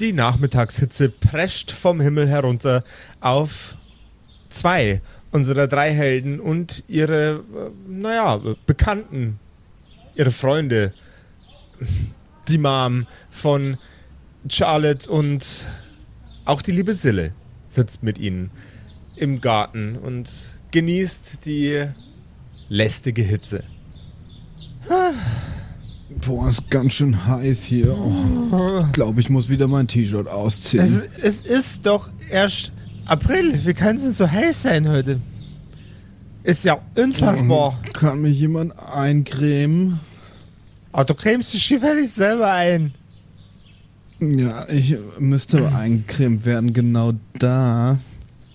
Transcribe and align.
Die 0.00 0.12
Nachmittagshitze 0.12 1.08
prescht 1.08 1.70
vom 1.70 2.00
Himmel 2.00 2.28
herunter 2.28 2.82
auf 3.20 3.76
zwei 4.48 5.00
unserer 5.30 5.68
drei 5.68 5.92
Helden 5.92 6.40
und 6.40 6.84
ihre, 6.88 7.44
äh, 7.54 7.70
naja, 7.88 8.40
Bekannten, 8.66 9.38
ihre 10.14 10.32
Freunde. 10.32 10.92
Die 12.48 12.58
Mom 12.58 13.06
von 13.30 13.78
Charlotte 14.48 15.10
und 15.10 15.68
auch 16.44 16.60
die 16.60 16.72
liebe 16.72 16.94
Sille 16.94 17.32
sitzt 17.68 18.02
mit 18.02 18.18
ihnen 18.18 18.50
im 19.16 19.40
Garten 19.40 19.96
und 19.96 20.28
genießt 20.72 21.44
die 21.46 21.86
lästige 22.68 23.22
Hitze. 23.22 23.64
Boah, 26.08 26.48
ist 26.48 26.70
ganz 26.70 26.92
schön 26.92 27.26
heiß 27.26 27.64
hier. 27.64 27.96
Oh, 27.96 28.84
ich 28.86 28.92
glaube, 28.92 29.20
ich 29.20 29.30
muss 29.30 29.48
wieder 29.48 29.66
mein 29.66 29.88
T-Shirt 29.88 30.28
ausziehen. 30.28 30.84
Es, 30.84 31.02
es 31.22 31.42
ist 31.42 31.86
doch 31.86 32.10
erst 32.30 32.72
April. 33.06 33.58
Wie 33.64 33.74
kann 33.74 33.96
es 33.96 34.02
denn 34.02 34.12
so 34.12 34.30
heiß 34.30 34.62
sein 34.62 34.88
heute? 34.88 35.20
Ist 36.42 36.64
ja 36.64 36.78
unfassbar. 36.96 37.80
Kann 37.94 38.20
mich 38.20 38.38
jemand 38.38 38.78
eincremen? 38.78 40.00
Aber 40.92 41.04
du 41.06 41.14
cremst 41.14 41.54
dich 41.54 41.68
gefällig 41.68 42.12
selber 42.12 42.52
ein. 42.52 42.92
Ja, 44.20 44.68
ich 44.68 44.96
müsste 45.18 45.74
eincremt 45.74 46.44
werden, 46.44 46.72
genau 46.72 47.12
da. 47.38 47.98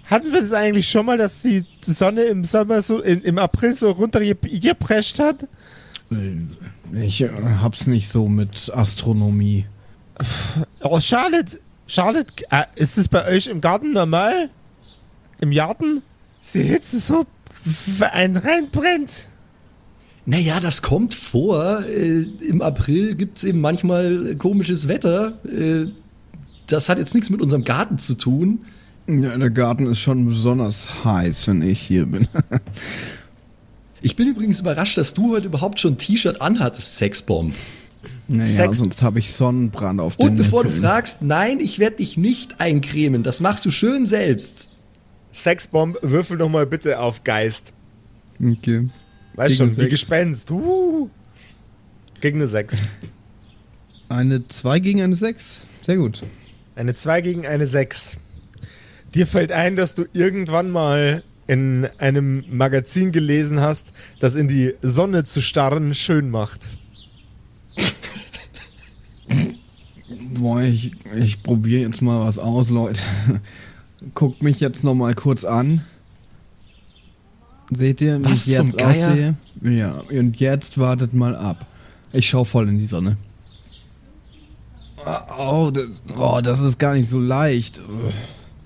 Hatten 0.05 0.31
wir 0.31 0.41
das 0.41 0.53
eigentlich 0.53 0.89
schon 0.89 1.05
mal, 1.05 1.17
dass 1.17 1.41
die 1.41 1.65
Sonne 1.81 2.23
im 2.23 2.45
Sommer 2.45 2.81
so, 2.81 3.01
in, 3.01 3.21
im 3.21 3.37
April 3.37 3.73
so 3.73 3.91
runtergeprescht 3.91 5.19
hat? 5.19 5.47
Ich 6.93 7.21
äh, 7.21 7.29
hab's 7.61 7.87
nicht 7.87 8.09
so 8.09 8.27
mit 8.27 8.71
Astronomie. 8.73 9.65
Oh, 10.81 10.99
Charlotte, 10.99 11.59
Charlotte, 11.87 12.33
äh, 12.49 12.63
ist 12.75 12.97
es 12.97 13.07
bei 13.07 13.27
euch 13.27 13.47
im 13.47 13.61
Garten 13.61 13.93
normal? 13.93 14.49
Im 15.39 15.51
Garten? 15.51 16.01
Ist 16.41 16.55
die 16.55 16.63
Hitze 16.63 16.99
so 16.99 17.25
einen 18.11 18.37
reinbrennt? 18.37 19.27
Naja, 20.25 20.59
das 20.59 20.81
kommt 20.81 21.13
vor. 21.13 21.85
Äh, 21.85 22.21
Im 22.41 22.61
April 22.61 23.15
gibt 23.15 23.37
es 23.37 23.43
eben 23.43 23.61
manchmal 23.61 24.35
komisches 24.37 24.87
Wetter. 24.87 25.39
Äh, 25.45 25.87
das 26.67 26.89
hat 26.89 26.99
jetzt 26.99 27.15
nichts 27.15 27.29
mit 27.29 27.41
unserem 27.41 27.63
Garten 27.63 27.97
zu 27.97 28.15
tun. 28.15 28.59
Ja, 29.07 29.35
der 29.35 29.49
Garten 29.49 29.87
ist 29.87 29.99
schon 29.99 30.27
besonders 30.27 31.03
heiß, 31.03 31.47
wenn 31.47 31.63
ich 31.63 31.81
hier 31.81 32.05
bin. 32.05 32.27
ich 34.01 34.15
bin 34.15 34.27
übrigens 34.27 34.59
überrascht, 34.59 34.97
dass 34.97 35.13
du 35.13 35.33
heute 35.33 35.47
überhaupt 35.47 35.79
schon 35.79 35.93
ein 35.93 35.97
T-Shirt 35.97 36.41
anhattest, 36.41 36.97
Sexbomb. 36.97 37.53
Naja, 38.27 38.47
Sex 38.47 38.77
sonst 38.77 39.01
habe 39.01 39.19
ich 39.19 39.33
Sonnenbrand 39.33 39.99
auf 39.99 40.15
den 40.15 40.29
Und 40.29 40.35
bevor 40.37 40.63
Nippeln. 40.63 40.81
du 40.81 40.87
fragst, 40.87 41.21
nein, 41.21 41.59
ich 41.59 41.79
werde 41.79 41.97
dich 41.97 42.15
nicht 42.15 42.61
eincremen. 42.61 43.23
Das 43.23 43.41
machst 43.41 43.65
du 43.65 43.71
schön 43.71 44.05
selbst. 44.05 44.71
Sexbomb, 45.33 45.97
würfel 46.01 46.37
doch 46.37 46.49
mal 46.49 46.65
bitte 46.65 46.99
auf 46.99 47.23
Geist. 47.23 47.73
Okay. 48.41 48.89
Weißt 49.33 49.57
schon, 49.57 49.75
wie 49.77 49.89
Gespenst. 49.89 50.51
Uh. 50.51 51.09
Gegen 52.21 52.37
eine 52.37 52.47
6. 52.47 52.83
Eine 54.09 54.47
2 54.47 54.79
gegen 54.79 55.01
eine 55.01 55.15
6. 55.15 55.61
Sehr 55.81 55.97
gut. 55.97 56.21
Eine 56.75 56.93
2 56.93 57.21
gegen 57.21 57.47
eine 57.47 57.67
6. 57.67 58.17
Dir 59.15 59.25
fällt 59.25 59.51
ein, 59.51 59.75
dass 59.75 59.95
du 59.95 60.05
irgendwann 60.13 60.69
mal 60.69 61.23
in 61.49 61.87
einem 61.97 62.43
Magazin 62.47 63.11
gelesen 63.11 63.59
hast, 63.59 63.93
das 64.19 64.35
in 64.35 64.47
die 64.47 64.75
Sonne 64.83 65.23
zu 65.23 65.41
starren 65.41 65.95
schön 65.95 66.29
macht. 66.29 66.77
Boah, 70.35 70.61
ich, 70.61 70.91
ich 71.17 71.41
probiere 71.41 71.81
jetzt 71.81 72.03
mal 72.03 72.23
was 72.23 72.37
aus, 72.37 72.69
Leute. 72.69 73.01
Guckt 74.13 74.43
mich 74.43 74.59
jetzt 74.59 74.83
noch 74.83 74.93
mal 74.93 75.15
kurz 75.15 75.43
an. 75.43 75.83
Seht 77.71 77.99
ihr, 78.01 78.19
wie 78.19 78.25
was 78.25 78.45
ich 78.45 78.53
jetzt 78.55 78.83
aussehe? 78.83 79.33
Ja, 79.63 80.03
und 80.11 80.39
jetzt 80.39 80.77
wartet 80.77 81.15
mal 81.15 81.35
ab. 81.35 81.65
Ich 82.13 82.29
schau 82.29 82.43
voll 82.43 82.69
in 82.69 82.77
die 82.77 82.85
Sonne. 82.85 83.17
Oh, 85.39 85.71
das, 85.73 86.03
oh, 86.15 86.41
das 86.43 86.59
ist 86.59 86.77
gar 86.77 86.93
nicht 86.93 87.09
so 87.09 87.19
leicht. 87.19 87.81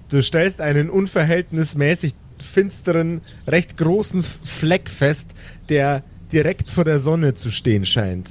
Du 0.09 0.22
stellst 0.22 0.59
einen 0.59 0.89
unverhältnismäßig 0.89 2.13
finsteren, 2.53 3.22
recht 3.47 3.78
großen 3.78 4.24
Fleck 4.24 4.90
fest, 4.90 5.28
der 5.69 6.03
direkt 6.31 6.69
vor 6.69 6.86
der 6.86 7.00
Sonne 7.00 7.34
zu 7.34 7.52
stehen 7.52 7.86
scheint. 7.86 8.30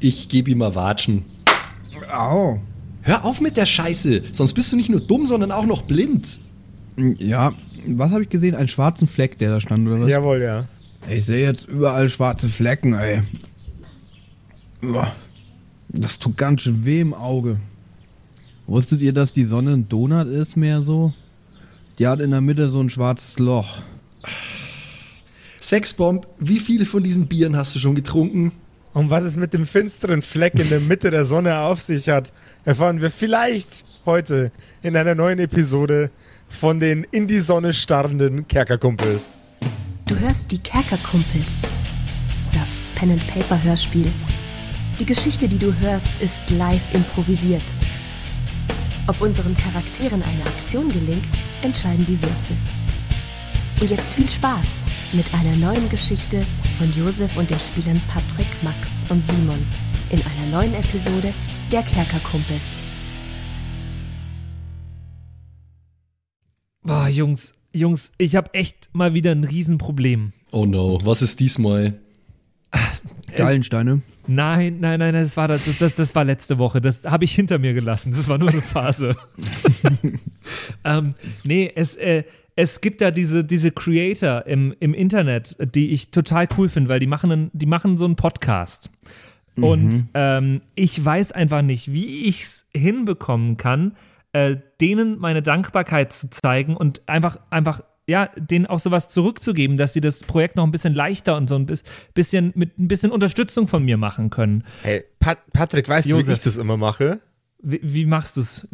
Ich 0.00 0.28
gebe 0.28 0.50
ihm 0.50 0.58
mal 0.58 0.74
Watschen. 0.74 1.24
Au. 2.10 2.60
Hör 3.02 3.24
auf 3.24 3.40
mit 3.40 3.56
der 3.56 3.66
Scheiße, 3.66 4.22
sonst 4.32 4.54
bist 4.54 4.72
du 4.72 4.76
nicht 4.76 4.90
nur 4.90 5.00
dumm, 5.00 5.26
sondern 5.26 5.52
auch 5.52 5.66
noch 5.66 5.82
blind. 5.82 6.40
Ja, 7.18 7.52
was 7.86 8.10
habe 8.10 8.22
ich 8.22 8.28
gesehen? 8.28 8.54
Einen 8.54 8.68
schwarzen 8.68 9.06
Fleck, 9.06 9.38
der 9.38 9.50
da 9.50 9.60
stand, 9.60 9.86
oder 9.86 10.00
was? 10.00 10.08
Jawohl, 10.08 10.42
ja. 10.42 10.66
Ich 11.08 11.24
sehe 11.24 11.46
jetzt 11.46 11.68
überall 11.68 12.08
schwarze 12.08 12.48
Flecken, 12.48 12.94
ey. 12.94 13.22
Das 15.88 16.18
tut 16.18 16.36
ganz 16.36 16.62
schön 16.62 16.84
weh 16.84 17.00
im 17.00 17.14
Auge. 17.14 17.58
Wusstet 18.66 19.00
ihr, 19.02 19.12
dass 19.12 19.32
die 19.32 19.44
Sonne 19.44 19.72
ein 19.74 19.88
Donut 19.88 20.26
ist, 20.26 20.56
mehr 20.56 20.82
so? 20.82 21.12
Die 21.98 22.06
hat 22.06 22.20
in 22.20 22.30
der 22.30 22.42
Mitte 22.42 22.68
so 22.68 22.80
ein 22.80 22.90
schwarzes 22.90 23.38
Loch. 23.38 23.78
Sexbomb, 25.58 26.26
wie 26.38 26.60
viele 26.60 26.84
von 26.84 27.02
diesen 27.02 27.26
Bieren 27.26 27.56
hast 27.56 27.74
du 27.74 27.78
schon 27.78 27.94
getrunken? 27.94 28.52
Und 28.92 29.10
was 29.10 29.24
es 29.24 29.36
mit 29.36 29.54
dem 29.54 29.66
finsteren 29.66 30.22
Fleck 30.22 30.54
in 30.54 30.68
der 30.68 30.80
Mitte 30.80 31.10
der 31.10 31.24
Sonne 31.24 31.58
auf 31.60 31.80
sich 31.80 32.08
hat, 32.08 32.32
erfahren 32.64 33.00
wir 33.00 33.10
vielleicht 33.10 33.84
heute 34.04 34.52
in 34.82 34.96
einer 34.96 35.14
neuen 35.14 35.38
Episode 35.38 36.10
von 36.48 36.80
den 36.80 37.04
in 37.10 37.26
die 37.26 37.38
Sonne 37.38 37.72
starrenden 37.72 38.46
Kerkerkumpels. 38.46 39.22
Du 40.06 40.18
hörst 40.18 40.52
die 40.52 40.58
Kerkerkumpels, 40.58 41.46
das 42.52 42.90
Pen-and-Paper-Hörspiel. 42.94 44.10
Die 45.00 45.06
Geschichte, 45.06 45.48
die 45.48 45.58
du 45.58 45.74
hörst, 45.80 46.22
ist 46.22 46.50
live 46.50 46.94
improvisiert. 46.94 47.64
Ob 49.08 49.20
unseren 49.20 49.56
Charakteren 49.56 50.22
eine 50.22 50.44
Aktion 50.46 50.88
gelingt, 50.88 51.28
entscheiden 51.62 52.04
die 52.06 52.20
Würfel. 52.20 52.56
Und 53.80 53.90
jetzt 53.90 54.14
viel 54.14 54.28
Spaß 54.28 54.66
mit 55.12 55.26
einer 55.34 55.56
neuen 55.56 55.88
Geschichte 55.88 56.44
von 56.78 56.92
Josef 56.92 57.36
und 57.36 57.50
den 57.50 57.60
Spielern 57.60 58.00
Patrick, 58.08 58.46
Max 58.62 59.04
und 59.08 59.24
Simon 59.26 59.64
in 60.10 60.20
einer 60.20 60.50
neuen 60.50 60.74
Episode 60.74 61.32
der 61.70 61.82
Kerkerkumpels. 61.82 62.80
Boah, 66.82 67.08
Jungs, 67.08 67.52
Jungs, 67.72 68.12
ich 68.18 68.36
habe 68.36 68.54
echt 68.54 68.88
mal 68.92 69.12
wieder 69.14 69.32
ein 69.32 69.44
Riesenproblem. 69.44 70.32
Oh 70.52 70.66
no, 70.66 70.98
was 71.02 71.20
ist 71.22 71.40
diesmal? 71.40 72.00
Gallensteine. 73.36 74.02
Nein, 74.26 74.78
nein, 74.80 74.98
nein, 74.98 75.14
das 75.14 75.36
war, 75.36 75.48
das, 75.48 75.62
das, 75.78 75.94
das 75.94 76.14
war 76.14 76.24
letzte 76.24 76.58
Woche. 76.58 76.80
Das 76.80 77.02
habe 77.04 77.24
ich 77.24 77.34
hinter 77.34 77.58
mir 77.58 77.74
gelassen. 77.74 78.12
Das 78.12 78.28
war 78.28 78.38
nur 78.38 78.50
eine 78.50 78.62
Phase. 78.62 79.16
ähm, 80.84 81.14
nee, 81.44 81.70
es, 81.74 81.96
äh, 81.96 82.24
es 82.56 82.80
gibt 82.80 83.00
da 83.00 83.10
diese, 83.10 83.44
diese 83.44 83.70
Creator 83.70 84.46
im, 84.46 84.74
im 84.80 84.94
Internet, 84.94 85.56
die 85.74 85.90
ich 85.90 86.10
total 86.10 86.48
cool 86.56 86.68
finde, 86.68 86.88
weil 86.88 87.00
die 87.00 87.06
machen, 87.06 87.30
einen, 87.30 87.50
die 87.52 87.66
machen 87.66 87.96
so 87.96 88.06
einen 88.06 88.16
Podcast. 88.16 88.90
Mhm. 89.56 89.64
Und 89.64 90.06
ähm, 90.14 90.62
ich 90.74 91.02
weiß 91.02 91.32
einfach 91.32 91.62
nicht, 91.62 91.92
wie 91.92 92.26
ich 92.28 92.42
es 92.42 92.66
hinbekommen 92.74 93.56
kann, 93.56 93.96
äh, 94.32 94.56
denen 94.80 95.18
meine 95.18 95.42
Dankbarkeit 95.42 96.12
zu 96.12 96.30
zeigen 96.30 96.76
und 96.76 97.08
einfach, 97.08 97.38
einfach 97.50 97.82
ja, 98.08 98.30
denen 98.36 98.66
auch 98.66 98.78
sowas 98.78 99.08
zurückzugeben, 99.08 99.76
dass 99.76 99.92
sie 99.92 100.00
das 100.00 100.20
Projekt 100.20 100.56
noch 100.56 100.64
ein 100.64 100.70
bisschen 100.70 100.94
leichter 100.94 101.36
und 101.36 101.48
so 101.48 101.56
ein 101.56 101.66
bisschen 102.14 102.52
mit 102.54 102.78
ein 102.78 102.88
bisschen 102.88 103.10
Unterstützung 103.10 103.66
von 103.66 103.84
mir 103.84 103.96
machen 103.96 104.30
können. 104.30 104.64
Hey, 104.82 105.04
Pat 105.18 105.38
Patrick, 105.52 105.88
weißt 105.88 106.08
Josef, 106.08 106.24
du, 106.24 106.30
wie 106.30 106.34
ich 106.34 106.40
das 106.40 106.56
immer 106.56 106.76
mache? 106.76 107.20
Wie, 107.62 107.80
wie 107.82 108.06
machst 108.06 108.36
du 108.36 108.42
es? 108.42 108.68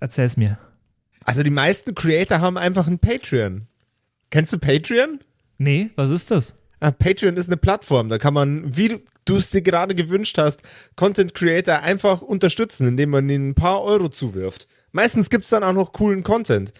Erzähl's 0.00 0.36
mir. 0.36 0.58
Also 1.24 1.42
die 1.42 1.50
meisten 1.50 1.94
Creator 1.94 2.40
haben 2.40 2.58
einfach 2.58 2.86
ein 2.86 2.98
Patreon. 2.98 3.66
Kennst 4.30 4.52
du 4.52 4.58
Patreon? 4.58 5.20
Nee, 5.58 5.90
was 5.96 6.10
ist 6.10 6.30
das? 6.30 6.54
Ah, 6.80 6.90
Patreon 6.90 7.36
ist 7.36 7.48
eine 7.48 7.58
Plattform, 7.58 8.08
da 8.08 8.16
kann 8.16 8.32
man, 8.32 8.76
wie 8.76 9.00
du 9.26 9.36
es 9.36 9.50
dir 9.50 9.60
gerade 9.60 9.94
gewünscht 9.94 10.38
hast, 10.38 10.62
Content 10.96 11.34
Creator 11.34 11.80
einfach 11.80 12.22
unterstützen, 12.22 12.88
indem 12.88 13.10
man 13.10 13.28
ihnen 13.28 13.50
ein 13.50 13.54
paar 13.54 13.82
Euro 13.82 14.08
zuwirft. 14.08 14.66
Meistens 14.92 15.30
gibt 15.30 15.44
es 15.44 15.50
dann 15.50 15.62
auch 15.62 15.74
noch 15.74 15.92
coolen 15.92 16.22
Content. 16.22 16.72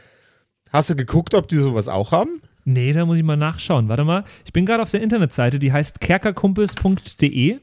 Hast 0.73 0.91
du 0.91 0.97
geguckt, 0.97 1.35
ob 1.35 1.49
die 1.49 1.59
sowas 1.59 1.89
auch 1.89 2.13
haben? 2.13 2.41
Nee, 2.65 2.93
da 2.93 3.05
muss 3.07 3.17
ich 3.17 3.23
mal 3.25 3.37
nachschauen. 3.37 3.89
Warte 3.89 4.05
mal. 4.05 4.25
Ich 4.45 4.53
bin 4.53 4.67
gerade 4.67 4.83
auf 4.83 4.91
der 4.91 5.03
Internetseite, 5.03 5.59
die 5.59 5.73
heißt 5.73 6.01
kerkerkumpels.de. 6.01 7.59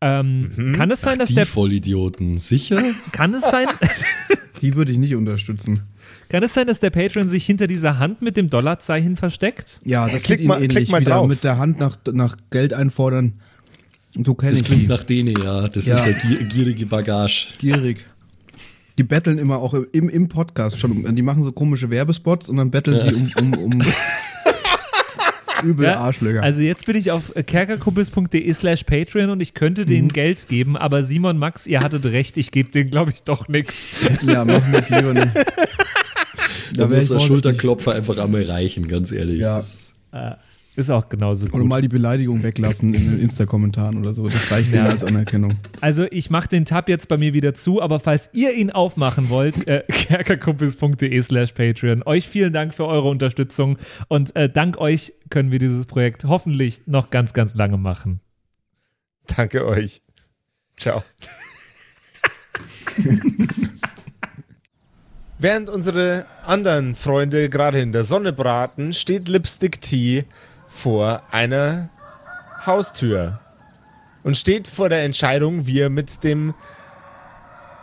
Ähm, 0.00 0.52
mhm. 0.56 0.72
Kann 0.74 0.90
es 0.90 1.00
sein, 1.00 1.14
Ach, 1.14 1.18
dass 1.18 1.28
die 1.28 1.34
der. 1.34 1.46
Vollidioten, 1.46 2.38
sicher? 2.38 2.80
Kann 3.12 3.34
es 3.34 3.42
sein. 3.42 3.66
die 4.62 4.76
würde 4.76 4.92
ich 4.92 4.98
nicht 4.98 5.14
unterstützen. 5.16 5.82
Kann 6.28 6.42
es 6.42 6.54
sein, 6.54 6.66
dass 6.66 6.78
der 6.78 6.90
Patreon 6.90 7.28
sich 7.28 7.44
hinter 7.44 7.66
dieser 7.66 7.98
Hand 7.98 8.22
mit 8.22 8.36
dem 8.36 8.48
Dollarzeichen 8.48 9.16
versteckt? 9.16 9.80
Ja, 9.84 10.08
das 10.08 10.22
klick 10.22 10.44
mal, 10.44 10.56
ähnlich. 10.56 10.76
Klick 10.76 10.90
mal 10.90 11.00
Wieder 11.00 11.12
drauf. 11.12 11.28
mit 11.28 11.42
der 11.42 11.58
Hand 11.58 11.80
nach, 11.80 11.98
nach 12.12 12.36
Geld 12.50 12.74
einfordern. 12.74 13.34
Du 14.14 14.34
kennst 14.34 14.60
Das 14.60 14.66
klingt 14.66 14.82
die. 14.84 14.86
nach 14.86 15.02
denen, 15.02 15.36
ja. 15.42 15.68
Das 15.68 15.86
ja. 15.86 15.96
ist 15.96 16.06
ja 16.06 16.12
gierige 16.48 16.86
Bagage. 16.86 17.48
Gierig. 17.58 18.06
Die 18.98 19.04
betteln 19.04 19.38
immer 19.38 19.58
auch 19.58 19.74
im, 19.92 20.08
im 20.08 20.28
Podcast 20.28 20.78
schon. 20.78 21.14
Die 21.14 21.22
machen 21.22 21.42
so 21.44 21.52
komische 21.52 21.88
Werbespots 21.90 22.48
und 22.48 22.56
dann 22.56 22.70
betteln 22.70 23.00
sie 23.08 23.34
um, 23.40 23.54
um, 23.54 23.72
um 23.80 23.82
übel 25.64 25.86
Ja, 25.86 26.00
Arschlöcher. 26.00 26.42
Also 26.42 26.60
jetzt 26.62 26.84
bin 26.84 26.96
ich 26.96 27.10
auf 27.10 27.32
kerkerkumpels.de 27.34 28.52
slash 28.52 28.84
Patreon 28.84 29.30
und 29.30 29.40
ich 29.40 29.54
könnte 29.54 29.86
denen 29.86 30.06
Mhm. 30.08 30.12
Geld 30.12 30.48
geben, 30.48 30.76
aber 30.76 31.02
Simon, 31.02 31.38
Max, 31.38 31.66
ihr 31.66 31.80
hattet 31.80 32.06
recht, 32.06 32.36
ich 32.36 32.50
gebe 32.50 32.70
denen, 32.70 32.90
glaube 32.90 33.12
ich, 33.12 33.22
doch 33.22 33.48
nichts. 33.48 33.88
ja, 34.22 34.44
mach 34.44 34.66
mich 34.68 34.88
lieber 34.88 35.14
nicht. 35.14 35.28
Da 36.74 36.90
wär 36.90 36.98
muss 36.98 37.08
der. 37.08 37.20
Schulterklopfer 37.20 37.94
einfach 37.94 38.18
einmal 38.18 38.42
reichen, 38.44 38.86
ganz 38.88 39.10
ehrlich. 39.12 39.40
Ja. 39.40 39.56
Das- 39.56 39.94
Ist 40.78 40.90
auch 40.90 41.08
genauso 41.08 41.46
Oder 41.46 41.58
gut. 41.58 41.66
mal 41.66 41.82
die 41.82 41.88
Beleidigung 41.88 42.44
weglassen 42.44 42.94
in 42.94 43.10
den 43.10 43.20
Insta-Kommentaren 43.20 43.98
oder 43.98 44.14
so. 44.14 44.28
Das 44.28 44.48
reicht 44.52 44.72
ja. 44.72 44.84
als 44.84 45.02
Anerkennung. 45.02 45.54
Also 45.80 46.06
ich 46.12 46.30
mache 46.30 46.46
den 46.46 46.66
Tab 46.66 46.88
jetzt 46.88 47.08
bei 47.08 47.16
mir 47.16 47.32
wieder 47.32 47.52
zu, 47.52 47.82
aber 47.82 47.98
falls 47.98 48.30
ihr 48.32 48.54
ihn 48.54 48.70
aufmachen 48.70 49.28
wollt, 49.28 49.66
äh, 49.68 49.82
kerkerkumpels.de 49.88 51.20
slash 51.20 51.50
Patreon. 51.50 52.04
Euch 52.04 52.28
vielen 52.28 52.52
Dank 52.52 52.74
für 52.74 52.86
eure 52.86 53.08
Unterstützung 53.08 53.76
und 54.06 54.36
äh, 54.36 54.48
dank 54.48 54.78
euch 54.78 55.14
können 55.30 55.50
wir 55.50 55.58
dieses 55.58 55.84
Projekt 55.84 56.22
hoffentlich 56.22 56.82
noch 56.86 57.10
ganz, 57.10 57.32
ganz 57.32 57.54
lange 57.54 57.76
machen. 57.76 58.20
Danke 59.26 59.66
euch. 59.66 60.00
Ciao. 60.76 61.02
Während 65.40 65.70
unsere 65.70 66.26
anderen 66.46 66.94
Freunde 66.94 67.48
gerade 67.48 67.80
in 67.80 67.92
der 67.92 68.04
Sonne 68.04 68.32
braten, 68.32 68.92
steht 68.92 69.26
Lipstick 69.26 69.80
Tea 69.80 70.22
vor 70.78 71.22
einer 71.32 71.88
Haustür 72.64 73.40
und 74.22 74.36
steht 74.36 74.68
vor 74.68 74.88
der 74.88 75.04
Entscheidung, 75.04 75.66
wie 75.66 75.80
er 75.80 75.90
mit 75.90 76.22
dem 76.22 76.54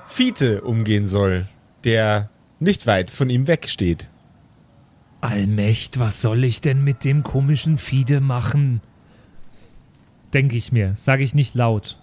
Fiete 0.07 0.62
umgehen 0.62 1.06
soll, 1.06 1.47
der 1.83 2.30
nicht 2.59 2.88
weit 2.88 3.12
von 3.12 3.30
ihm 3.30 3.47
wegsteht. 3.47 4.07
Allmächt, 5.21 6.00
was 6.00 6.21
soll 6.21 6.44
ich 6.44 6.62
denn 6.62 6.83
mit 6.83 7.03
dem 7.03 7.24
komischen 7.24 7.77
Fiede 7.77 8.21
machen? 8.21 8.81
Denke 10.33 10.56
ich 10.56 10.71
mir, 10.71 10.94
sage 10.95 11.24
ich 11.24 11.33
nicht 11.33 11.56
laut. 11.56 11.97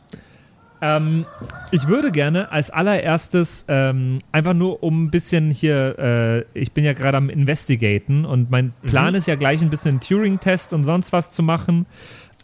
Ähm, 0.82 1.26
ich 1.70 1.86
würde 1.86 2.10
gerne 2.10 2.50
als 2.50 2.70
allererstes 2.70 3.64
ähm, 3.68 4.18
einfach 4.32 4.52
nur 4.52 4.82
um 4.82 5.04
ein 5.04 5.10
bisschen 5.10 5.52
hier, 5.52 5.96
äh, 5.98 6.58
ich 6.58 6.72
bin 6.72 6.84
ja 6.84 6.92
gerade 6.92 7.16
am 7.16 7.30
Investigaten 7.30 8.24
und 8.24 8.50
mein 8.50 8.72
Plan 8.82 9.14
ist 9.14 9.28
ja 9.28 9.36
gleich 9.36 9.62
ein 9.62 9.70
bisschen 9.70 10.00
Turing-Test 10.00 10.72
und 10.72 10.82
sonst 10.82 11.12
was 11.12 11.30
zu 11.30 11.44
machen. 11.44 11.86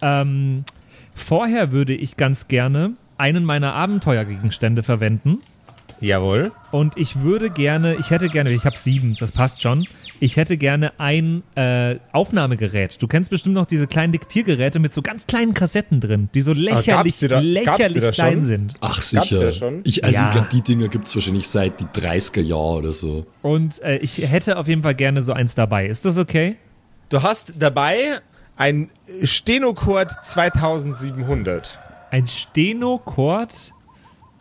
Ähm, 0.00 0.64
vorher 1.14 1.73
würde 1.73 1.94
ich 1.94 2.17
ganz 2.17 2.46
gerne 2.46 2.93
einen 3.19 3.44
meiner 3.44 3.75
Abenteuergegenstände 3.75 4.84
verwenden. 4.84 5.38
Jawohl. 6.00 6.52
Und 6.70 6.96
ich 6.96 7.23
würde 7.23 7.50
gerne, 7.50 7.96
ich 7.96 8.11
hätte 8.11 8.29
gerne, 8.29 8.52
ich 8.52 8.64
habe 8.64 8.79
sieben, 8.79 9.17
das 9.19 9.32
passt 9.32 9.61
schon. 9.61 9.84
Ich 10.20 10.37
hätte 10.37 10.56
gerne 10.56 10.93
ein 10.99 11.43
äh, 11.55 11.97
Aufnahmegerät. 12.12 13.00
Du 13.00 13.06
kennst 13.06 13.31
bestimmt 13.31 13.55
noch 13.55 13.67
diese 13.67 13.87
kleinen 13.87 14.12
Diktiergeräte 14.12 14.79
mit 14.81 14.93
so 14.93 15.00
ganz 15.03 15.26
kleinen 15.26 15.55
Kassetten 15.55 16.00
drin, 16.00 16.29
die 16.35 16.41
so 16.41 16.53
lächerlich, 16.53 17.17
Ah, 17.25 17.29
da- 17.29 17.38
lächerlich 17.41 18.03
da 18.03 18.11
klein 18.11 18.32
schon? 18.35 18.44
sind. 18.44 18.75
Ach 18.81 19.00
sicher. 19.00 19.53
Ich, 19.85 20.05
also 20.05 20.17
Ja. 20.19 20.26
ich 20.26 20.31
glaube, 20.32 20.49
die 20.53 20.62
Dinger 20.62 20.88
gibt 20.88 21.06
es 21.06 21.15
wahrscheinlich 21.15 21.47
seit 21.49 21.79
die 21.81 21.85
30er 21.85 22.41
Jahre 22.43 22.79
oder 22.79 22.93
so. 22.93 23.26
Und 23.43 23.81
äh, 23.82 23.99
ich 23.99 24.19
hätte 24.19 24.56
auf 24.59 24.67
jeden 24.69 24.82
Fall 24.82 24.94
gerne 24.94 25.23
so 25.23 25.32
eins 25.32 25.55
dabei. 25.55 25.87
Ist 25.87 26.05
das 26.05 26.19
okay? 26.19 26.56
Du 27.11 27.23
hast 27.23 27.55
dabei 27.59 28.19
ein 28.56 28.91
Stenocord 29.23 30.11
2700 30.11 31.79
Ein 32.11 32.26
Stenocord 32.26 33.73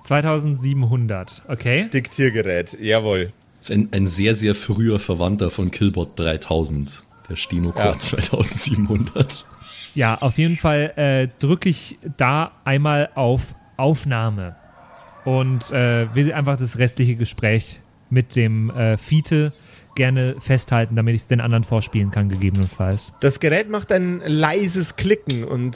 2700. 0.02 1.44
Okay. 1.48 1.90
Diktiergerät. 1.94 2.78
Jawohl. 2.80 3.32
Das 3.58 3.70
ist 3.70 3.76
ein, 3.76 3.90
ein 3.92 4.08
sehr, 4.08 4.36
sehr 4.36 4.56
früher 4.56 5.00
Verwandter 5.00 5.50
von 5.50 5.72
Killbot 5.72 6.18
3000. 6.18 7.04
Der 7.30 7.36
Stenocord 7.36 7.86
Ja. 7.86 7.92
Ja, 7.94 8.00
2700. 8.00 9.46
auf 10.22 10.38
jeden 10.38 10.58
Fall 10.58 10.94
äh, 10.96 11.28
drücke 11.40 11.70
ich 11.70 11.98
da 12.18 12.52
einmal 12.64 13.10
auf 13.16 13.42
Aufnahme 13.78 14.56
und 15.26 15.72
äh, 15.72 16.14
will 16.16 16.32
einfach 16.34 16.58
das 16.58 16.78
restliche 16.78 17.16
Gespräch 17.16 17.80
mit 18.10 18.36
dem 18.36 18.70
äh, 18.70 18.98
Fiete 18.98 19.54
gerne 19.96 20.36
festhalten, 20.40 20.96
damit 20.96 21.16
ich 21.16 21.24
es 21.24 21.28
den 21.28 21.42
anderen 21.42 21.64
vorspielen 21.64 22.12
kann, 22.12 22.30
gegebenenfalls. 22.30 23.18
Das 23.20 23.40
Gerät 23.40 23.70
macht 23.70 23.92
ein 23.92 24.22
leises 24.26 24.96
Klicken 24.96 25.44
und 25.44 25.76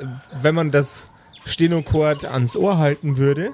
äh, 0.00 0.06
wenn 0.40 0.54
man 0.54 0.70
das 0.70 1.10
Stenocord 1.44 2.24
ans 2.24 2.56
Ohr 2.56 2.78
halten 2.78 3.16
würde, 3.16 3.50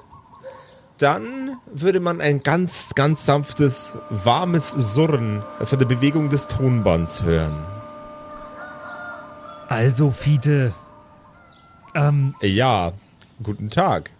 dann 1.03 1.57
würde 1.73 1.99
man 1.99 2.21
ein 2.21 2.43
ganz, 2.43 2.95
ganz 2.95 3.25
sanftes, 3.25 3.93
warmes 4.09 4.71
Surren 4.71 5.43
von 5.61 5.77
der 5.77 5.85
Bewegung 5.85 6.29
des 6.29 6.47
Tonbands 6.47 7.23
hören. 7.23 7.53
Also, 9.67 10.11
Fiete, 10.11 10.73
ähm, 11.93 12.33
Ja, 12.41 12.93
guten 13.43 13.69
Tag. 13.69 14.11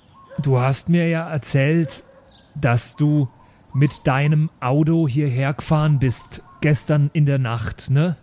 du 0.42 0.60
hast 0.60 0.90
mir 0.90 1.08
ja 1.08 1.30
erzählt, 1.30 2.04
dass 2.56 2.96
du 2.98 3.30
mit 3.74 4.06
deinem 4.06 4.50
Auto 4.60 5.08
hierher 5.08 5.54
gefahren 5.54 6.00
bist, 6.00 6.42
gestern 6.62 7.10
in 7.14 7.26
der 7.26 7.40
Nacht, 7.40 7.90
ne? 7.92 8.18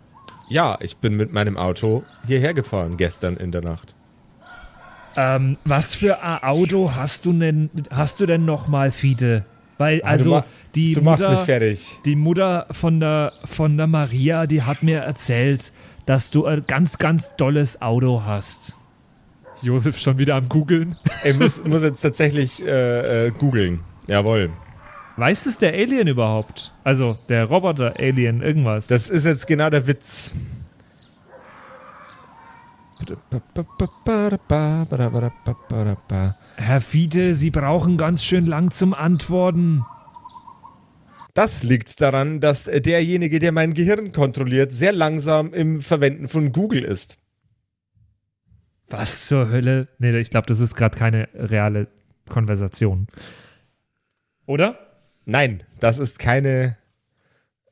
Ja, 0.49 0.77
ich 0.81 0.97
bin 0.97 1.15
mit 1.15 1.33
meinem 1.33 1.57
Auto 1.57 2.03
hierher 2.27 2.53
gefahren 2.53 2.97
gestern 2.97 3.37
in 3.37 3.51
der 3.51 3.61
Nacht. 3.61 3.95
Ähm, 5.17 5.57
was 5.65 5.93
für 5.95 6.21
ein 6.23 6.43
Auto 6.43 6.91
hast 6.95 7.25
du 7.25 7.33
denn, 7.33 7.69
hast 7.89 8.19
du 8.21 8.25
denn 8.25 8.45
nochmal, 8.45 8.91
Fiete? 8.91 9.45
Weil, 9.77 10.01
Ah, 10.03 10.09
also, 10.09 10.23
du 10.25 10.29
ma- 10.31 10.45
die 10.75 10.93
Du 10.93 11.01
machst 11.01 11.23
Mutter, 11.23 11.35
mich 11.35 11.45
fertig. 11.45 11.87
die 12.05 12.15
Mutter 12.15 12.67
von 12.71 12.99
der, 12.99 13.33
von 13.45 13.75
der 13.77 13.87
Maria, 13.87 14.45
die 14.47 14.61
hat 14.61 14.83
mir 14.83 14.99
erzählt, 14.99 15.73
dass 16.05 16.31
du 16.31 16.45
ein 16.45 16.63
ganz, 16.67 16.97
ganz 16.97 17.35
dolles 17.35 17.81
Auto 17.81 18.23
hast. 18.25 18.77
Josef 19.61 19.97
schon 19.99 20.17
wieder 20.17 20.35
am 20.35 20.47
Googeln. 20.49 20.95
Ich 21.23 21.37
muss, 21.37 21.63
muss 21.63 21.81
jetzt 21.83 22.01
tatsächlich 22.01 22.61
äh, 22.65 23.27
äh, 23.27 23.31
googeln. 23.31 23.79
Jawohl. 24.07 24.49
Weiß 25.17 25.45
es 25.45 25.57
der 25.57 25.73
Alien 25.73 26.07
überhaupt? 26.07 26.71
Also, 26.83 27.15
der 27.29 27.45
Roboter-Alien, 27.45 28.41
irgendwas. 28.41 28.87
Das 28.87 29.09
ist 29.09 29.25
jetzt 29.25 29.45
genau 29.45 29.69
der 29.69 29.85
Witz. 29.85 30.31
Herr 36.55 36.81
Fiete, 36.81 37.35
Sie 37.35 37.49
brauchen 37.49 37.97
ganz 37.97 38.23
schön 38.23 38.45
lang 38.45 38.71
zum 38.71 38.93
Antworten. 38.93 39.83
Das 41.33 41.63
liegt 41.63 42.01
daran, 42.01 42.41
dass 42.41 42.65
derjenige, 42.65 43.39
der 43.39 43.51
mein 43.51 43.73
Gehirn 43.73 44.11
kontrolliert, 44.11 44.73
sehr 44.73 44.91
langsam 44.91 45.53
im 45.53 45.81
Verwenden 45.81 46.27
von 46.27 46.51
Google 46.51 46.83
ist. 46.83 47.17
Was 48.89 49.27
zur 49.27 49.49
Hölle? 49.49 49.87
Nee, 49.99 50.17
ich 50.19 50.29
glaube, 50.29 50.47
das 50.47 50.59
ist 50.59 50.75
gerade 50.75 50.97
keine 50.97 51.29
reale 51.33 51.87
Konversation. 52.27 53.07
Oder? 54.45 54.77
Nein, 55.25 55.63
das 55.79 55.97
ist 55.97 56.19
keine 56.19 56.77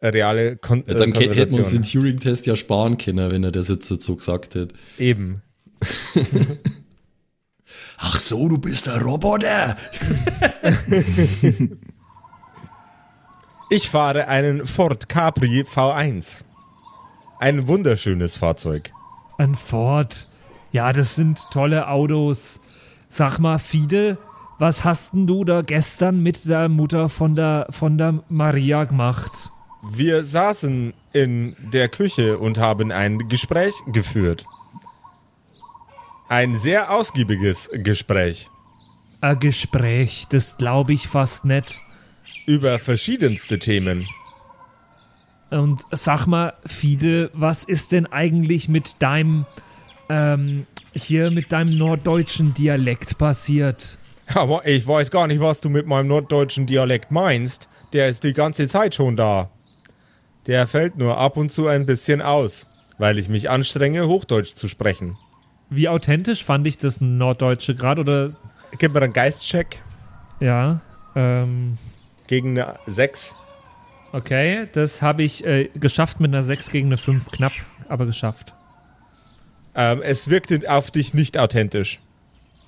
reale 0.01 0.57
Kon 0.57 0.83
Ja, 0.87 0.93
dann 0.93 1.13
äh, 1.13 1.35
hätten 1.35 1.51
wir 1.53 1.59
uns 1.59 1.71
den. 1.71 1.83
Turing-Test 1.83 2.45
ja 2.45 2.55
sparen 2.55 2.97
können, 2.97 3.31
wenn 3.31 3.43
er 3.43 3.51
das 3.51 3.67
jetzt 3.69 3.87
so 3.87 4.15
gesagt 4.15 4.55
hätte. 4.55 4.73
Eben. 4.97 5.41
Ach 7.97 8.19
so, 8.19 8.47
du 8.47 8.57
bist 8.57 8.87
der 8.87 9.01
Roboter. 9.01 9.75
Ich 13.71 13.91
fahre 13.91 14.27
einen 14.27 14.65
Ford 14.65 15.09
Capri 15.09 15.61
V1. 15.61 16.41
Ein 17.39 17.67
wunderschönes 17.67 18.35
Fahrzeug. 18.35 18.89
Ein 19.37 19.55
Ford. 19.55 20.25
Ja, 20.71 20.91
das 20.91 21.13
sind 21.13 21.39
tolle 21.51 21.87
Autos. 21.87 22.61
Sag 23.09 23.37
mal, 23.37 23.59
Fide, 23.59 24.17
was 24.57 24.83
hast 24.85 25.13
denn 25.13 25.27
du 25.27 25.45
da 25.45 25.61
gestern 25.61 26.23
mit 26.23 26.49
der 26.49 26.67
Mutter 26.67 27.09
von 27.09 27.35
der, 27.35 27.67
von 27.69 27.99
der 27.99 28.23
Maria 28.27 28.85
gemacht? 28.85 29.51
Wir 29.81 30.23
saßen 30.23 30.93
in 31.13 31.55
der 31.71 31.87
Küche 31.89 32.37
und 32.37 32.57
haben 32.57 32.91
ein 32.91 33.29
Gespräch 33.29 33.73
geführt. 33.91 34.45
Ein 36.27 36.57
sehr 36.57 36.91
ausgiebiges 36.91 37.69
Gespräch 37.73 38.49
Ein 39.21 39.39
Gespräch, 39.39 40.25
das 40.29 40.57
glaube 40.57 40.93
ich 40.93 41.07
fast 41.07 41.45
nicht. 41.45 41.81
über 42.45 42.77
verschiedenste 42.79 43.57
Themen. 43.59 44.05
Und 45.49 45.81
sag 45.91 46.27
mal, 46.27 46.53
Fide, 46.65 47.31
was 47.33 47.63
ist 47.63 47.91
denn 47.91 48.05
eigentlich 48.05 48.69
mit 48.69 48.95
deinem, 48.99 49.45
ähm, 50.09 50.67
hier 50.93 51.31
mit 51.31 51.51
deinem 51.51 51.75
norddeutschen 51.77 52.53
Dialekt 52.53 53.17
passiert? 53.17 53.97
Aber 54.35 54.67
ich 54.67 54.85
weiß 54.85 55.09
gar 55.09 55.25
nicht, 55.25 55.41
was 55.41 55.59
du 55.61 55.69
mit 55.69 55.87
meinem 55.87 56.07
norddeutschen 56.07 56.67
Dialekt 56.67 57.11
meinst. 57.11 57.67
Der 57.93 58.09
ist 58.09 58.23
die 58.23 58.33
ganze 58.33 58.67
Zeit 58.67 58.93
schon 58.93 59.15
da. 59.17 59.49
Der 60.47 60.67
fällt 60.67 60.97
nur 60.97 61.17
ab 61.17 61.37
und 61.37 61.51
zu 61.51 61.67
ein 61.67 61.85
bisschen 61.85 62.21
aus, 62.21 62.65
weil 62.97 63.17
ich 63.19 63.29
mich 63.29 63.49
anstrenge, 63.49 64.07
Hochdeutsch 64.07 64.53
zu 64.55 64.67
sprechen. 64.67 65.17
Wie 65.69 65.87
authentisch 65.87 66.43
fand 66.43 66.65
ich 66.65 66.77
das 66.77 67.01
Norddeutsche 67.01 67.75
gerade 67.75 68.01
oder 68.01 68.29
Gib 68.77 68.93
mir 68.93 69.01
einen 69.01 69.13
Geistcheck. 69.13 69.79
ja? 70.39 70.81
Ähm, 71.15 71.77
gegen 72.27 72.59
eine 72.59 72.75
6. 72.85 73.33
Okay, 74.11 74.67
das 74.73 75.01
habe 75.01 75.23
ich 75.23 75.45
äh, 75.45 75.69
geschafft 75.75 76.19
mit 76.19 76.33
einer 76.33 76.43
6 76.43 76.71
gegen 76.71 76.87
eine 76.87 76.97
5. 76.97 77.27
Knapp, 77.27 77.53
aber 77.87 78.05
geschafft. 78.05 78.53
Ähm, 79.75 80.01
es 80.03 80.29
wirkt 80.29 80.67
auf 80.67 80.91
dich 80.91 81.13
nicht 81.13 81.37
authentisch. 81.37 81.99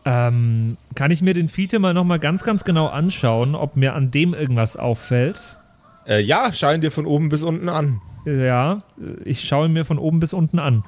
Ähm, 0.06 0.78
kann 0.96 1.12
ich 1.12 1.22
mir 1.22 1.34
den 1.34 1.50
Fiete 1.50 1.78
mal 1.80 1.94
nochmal 1.94 2.20
ganz, 2.20 2.44
ganz 2.44 2.64
genau 2.64 2.88
anschauen, 2.88 3.54
ob 3.56 3.76
mir 3.76 3.94
an 3.94 4.12
dem 4.12 4.34
irgendwas 4.34 4.76
auffällt? 4.78 5.40
Äh, 6.08 6.22
ja, 6.22 6.52
schau 6.54 6.72
ihn 6.74 6.82
dir 6.82 6.92
von 6.92 7.06
oben 7.06 7.30
bis 7.30 7.44
unten 7.44 7.70
an. 7.70 8.02
Ja, 8.26 8.84
ich 9.26 9.48
schaue 9.48 9.68
ihn 9.68 9.74
mir 9.74 9.86
von 9.86 9.98
oben 9.98 10.20
bis 10.20 10.34
unten 10.34 10.60
an. 10.60 10.84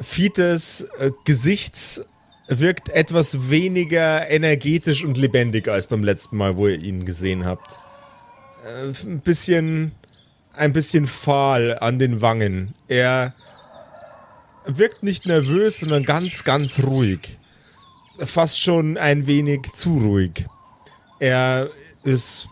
Fites 0.00 0.82
äh, 0.98 1.10
Gesicht 1.24 2.02
wirkt 2.48 2.88
etwas 2.88 3.50
weniger 3.50 4.28
energetisch 4.28 5.04
und 5.04 5.16
lebendig 5.16 5.68
als 5.68 5.86
beim 5.86 6.02
letzten 6.02 6.36
Mal, 6.36 6.56
wo 6.56 6.66
ihr 6.66 6.80
ihn 6.80 7.04
gesehen 7.04 7.44
habt. 7.44 7.80
Äh, 8.64 8.92
ein 9.06 9.20
bisschen, 9.20 9.92
ein 10.56 10.72
bisschen 10.72 11.06
fahl 11.06 11.78
an 11.80 11.98
den 11.98 12.20
Wangen. 12.20 12.74
Er 12.88 13.34
wirkt 14.66 15.02
nicht 15.02 15.26
nervös, 15.26 15.80
sondern 15.80 16.04
ganz, 16.04 16.44
ganz 16.44 16.80
ruhig. 16.82 17.38
Fast 18.18 18.60
schon 18.60 18.98
ein 18.98 19.26
wenig 19.26 19.62
zu 19.72 19.98
ruhig. 19.98 20.44
Er 21.18 21.70
ist 22.04 22.48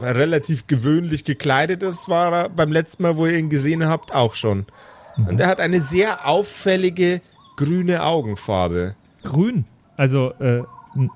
relativ 0.00 0.66
gewöhnlich 0.66 1.24
gekleidet. 1.24 1.82
Das 1.82 2.08
war 2.08 2.32
er 2.32 2.48
beim 2.48 2.72
letzten 2.72 3.02
Mal, 3.02 3.16
wo 3.16 3.26
ihr 3.26 3.38
ihn 3.38 3.50
gesehen 3.50 3.86
habt, 3.86 4.14
auch 4.14 4.34
schon. 4.34 4.66
Und 5.16 5.40
er 5.40 5.48
hat 5.48 5.60
eine 5.60 5.80
sehr 5.80 6.26
auffällige 6.26 7.22
grüne 7.56 8.02
Augenfarbe. 8.02 8.94
Grün. 9.22 9.64
Also, 9.96 10.32
äh, 10.40 10.62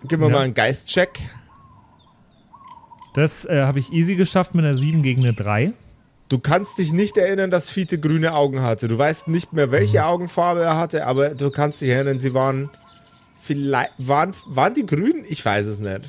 Gib 0.09 0.21
mir 0.21 0.27
ja, 0.27 0.33
mal 0.33 0.43
einen 0.43 0.55
Geistcheck. 0.55 1.21
Das 3.15 3.45
äh, 3.45 3.63
habe 3.63 3.79
ich 3.79 3.93
easy 3.93 4.15
geschafft 4.15 4.55
mit 4.55 4.65
einer 4.65 4.75
7 4.75 5.03
gegen 5.03 5.23
eine 5.23 5.33
3. 5.33 5.73
Du 6.29 6.39
kannst 6.39 6.79
dich 6.79 6.93
nicht 6.93 7.17
erinnern, 7.17 7.51
dass 7.51 7.69
Fiete 7.69 7.99
grüne 7.99 8.35
Augen 8.35 8.63
hatte. 8.63 8.89
Du 8.89 8.97
weißt 8.97 9.27
nicht 9.29 9.53
mehr, 9.53 9.73
welche 9.73 10.05
Augenfarbe 10.05 10.63
er 10.63 10.77
hatte, 10.77 11.07
aber 11.07 11.31
du 11.31 11.51
kannst 11.51 11.81
dich 11.81 11.89
erinnern, 11.89 12.19
sie 12.19 12.35
waren 12.35 12.71
vielleicht 13.41 13.93
waren 13.99 14.33
waren 14.47 14.75
die 14.75 14.87
grün? 14.87 15.25
Ich 15.27 15.45
weiß 15.45 15.67
es 15.67 15.81
nicht. 15.81 16.03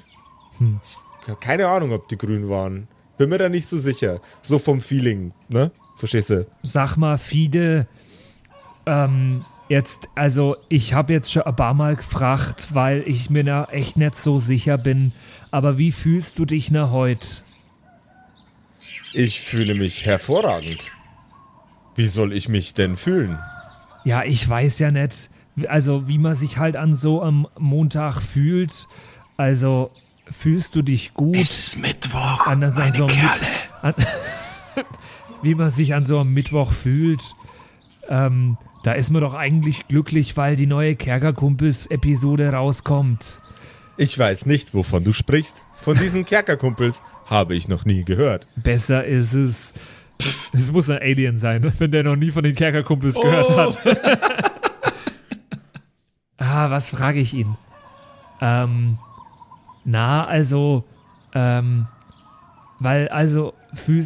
Ich 0.84 0.96
habe 0.96 1.01
keine 1.40 1.68
Ahnung, 1.68 1.92
ob 1.92 2.08
die 2.08 2.18
grün 2.18 2.50
waren. 2.50 2.88
Bin 3.18 3.30
mir 3.30 3.38
da 3.38 3.50
nicht 3.50 3.68
so 3.68 3.78
sicher. 3.78 4.20
So 4.42 4.60
vom 4.60 4.82
Feeling, 4.82 5.34
ne? 5.50 5.72
Verstehst 5.98 6.32
du? 6.32 6.48
Sag 6.64 6.98
mal, 6.98 7.18
Fide, 7.18 7.88
ähm, 8.86 9.46
jetzt, 9.70 10.10
also 10.16 10.56
ich 10.70 10.94
habe 10.94 11.14
jetzt 11.14 11.32
schon 11.32 11.44
ein 11.44 11.56
paar 11.56 11.74
Mal 11.74 11.96
gefragt, 11.96 12.70
weil 12.74 13.04
ich 13.08 13.30
mir 13.30 13.44
da 13.44 13.66
echt 13.66 13.98
nicht 13.98 14.16
so 14.16 14.38
sicher 14.38 14.78
bin. 14.78 15.12
Aber 15.52 15.78
wie 15.78 15.92
fühlst 15.92 16.40
du 16.40 16.46
dich 16.46 16.72
na 16.72 16.90
heute? 16.90 17.28
Ich 19.14 19.42
fühle 19.42 19.76
mich 19.76 20.06
hervorragend. 20.06 20.80
Wie 21.96 22.08
soll 22.08 22.34
ich 22.34 22.50
mich 22.50 22.74
denn 22.74 22.98
fühlen? 22.98 23.38
Ja, 24.04 24.24
ich 24.24 24.48
weiß 24.48 24.80
ja 24.80 24.90
nicht, 24.90 25.30
also 25.68 26.08
wie 26.08 26.18
man 26.18 26.36
sich 26.36 26.58
halt 26.58 26.76
an 26.76 26.96
so 26.96 27.22
am 27.22 27.48
Montag 27.60 28.22
fühlt. 28.22 28.88
Also 29.38 29.92
fühlst 30.32 30.76
du 30.76 30.82
dich 30.82 31.14
gut? 31.14 31.38
ist 31.38 31.78
Mittwoch, 31.80 32.48
an 32.48 32.62
so, 32.72 32.82
so 32.92 33.08
An, 33.82 33.94
wie 35.42 35.56
man 35.56 35.70
sich 35.70 35.94
an 35.94 36.06
so 36.06 36.20
einem 36.20 36.34
Mittwoch 36.34 36.72
fühlt. 36.72 37.22
Ähm, 38.10 38.58
da 38.84 38.94
ist 38.94 39.12
man 39.12 39.22
doch 39.22 39.34
eigentlich 39.34 39.88
glücklich, 39.88 40.38
weil 40.38 40.56
die 40.56 40.66
neue 40.66 40.96
Kerkerkumpels-Episode 40.96 42.50
rauskommt. 42.50 43.40
Ich 43.98 44.18
weiß 44.18 44.48
nicht, 44.48 44.74
wovon 44.74 45.04
du 45.04 45.14
sprichst. 45.14 45.64
Von 45.76 45.98
diesen 45.98 46.26
Kerkerkumpels 46.26 47.04
habe 47.26 47.56
ich 47.56 47.68
noch 47.68 47.86
nie 47.86 48.04
gehört. 48.04 48.48
Besser 48.56 49.06
ist 49.06 49.34
es. 49.34 49.74
Es 50.54 50.72
muss 50.72 50.90
ein 50.90 51.00
Alien 51.00 51.38
sein, 51.38 51.74
wenn 51.80 51.92
der 51.92 52.04
noch 52.04 52.16
nie 52.16 52.32
von 52.32 52.44
den 52.44 52.56
Kerkerkumpels 52.56 53.16
gehört 53.16 53.50
hat. 53.56 53.78
ah, 56.38 56.70
was 56.70 56.90
frage 56.90 57.20
ich 57.20 57.34
ihn? 57.34 57.58
Ähm, 58.40 58.98
na, 59.84 60.26
also, 60.26 60.84
ähm, 61.34 61.88
weil, 62.80 63.08
also, 63.10 63.54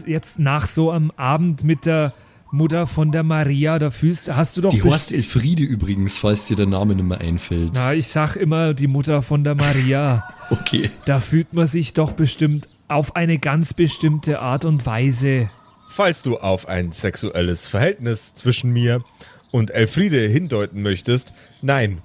jetzt 0.05 0.39
nach 0.39 0.65
so 0.65 0.91
einem 0.91 1.11
Abend 1.15 1.63
mit 1.63 1.85
der 1.85 2.13
Mutter 2.51 2.87
von 2.87 3.11
der 3.11 3.23
Maria, 3.23 3.79
da 3.79 3.91
fühlst, 3.91 4.33
hast 4.33 4.57
du 4.57 4.61
doch 4.61 4.69
Die 4.69 4.83
Horst 4.83 5.11
Elfriede 5.11 5.63
übrigens, 5.63 6.17
falls 6.17 6.45
dir 6.47 6.55
der 6.55 6.67
Name 6.67 6.95
nicht 6.95 7.05
mehr 7.05 7.19
einfällt. 7.19 7.71
Na, 7.73 7.93
ich 7.93 8.07
sag 8.07 8.35
immer 8.35 8.73
die 8.73 8.87
Mutter 8.87 9.21
von 9.21 9.43
der 9.43 9.55
Maria. 9.55 10.23
Okay. 10.51 10.91
Da 11.07 11.19
fühlt 11.19 11.53
man 11.53 11.65
sich 11.65 11.93
doch 11.93 12.11
bestimmt 12.11 12.69
auf 12.87 13.15
eine 13.15 13.39
ganz 13.39 13.73
bestimmte 13.73 14.41
Art 14.41 14.63
und 14.63 14.85
Weise. 14.85 15.49
Falls 15.89 16.21
du 16.21 16.37
auf 16.37 16.67
ein 16.67 16.91
sexuelles 16.91 17.67
Verhältnis 17.67 18.35
zwischen 18.35 18.71
mir 18.71 19.03
und 19.49 19.71
Elfriede 19.71 20.19
hindeuten 20.19 20.83
möchtest, 20.83 21.33
nein. 21.63 21.97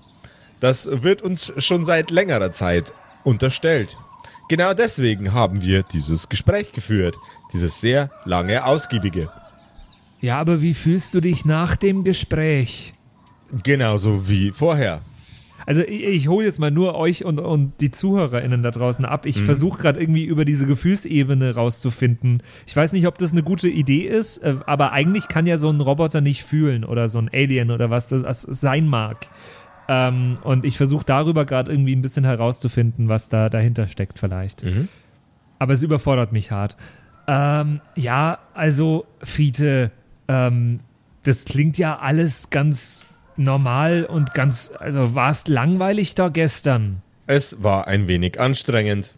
Das 0.59 0.89
wird 0.91 1.21
uns 1.21 1.53
schon 1.59 1.85
seit 1.85 2.11
längerer 2.11 2.51
Zeit 2.51 2.95
unterstellt. 3.25 3.97
Genau 4.49 4.75
deswegen 4.75 5.33
haben 5.33 5.63
wir 5.63 5.83
dieses 5.85 6.29
Gespräch 6.29 6.73
geführt. 6.73 7.17
Dieses 7.53 7.81
sehr 7.81 8.11
lange, 8.25 8.65
ausgiebige. 8.65 9.29
Ja, 10.21 10.39
aber 10.39 10.61
wie 10.61 10.75
fühlst 10.75 11.15
du 11.15 11.21
dich 11.21 11.45
nach 11.45 11.77
dem 11.77 12.05
Gespräch? 12.05 12.95
Genauso 13.63 14.29
wie 14.29 14.51
vorher. 14.51 15.01
Also 15.67 15.83
ich, 15.83 16.03
ich 16.03 16.29
hole 16.29 16.47
jetzt 16.47 16.59
mal 16.59 16.71
nur 16.71 16.95
euch 16.97 17.25
und, 17.25 17.39
und 17.39 17.73
die 17.81 17.91
ZuhörerInnen 17.91 18.63
da 18.63 18.71
draußen 18.71 19.05
ab. 19.05 19.27
Ich 19.27 19.41
versuche 19.41 19.79
gerade 19.79 20.01
irgendwie 20.01 20.25
über 20.25 20.45
diese 20.45 20.67
Gefühlsebene 20.67 21.55
rauszufinden. 21.55 22.43
Ich 22.67 22.75
weiß 22.75 22.93
nicht, 22.93 23.07
ob 23.07 23.19
das 23.19 23.33
eine 23.33 23.43
gute 23.43 23.69
Idee 23.69 24.03
ist, 24.03 24.39
äh, 24.39 24.57
aber 24.67 24.93
eigentlich 24.93 25.29
kann 25.29 25.47
ja 25.47 25.59
so 25.59 25.71
ein 25.71 25.81
Roboter 25.81 26.21
nicht 26.21 26.45
fühlen 26.45 26.85
oder 26.85 27.09
so 27.09 27.19
ein 27.19 27.31
Alien 27.33 27.71
oder 27.71 27.91
was 27.91 28.09
das 28.09 28.43
sein 28.43 28.89
mag. 28.89 29.29
Ähm, 29.93 30.39
und 30.45 30.65
ich 30.65 30.77
versuche 30.77 31.05
darüber 31.05 31.45
gerade 31.45 31.73
irgendwie 31.73 31.97
ein 31.97 32.01
bisschen 32.01 32.25
herauszufinden, 32.25 33.09
was 33.09 33.29
da 33.29 33.49
dahinter 33.49 33.89
steckt 33.89 34.21
vielleicht. 34.21 34.63
Aber 35.59 35.73
es 35.73 35.83
überfordert 35.83 36.31
mich 36.31 36.53
hart. 36.53 36.77
Ähm, 37.27 37.81
ja, 37.97 38.39
also 38.55 39.05
Fiete, 39.21 39.91
ähm, 40.29 40.79
das 41.25 41.45
klingt 41.45 41.77
ja 41.77 41.99
alles 41.99 42.51
ganz 42.51 43.05
normal 43.37 44.05
und 44.05 44.33
ganz, 44.33 44.71
also 44.79 45.17
war 45.17 45.31
es 45.31 45.49
langweilig 45.49 46.15
da 46.15 46.29
gestern? 46.29 47.03
Es 47.27 47.61
war 47.61 47.89
ein 47.89 48.07
wenig 48.07 48.39
anstrengend. 48.39 49.15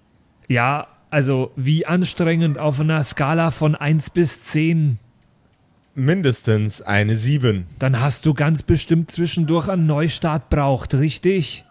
Ja, 0.49 0.87
also 1.11 1.53
wie 1.55 1.85
anstrengend 1.85 2.59
auf 2.59 2.81
einer 2.81 3.05
Skala 3.05 3.51
von 3.51 3.75
1 3.75 4.09
bis 4.11 4.45
10. 4.45 4.99
Mindestens 5.95 6.81
eine 6.81 7.17
7. 7.17 7.67
Dann 7.79 8.01
hast 8.01 8.25
du 8.25 8.33
ganz 8.33 8.63
bestimmt 8.63 9.11
zwischendurch 9.11 9.69
einen 9.69 9.87
Neustart 9.87 10.49
braucht, 10.49 10.95
richtig? 10.95 11.65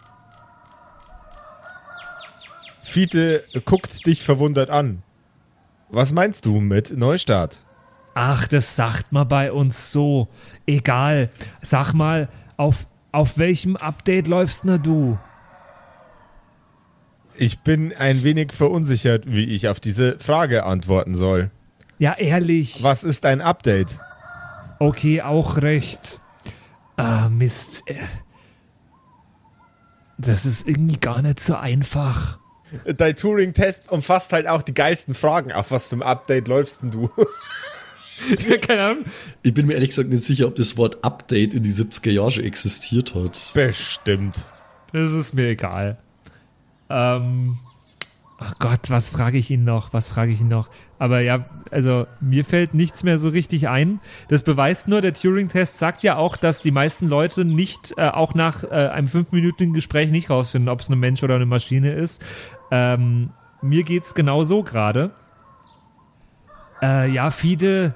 Fiete 2.83 3.43
guckt 3.65 4.05
dich 4.05 4.21
verwundert 4.21 4.69
an. 4.69 5.01
Was 5.89 6.13
meinst 6.13 6.45
du 6.45 6.59
mit 6.59 6.95
Neustart? 6.95 7.59
Ach, 8.13 8.47
das 8.47 8.75
sagt 8.75 9.11
man 9.11 9.27
bei 9.27 9.51
uns 9.51 9.91
so. 9.91 10.27
Egal. 10.65 11.29
Sag 11.61 11.93
mal, 11.93 12.29
auf, 12.57 12.85
auf 13.11 13.37
welchem 13.37 13.75
Update 13.75 14.27
läufst 14.27 14.65
denn 14.65 14.83
du? 14.83 15.17
Ich 17.37 17.59
bin 17.59 17.93
ein 17.93 18.23
wenig 18.23 18.51
verunsichert, 18.51 19.23
wie 19.25 19.45
ich 19.45 19.67
auf 19.67 19.79
diese 19.79 20.19
Frage 20.19 20.65
antworten 20.65 21.15
soll. 21.15 21.49
Ja, 22.01 22.13
ehrlich. 22.17 22.81
Was 22.81 23.03
ist 23.03 23.27
ein 23.27 23.41
Update? 23.41 23.99
Okay, 24.79 25.21
auch 25.21 25.57
recht. 25.57 26.19
Ah, 26.97 27.29
Mist. 27.29 27.83
Äh, 27.85 27.99
Das 30.17 30.47
ist 30.47 30.67
irgendwie 30.67 30.97
gar 30.97 31.21
nicht 31.21 31.39
so 31.39 31.53
einfach. 31.55 32.39
Dein 32.85 33.15
Turing-Test 33.15 33.91
umfasst 33.91 34.33
halt 34.33 34.47
auch 34.47 34.63
die 34.63 34.73
geilsten 34.73 35.13
Fragen. 35.13 35.51
Auf 35.51 35.69
was 35.69 35.85
für 35.89 35.95
ein 35.97 36.01
Update 36.01 36.47
läufst 36.47 36.81
denn 36.81 36.89
du? 36.89 37.07
Keine 38.61 38.81
Ahnung. 38.81 39.05
Ich 39.43 39.53
bin 39.53 39.67
mir 39.67 39.73
ehrlich 39.73 39.89
gesagt 39.89 40.09
nicht 40.09 40.23
sicher, 40.23 40.47
ob 40.47 40.55
das 40.55 40.77
Wort 40.77 41.03
Update 41.03 41.53
in 41.53 41.61
die 41.61 41.71
70er 41.71 42.09
Jahre 42.09 42.31
schon 42.31 42.45
existiert 42.45 43.13
hat. 43.13 43.51
Bestimmt. 43.53 44.47
Das 44.91 45.11
ist 45.11 45.35
mir 45.35 45.49
egal. 45.49 45.99
Ähm. 46.89 47.59
Ach 48.43 48.57
Gott, 48.57 48.89
was 48.89 49.09
frage 49.09 49.37
ich 49.37 49.51
ihn 49.51 49.65
noch? 49.65 49.93
Was 49.93 50.09
frage 50.09 50.31
ich 50.31 50.41
ihn 50.41 50.47
noch? 50.47 50.67
Aber 51.01 51.21
ja, 51.21 51.43
also 51.71 52.05
mir 52.19 52.45
fällt 52.45 52.75
nichts 52.75 53.01
mehr 53.01 53.17
so 53.17 53.29
richtig 53.29 53.67
ein. 53.67 53.99
Das 54.27 54.43
beweist 54.43 54.87
nur, 54.87 55.01
der 55.01 55.15
Turing-Test 55.15 55.79
sagt 55.79 56.03
ja 56.03 56.15
auch, 56.15 56.37
dass 56.37 56.61
die 56.61 56.69
meisten 56.69 57.07
Leute 57.07 57.43
nicht, 57.43 57.95
äh, 57.97 58.09
auch 58.09 58.35
nach 58.35 58.63
äh, 58.63 58.67
einem 58.67 59.07
fünfminütigen 59.07 59.73
Gespräch 59.73 60.11
nicht 60.11 60.29
rausfinden, 60.29 60.69
ob 60.69 60.81
es 60.81 60.89
ein 60.89 60.99
Mensch 60.99 61.23
oder 61.23 61.37
eine 61.37 61.47
Maschine 61.47 61.93
ist. 61.93 62.21
Ähm, 62.69 63.31
mir 63.63 63.81
geht's 63.81 64.13
genau 64.13 64.43
so 64.43 64.61
gerade. 64.61 65.09
Äh, 66.83 67.11
ja, 67.11 67.31
Fide, 67.31 67.95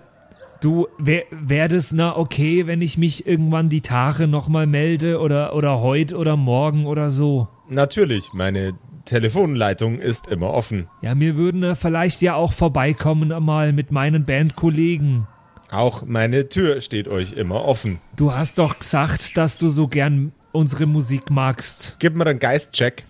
du, 0.61 0.87
wäre 0.97 1.25
wär 1.29 1.69
na 1.91 2.17
okay, 2.17 2.65
wenn 2.65 2.81
ich 2.81 2.97
mich 2.97 3.27
irgendwann 3.27 3.69
die 3.69 3.81
Tage 3.81 4.27
nochmal 4.27 4.65
melde 4.65 5.19
oder, 5.19 5.55
oder 5.55 5.79
heute 5.79 6.17
oder 6.17 6.37
morgen 6.37 6.87
oder 6.87 7.11
so? 7.11 7.49
Natürlich, 7.69 8.33
meine 8.33 8.73
Telefonleitung 9.05 9.99
ist 9.99 10.27
immer 10.27 10.49
offen. 10.51 10.87
Ja, 11.01 11.17
wir 11.19 11.35
würden 11.37 11.63
äh, 11.63 11.75
vielleicht 11.75 12.21
ja 12.21 12.35
auch 12.35 12.53
vorbeikommen 12.53 13.31
einmal 13.31 13.71
mit 13.71 13.91
meinen 13.91 14.25
Bandkollegen. 14.25 15.27
Auch 15.71 16.03
meine 16.05 16.49
Tür 16.49 16.81
steht 16.81 17.07
euch 17.07 17.33
immer 17.33 17.65
offen. 17.65 17.99
Du 18.15 18.33
hast 18.33 18.59
doch 18.59 18.79
gesagt, 18.79 19.37
dass 19.37 19.57
du 19.57 19.69
so 19.69 19.87
gern 19.87 20.31
unsere 20.51 20.85
Musik 20.85 21.29
magst. 21.31 21.97
Gib 21.99 22.15
mir 22.15 22.25
einen 22.25 22.39
Geistcheck 22.39 23.03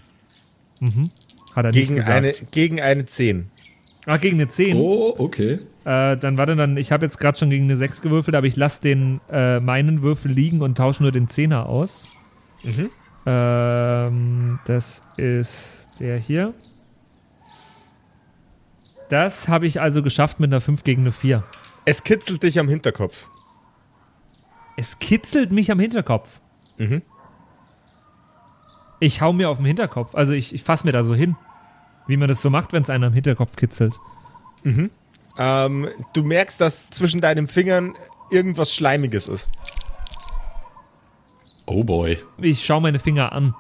Hat 1.55 1.65
er 1.65 1.71
gegen 1.71 1.95
nicht 1.95 2.05
gesagt. 2.05 2.17
eine, 2.17 2.33
gegen 2.51 2.81
eine 2.81 3.05
10. 3.05 3.47
Ah, 4.05 4.17
gegen 4.17 4.37
eine 4.37 4.47
10. 4.47 4.77
Oh, 4.77 5.15
okay. 5.17 5.59
Äh, 5.83 6.17
dann 6.17 6.37
warte 6.37 6.55
dann, 6.55 6.77
ich 6.77 6.91
habe 6.91 7.05
jetzt 7.05 7.19
gerade 7.19 7.37
schon 7.37 7.49
gegen 7.49 7.65
eine 7.65 7.75
6 7.75 8.01
gewürfelt, 8.01 8.35
aber 8.35 8.47
ich 8.47 8.55
lasse 8.55 8.81
den 8.81 9.19
äh, 9.31 9.59
meinen 9.59 10.01
Würfel 10.01 10.31
liegen 10.31 10.61
und 10.61 10.77
tausche 10.77 11.03
nur 11.03 11.11
den 11.11 11.27
10er 11.27 11.63
aus. 11.63 12.07
Ähm, 13.25 14.59
das 14.65 15.03
ist 15.17 15.84
der 15.99 16.17
hier. 16.17 16.53
Das 19.09 19.47
habe 19.47 19.67
ich 19.67 19.79
also 19.81 20.01
geschafft 20.01 20.39
mit 20.39 20.51
einer 20.51 20.61
5 20.61 20.83
gegen 20.83 21.01
eine 21.03 21.11
4. 21.11 21.43
Es 21.85 22.03
kitzelt 22.03 22.43
dich 22.43 22.59
am 22.59 22.67
Hinterkopf. 22.67 23.27
Es 24.77 24.99
kitzelt 24.99 25.51
mich 25.51 25.71
am 25.71 25.79
Hinterkopf. 25.79 26.39
Mhm. 26.77 27.01
Ich 28.99 29.21
hau 29.21 29.33
mir 29.33 29.49
auf 29.49 29.57
den 29.57 29.65
Hinterkopf. 29.65 30.15
Also 30.15 30.33
ich, 30.33 30.53
ich 30.53 30.63
fasse 30.63 30.85
mir 30.85 30.91
da 30.91 31.03
so 31.03 31.13
hin. 31.13 31.35
Wie 32.07 32.17
man 32.17 32.27
das 32.27 32.41
so 32.41 32.49
macht, 32.49 32.73
wenn 32.73 32.81
es 32.81 32.89
einen 32.89 33.03
am 33.03 33.13
Hinterkopf 33.13 33.55
kitzelt. 33.55 33.99
Ähm, 35.37 35.89
du 36.13 36.23
merkst, 36.23 36.59
dass 36.59 36.89
zwischen 36.89 37.21
deinen 37.21 37.47
Fingern 37.47 37.93
irgendwas 38.31 38.73
Schleimiges 38.73 39.27
ist. 39.27 39.51
Oh 41.65 41.83
boy. 41.83 42.17
Ich 42.37 42.65
schaue 42.65 42.81
meine 42.81 42.99
Finger 42.99 43.31
an. 43.31 43.55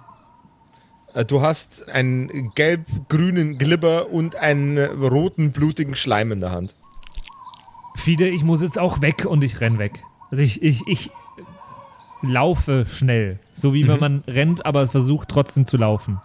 Äh, 1.15 1.25
Du 1.25 1.41
hast 1.41 1.89
einen 1.89 2.51
gelb-grünen 2.53 3.57
Glibber 3.57 4.09
und 4.11 4.35
einen 4.35 4.77
äh, 4.77 4.85
roten, 4.85 5.51
blutigen 5.51 5.95
Schleim 5.95 6.31
in 6.31 6.41
der 6.41 6.51
Hand. 6.51 6.75
Fide, 7.95 8.27
ich 8.27 8.43
muss 8.43 8.61
jetzt 8.61 8.77
auch 8.77 9.01
weg 9.01 9.25
und 9.25 9.43
ich 9.43 9.61
renn 9.61 9.79
weg. 9.79 9.93
Also 10.29 10.43
ich, 10.43 10.61
ich, 10.61 10.85
ich 10.87 11.09
laufe 12.21 12.85
schnell. 12.85 13.39
So 13.53 13.73
wie 13.73 13.87
wenn 13.87 13.99
man 13.99 14.23
rennt, 14.27 14.65
aber 14.65 14.87
versucht 14.87 15.29
trotzdem 15.29 15.65
zu 15.65 15.77
laufen. 15.77 16.19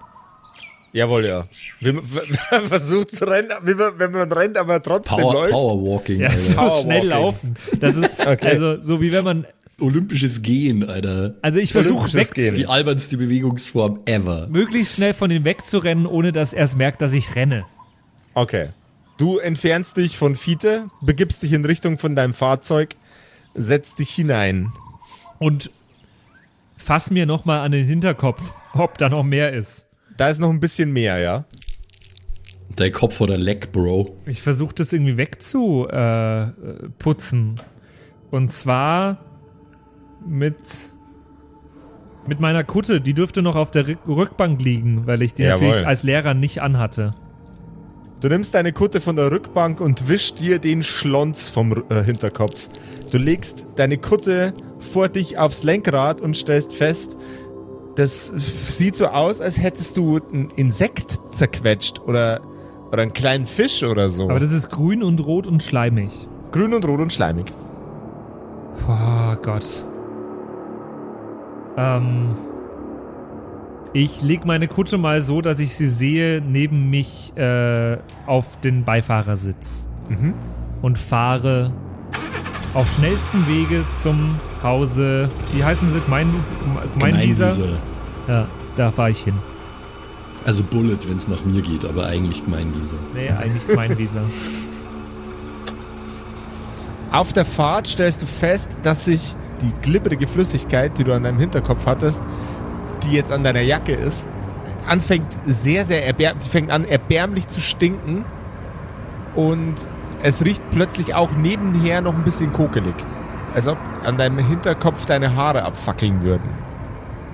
Jawohl, 0.93 1.25
ja. 1.25 1.47
Wie 1.79 1.93
man 1.93 2.03
versucht 2.05 3.15
zu 3.15 3.25
rennen, 3.25 3.51
wie 3.63 3.75
man, 3.75 3.99
wenn 3.99 4.11
man 4.11 4.33
rennt, 4.33 4.59
aber 4.59 4.83
trotzdem 4.83 5.19
Power, 5.19 5.33
läuft. 5.33 5.53
Powerwalking, 5.53 6.21
Ja, 6.21 6.31
so 6.37 6.71
schnell 6.83 7.07
laufen. 7.07 7.55
Das 7.79 7.95
ist 7.95 8.13
Okay. 8.27 8.49
also 8.49 8.81
so 8.81 9.01
wie 9.01 9.13
wenn 9.13 9.25
man. 9.25 9.47
Olympisches 9.81 10.43
Gehen, 10.43 10.89
Alter. 10.89 11.35
Also 11.43 11.59
ich 11.59 11.73
versuche 11.73 12.13
weg, 12.15 12.33
Gehen. 12.35 12.55
Die 12.55 12.67
albernste 12.67 13.17
Bewegungsform 13.17 14.01
ever. 14.07 14.49
möglichst 14.49 14.95
schnell 14.95 15.15
von 15.15 15.31
ihm 15.31 15.45
wegzurennen, 15.45 16.07
ohne 16.07 16.33
dass 16.33 16.53
er 16.53 16.65
es 16.65 16.77
merkt, 16.77 17.03
dass 17.03 17.13
ich 17.13 17.35
renne. 17.37 17.65
Okay. 18.35 18.69
Du 19.19 19.39
entfernst 19.39 19.97
dich 19.97 20.17
von 20.17 20.35
Fiete, 20.37 20.89
begibst 21.03 21.43
dich 21.43 21.53
in 21.53 21.65
Richtung 21.65 21.99
von 21.99 22.17
deinem 22.17 22.33
Fahrzeug, 22.33 22.97
setzt 23.55 23.99
dich 23.99 24.11
hinein. 24.11 24.73
Und 25.39 25.71
fass 26.77 27.11
mir 27.11 27.27
nochmal 27.27 27.61
an 27.61 27.73
den 27.73 27.87
Hinterkopf, 27.87 28.55
ob 28.73 28.99
da 28.99 29.09
noch 29.09 29.23
mehr 29.23 29.53
ist. 29.53 29.87
Da 30.17 30.29
ist 30.29 30.39
noch 30.39 30.51
ein 30.51 30.61
bisschen 30.61 30.93
mehr, 30.93 31.19
ja. 31.19 31.45
Dein 32.77 32.93
Kopf 32.93 33.21
oder 33.21 33.37
Leck, 33.37 33.73
Bro. 33.73 34.17
Ich 34.27 34.43
versuche 34.43 34.75
das 34.75 34.93
irgendwie 34.93 35.17
wegzuputzen. 35.17 36.87
Äh, 36.87 36.89
putzen. 36.99 37.61
Und 38.31 38.53
zwar 38.53 39.19
mit, 40.27 40.57
mit 42.27 42.41
meiner 42.41 42.65
Kutte. 42.65 43.01
Die 43.01 43.15
dürfte 43.15 43.43
noch 43.43 43.57
auf 43.57 43.71
der 43.71 43.87
Rück- 43.87 44.09
Rückbank 44.09 44.61
liegen, 44.63 45.07
weil 45.07 45.23
ich 45.23 45.35
die 45.35 45.43
Jawohl. 45.45 45.67
natürlich 45.69 45.87
als 45.87 46.03
Lehrer 46.03 46.35
nicht 46.35 46.61
anhatte. 46.63 47.13
Du 48.21 48.29
nimmst 48.29 48.55
deine 48.55 48.73
Kutte 48.73 49.01
von 49.01 49.17
der 49.17 49.31
Rückbank 49.33 49.81
und 49.81 50.09
wischst 50.09 50.41
dir 50.41 50.59
den 50.59 50.83
Schlons 50.83 51.49
vom 51.49 51.85
äh, 51.89 52.03
Hinterkopf. 52.05 52.69
Du 53.11 53.17
legst 53.19 53.67
deine 53.77 53.97
Kutte 53.97 54.53
vor 54.79 55.09
dich 55.09 55.39
aufs 55.39 55.63
Lenkrad 55.63 56.21
und 56.21 56.37
stellst 56.37 56.75
fest, 56.75 57.17
das 57.97 58.29
sieht 58.77 58.95
so 58.95 59.07
aus, 59.07 59.41
als 59.41 59.61
hättest 59.61 59.97
du 59.97 60.19
ein 60.33 60.49
Insekt 60.57 61.19
zerquetscht 61.33 61.99
oder, 62.01 62.41
oder 62.93 63.03
einen 63.03 63.13
kleinen 63.13 63.47
Fisch 63.47 63.83
oder 63.83 64.11
so. 64.11 64.29
Aber 64.31 64.39
das 64.39 64.53
ist 64.53 64.71
grün 64.71 65.03
und 65.03 65.25
rot 65.25 65.47
und 65.47 65.63
schleimig. 65.63 66.11
Grün 66.53 66.73
und 66.73 66.85
rot 66.87 67.01
und 67.01 67.13
schleimig. 67.13 67.53
Oh 68.87 69.35
Gott. 69.43 69.85
Ähm. 71.81 72.37
Ich 73.93 74.23
leg 74.23 74.45
meine 74.45 74.69
Kutte 74.69 74.99
mal 74.99 75.21
so, 75.21 75.41
dass 75.41 75.59
ich 75.59 75.75
sie 75.75 75.89
sehe, 75.89 76.41
neben 76.41 76.91
mich 76.91 77.37
äh, 77.37 77.99
auf 78.25 78.61
den 78.61 78.85
Beifahrersitz. 78.85 79.89
Mhm. 80.09 80.35
Und 80.81 80.97
fahre 80.97 81.73
auf 82.75 82.89
schnellstem 82.97 83.47
Wege 83.49 83.83
zum 84.01 84.39
Hause. 84.63 85.29
Wie 85.53 85.65
heißen 85.65 85.91
sie? 85.91 86.01
Gemein, 86.01 86.33
Gemeinwieser? 86.99 87.49
Gemeinwieser. 87.49 87.79
Ja, 88.29 88.47
da 88.77 88.91
fahre 88.93 89.11
ich 89.11 89.25
hin. 89.25 89.35
Also 90.45 90.63
Bullet, 90.63 90.99
wenn 91.09 91.17
es 91.17 91.29
nach 91.29 91.45
mir 91.45 91.61
geht, 91.61 91.85
aber 91.85 92.07
eigentlich 92.07 92.45
Gemeinwieser. 92.45 92.97
Nee, 93.15 93.29
eigentlich 93.31 93.67
Gemeinwieser. 93.67 94.23
Auf 97.11 97.33
der 97.33 97.45
Fahrt 97.45 97.89
stellst 97.89 98.23
du 98.23 98.27
fest, 98.27 98.79
dass 98.85 99.05
sich 99.05 99.35
die 99.63 99.73
glibberige 99.83 100.27
Flüssigkeit, 100.27 100.97
die 100.99 101.05
du 101.05 101.13
an 101.13 101.23
deinem 101.23 101.39
Hinterkopf 101.39 101.87
hattest, 101.87 102.23
die 103.03 103.13
jetzt 103.13 103.33
an 103.33 103.45
deiner 103.45 103.61
Jacke 103.61 103.93
ist, 103.93 104.27
anfängt 104.87 105.27
sehr, 105.45 105.85
sehr 105.85 106.07
erbärmlich, 106.07 106.49
fängt 106.49 106.71
an 106.71 106.85
erbärmlich 106.85 107.49
zu 107.49 107.61
stinken 107.61 108.25
und 109.35 109.75
es 110.23 110.45
riecht 110.45 110.63
plötzlich 110.71 111.15
auch 111.15 111.31
nebenher 111.33 112.01
noch 112.01 112.15
ein 112.15 112.25
bisschen 112.25 112.53
kokelig. 112.53 112.95
Als 113.55 113.67
ob 113.67 113.79
an 114.05 114.17
deinem 114.17 114.39
Hinterkopf 114.39 115.07
deine 115.07 115.35
Haare 115.35 115.65
abfackeln 115.65 116.23
würden. 116.23 116.49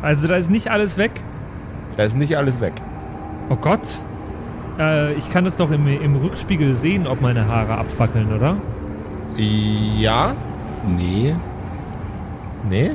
Also 0.02 0.28
da 0.28 0.36
ist 0.36 0.50
nicht 0.50 0.70
alles 0.70 0.96
weg. 0.96 1.12
Da 1.96 2.04
ist 2.04 2.16
nicht 2.16 2.36
alles 2.36 2.60
weg. 2.60 2.74
Oh 3.48 3.56
Gott. 3.56 3.86
Äh, 4.78 5.14
ich 5.14 5.30
kann 5.30 5.44
das 5.44 5.56
doch 5.56 5.70
im, 5.70 5.86
im 5.88 6.16
Rückspiegel 6.16 6.74
sehen, 6.74 7.06
ob 7.06 7.20
meine 7.20 7.46
Haare 7.46 7.76
abfackeln, 7.76 8.32
oder? 8.32 8.56
Ja? 9.36 10.34
Nee. 10.86 11.34
Nee? 12.68 12.92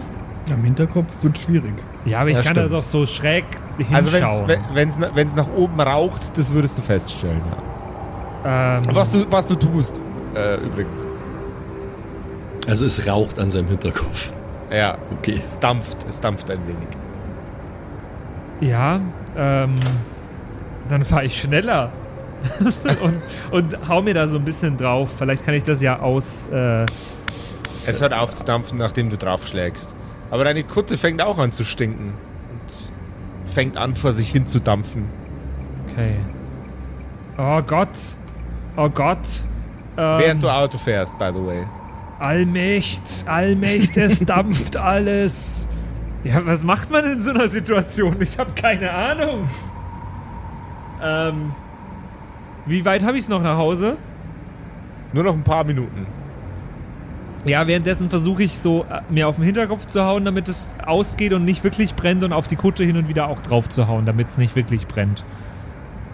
Am 0.51 0.63
Hinterkopf 0.63 1.11
wird 1.21 1.37
schwierig. 1.37 1.73
Ja, 2.05 2.21
aber 2.21 2.29
ich 2.29 2.37
Ja, 2.37 2.43
kann 2.43 2.55
da 2.55 2.61
stimmt. 2.61 2.73
doch 2.75 2.83
so 2.83 3.05
schräg 3.05 3.45
hinschauen. 3.77 3.95
Also 3.95 4.11
wenn 5.13 5.27
es 5.27 5.35
nach 5.35 5.47
oben 5.55 5.79
raucht, 5.79 6.35
das 6.37 6.51
würdest 6.53 6.77
du 6.77 6.81
feststellen. 6.81 7.41
Ja. 8.43 8.77
ähm, 8.77 8.81
Was, 8.93 9.11
du, 9.11 9.25
was 9.31 9.47
du 9.47 9.55
tust, 9.55 9.99
äh, 10.35 10.55
übrigens. 10.57 11.07
Also 12.67 12.85
es 12.85 13.07
raucht 13.07 13.39
an 13.39 13.49
seinem 13.51 13.67
Hinterkopf. 13.69 14.33
Ja, 14.71 14.97
Okay. 15.19 15.41
es 15.45 15.59
dampft, 15.59 16.05
es 16.07 16.19
dampft 16.19 16.49
ein 16.49 16.59
wenig. 16.65 16.87
Ja, 18.71 18.99
ähm, 19.37 19.75
dann 20.89 21.03
fahre 21.03 21.25
ich 21.25 21.39
schneller. 21.39 21.91
und, 23.03 23.21
und 23.51 23.89
hau 23.89 24.01
mir 24.01 24.13
da 24.15 24.27
so 24.27 24.37
ein 24.37 24.43
bisschen 24.43 24.75
drauf. 24.77 25.09
Vielleicht 25.17 25.45
kann 25.45 25.53
ich 25.53 25.63
das 25.63 25.81
ja 25.81 25.99
aus. 25.99 26.47
Äh, 26.47 26.85
Es 27.85 28.01
hört 28.01 28.13
auf 28.13 28.33
zu 28.35 28.43
dampfen, 28.43 28.77
nachdem 28.77 29.09
du 29.09 29.17
draufschlägst. 29.17 29.95
Aber 30.29 30.43
deine 30.43 30.63
Kutte 30.63 30.97
fängt 30.97 31.21
auch 31.21 31.37
an 31.37 31.51
zu 31.51 31.63
stinken. 31.65 32.13
Und 32.51 33.51
fängt 33.51 33.77
an, 33.77 33.95
vor 33.95 34.13
sich 34.13 34.29
hin 34.31 34.45
zu 34.45 34.59
dampfen. 34.59 35.05
okay. 35.89 36.17
Oh 37.37 37.61
Gott. 37.61 37.97
Oh 38.77 38.89
Gott. 38.89 39.27
Ähm, 39.97 40.19
Während 40.19 40.43
du 40.43 40.49
Auto 40.49 40.77
fährst, 40.77 41.17
by 41.17 41.31
the 41.33 41.45
way. 41.45 41.65
Allmächt, 42.19 43.01
Allmächt, 43.25 43.97
es 43.97 44.19
dampft 44.25 44.77
alles. 44.77 45.67
Ja, 46.23 46.45
was 46.45 46.63
macht 46.63 46.91
man 46.91 47.03
in 47.13 47.19
so 47.21 47.31
einer 47.31 47.49
Situation? 47.49 48.15
Ich 48.21 48.37
habe 48.37 48.51
keine 48.51 48.91
Ahnung. 48.91 49.49
Ähm, 51.01 51.51
wie 52.67 52.85
weit 52.85 53.03
habe 53.03 53.17
ich 53.17 53.23
es 53.23 53.29
noch 53.29 53.41
nach 53.41 53.57
Hause? 53.57 53.97
Nur 55.13 55.23
noch 55.23 55.33
ein 55.33 55.43
paar 55.43 55.63
Minuten. 55.63 56.05
Ja, 57.43 57.65
währenddessen 57.65 58.09
versuche 58.09 58.43
ich 58.43 58.57
so, 58.59 58.85
äh, 58.89 59.01
mir 59.09 59.27
auf 59.27 59.37
den 59.37 59.45
Hinterkopf 59.45 59.87
zu 59.87 60.05
hauen, 60.05 60.25
damit 60.25 60.47
es 60.47 60.73
ausgeht 60.85 61.33
und 61.33 61.43
nicht 61.43 61.63
wirklich 61.63 61.95
brennt 61.95 62.23
und 62.23 62.33
auf 62.33 62.47
die 62.47 62.55
Kutte 62.55 62.83
hin 62.83 62.97
und 62.97 63.07
wieder 63.07 63.27
auch 63.27 63.41
drauf 63.41 63.67
zu 63.67 63.87
hauen, 63.87 64.05
damit 64.05 64.27
es 64.27 64.37
nicht 64.37 64.55
wirklich 64.55 64.87
brennt. 64.87 65.23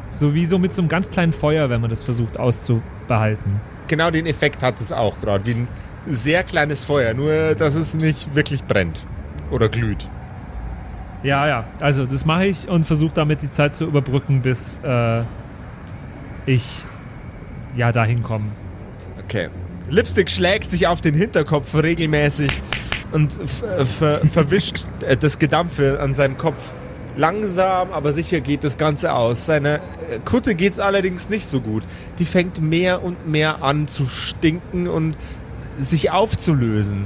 So 0.09 0.33
wie 0.33 0.45
so 0.45 0.57
mit 0.57 0.73
so 0.73 0.81
einem 0.81 0.89
ganz 0.89 1.09
kleinen 1.09 1.33
Feuer, 1.33 1.69
wenn 1.69 1.81
man 1.81 1.89
das 1.89 2.03
versucht 2.03 2.39
auszubehalten. 2.39 3.59
Genau 3.87 4.09
den 4.09 4.25
Effekt 4.25 4.63
hat 4.63 4.79
es 4.79 4.91
auch 4.91 5.19
gerade. 5.19 5.45
Wie 5.45 5.51
ein 5.51 5.67
sehr 6.07 6.43
kleines 6.43 6.85
Feuer, 6.85 7.13
nur 7.13 7.55
dass 7.55 7.75
es 7.75 7.93
nicht 7.93 8.33
wirklich 8.33 8.63
brennt. 8.63 9.05
Oder 9.51 9.67
glüht. 9.67 10.07
Ja, 11.23 11.47
ja, 11.47 11.65
also 11.81 12.05
das 12.05 12.25
mache 12.25 12.45
ich 12.45 12.69
und 12.69 12.85
versuche 12.85 13.13
damit 13.13 13.41
die 13.41 13.51
Zeit 13.51 13.73
zu 13.73 13.85
überbrücken, 13.85 14.41
bis 14.41 14.79
äh, 14.83 15.23
ich 16.45 16.65
ja 17.75 17.91
dahin 17.91 18.23
komme. 18.23 18.45
Okay. 19.23 19.49
Lipstick 19.89 20.29
schlägt 20.29 20.69
sich 20.69 20.87
auf 20.87 21.01
den 21.01 21.15
Hinterkopf 21.15 21.73
regelmäßig 21.75 22.51
und 23.11 23.39
f- 23.41 23.63
äh, 23.63 23.85
ver 23.85 24.21
verwischt 24.31 24.87
äh, 25.05 25.15
das 25.15 25.39
Gedampfe 25.39 25.99
an 26.01 26.13
seinem 26.13 26.37
Kopf 26.37 26.73
Langsam, 27.15 27.91
aber 27.93 28.13
sicher 28.13 28.41
geht 28.41 28.63
das 28.63 28.77
Ganze 28.77 29.11
aus. 29.11 29.47
Seine 29.47 29.77
äh, 29.77 30.19
Kutte 30.23 30.53
geht's 30.53 30.77
allerdings 30.79 31.29
nicht 31.29 31.47
so 31.47 31.61
gut. 31.61 31.81
Die 32.19 32.25
fängt 32.25 32.61
mehr 32.61 33.03
und 33.03 33.27
mehr 33.27 33.63
an 33.63 33.87
zu 33.87 34.05
stinken 34.05 34.87
und 34.87 35.15
sich 35.79 36.11
aufzulösen. 36.11 37.05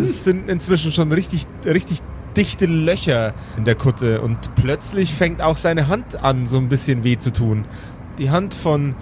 Es 0.00 0.24
sind 0.24 0.48
inzwischen 0.48 0.90
schon 0.92 1.12
richtig, 1.12 1.46
richtig 1.64 2.00
dichte 2.36 2.66
Löcher 2.66 3.32
in 3.56 3.64
der 3.64 3.76
Kutte 3.76 4.20
und 4.22 4.54
plötzlich 4.56 5.14
fängt 5.14 5.40
auch 5.40 5.56
seine 5.56 5.86
Hand 5.86 6.20
an, 6.22 6.46
so 6.48 6.58
ein 6.58 6.68
bisschen 6.68 7.04
weh 7.04 7.16
zu 7.16 7.32
tun. 7.32 7.64
Die 8.18 8.30
Hand 8.30 8.54
von 8.54 8.96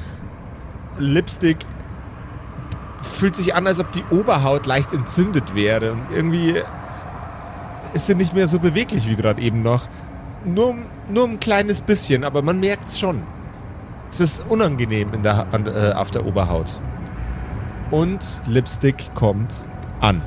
Lipstick 0.98 1.58
fühlt 3.02 3.36
sich 3.36 3.54
an, 3.54 3.66
als 3.66 3.80
ob 3.80 3.92
die 3.92 4.04
Oberhaut 4.10 4.66
leicht 4.66 4.92
entzündet 4.92 5.54
wäre. 5.54 5.92
Und 5.92 6.02
irgendwie 6.14 6.62
ist 7.94 8.06
sie 8.06 8.14
nicht 8.14 8.34
mehr 8.34 8.48
so 8.48 8.58
beweglich 8.58 9.08
wie 9.08 9.16
gerade 9.16 9.40
eben 9.40 9.62
noch. 9.62 9.88
Nur, 10.44 10.74
nur 11.08 11.28
ein 11.28 11.40
kleines 11.40 11.80
bisschen, 11.80 12.24
aber 12.24 12.42
man 12.42 12.58
merkt 12.58 12.88
es 12.88 12.98
schon. 12.98 13.22
Es 14.10 14.20
ist 14.20 14.44
unangenehm 14.48 15.14
in 15.14 15.22
der, 15.22 15.46
an, 15.52 15.66
äh, 15.66 15.92
auf 15.94 16.10
der 16.10 16.26
Oberhaut. 16.26 16.78
Und 17.90 18.42
Lipstick 18.46 19.14
kommt 19.14 19.52
an. 20.00 20.22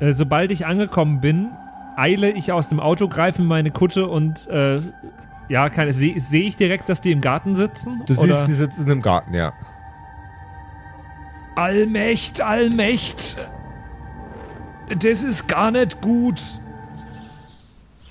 Äh, 0.00 0.12
sobald 0.12 0.50
ich 0.50 0.66
angekommen 0.66 1.20
bin, 1.20 1.50
eile 1.96 2.30
ich 2.30 2.52
aus 2.52 2.68
dem 2.68 2.80
Auto, 2.80 3.08
greife 3.08 3.42
in 3.42 3.48
meine 3.48 3.70
Kutte 3.70 4.06
und 4.06 4.48
äh, 4.48 4.80
ja, 5.48 5.70
sehe 5.92 6.18
seh 6.18 6.42
ich 6.42 6.56
direkt, 6.56 6.88
dass 6.88 7.00
die 7.00 7.12
im 7.12 7.20
Garten 7.20 7.54
sitzen? 7.54 8.02
Du 8.06 8.14
Oder? 8.14 8.34
siehst, 8.34 8.48
die 8.48 8.54
sitzen 8.54 8.90
im 8.90 9.00
Garten, 9.00 9.32
ja. 9.34 9.52
Allmächt, 11.56 12.40
Allmächt. 12.40 13.36
Das 15.00 15.22
ist 15.24 15.48
gar 15.48 15.70
nicht 15.72 16.00
gut. 16.00 16.40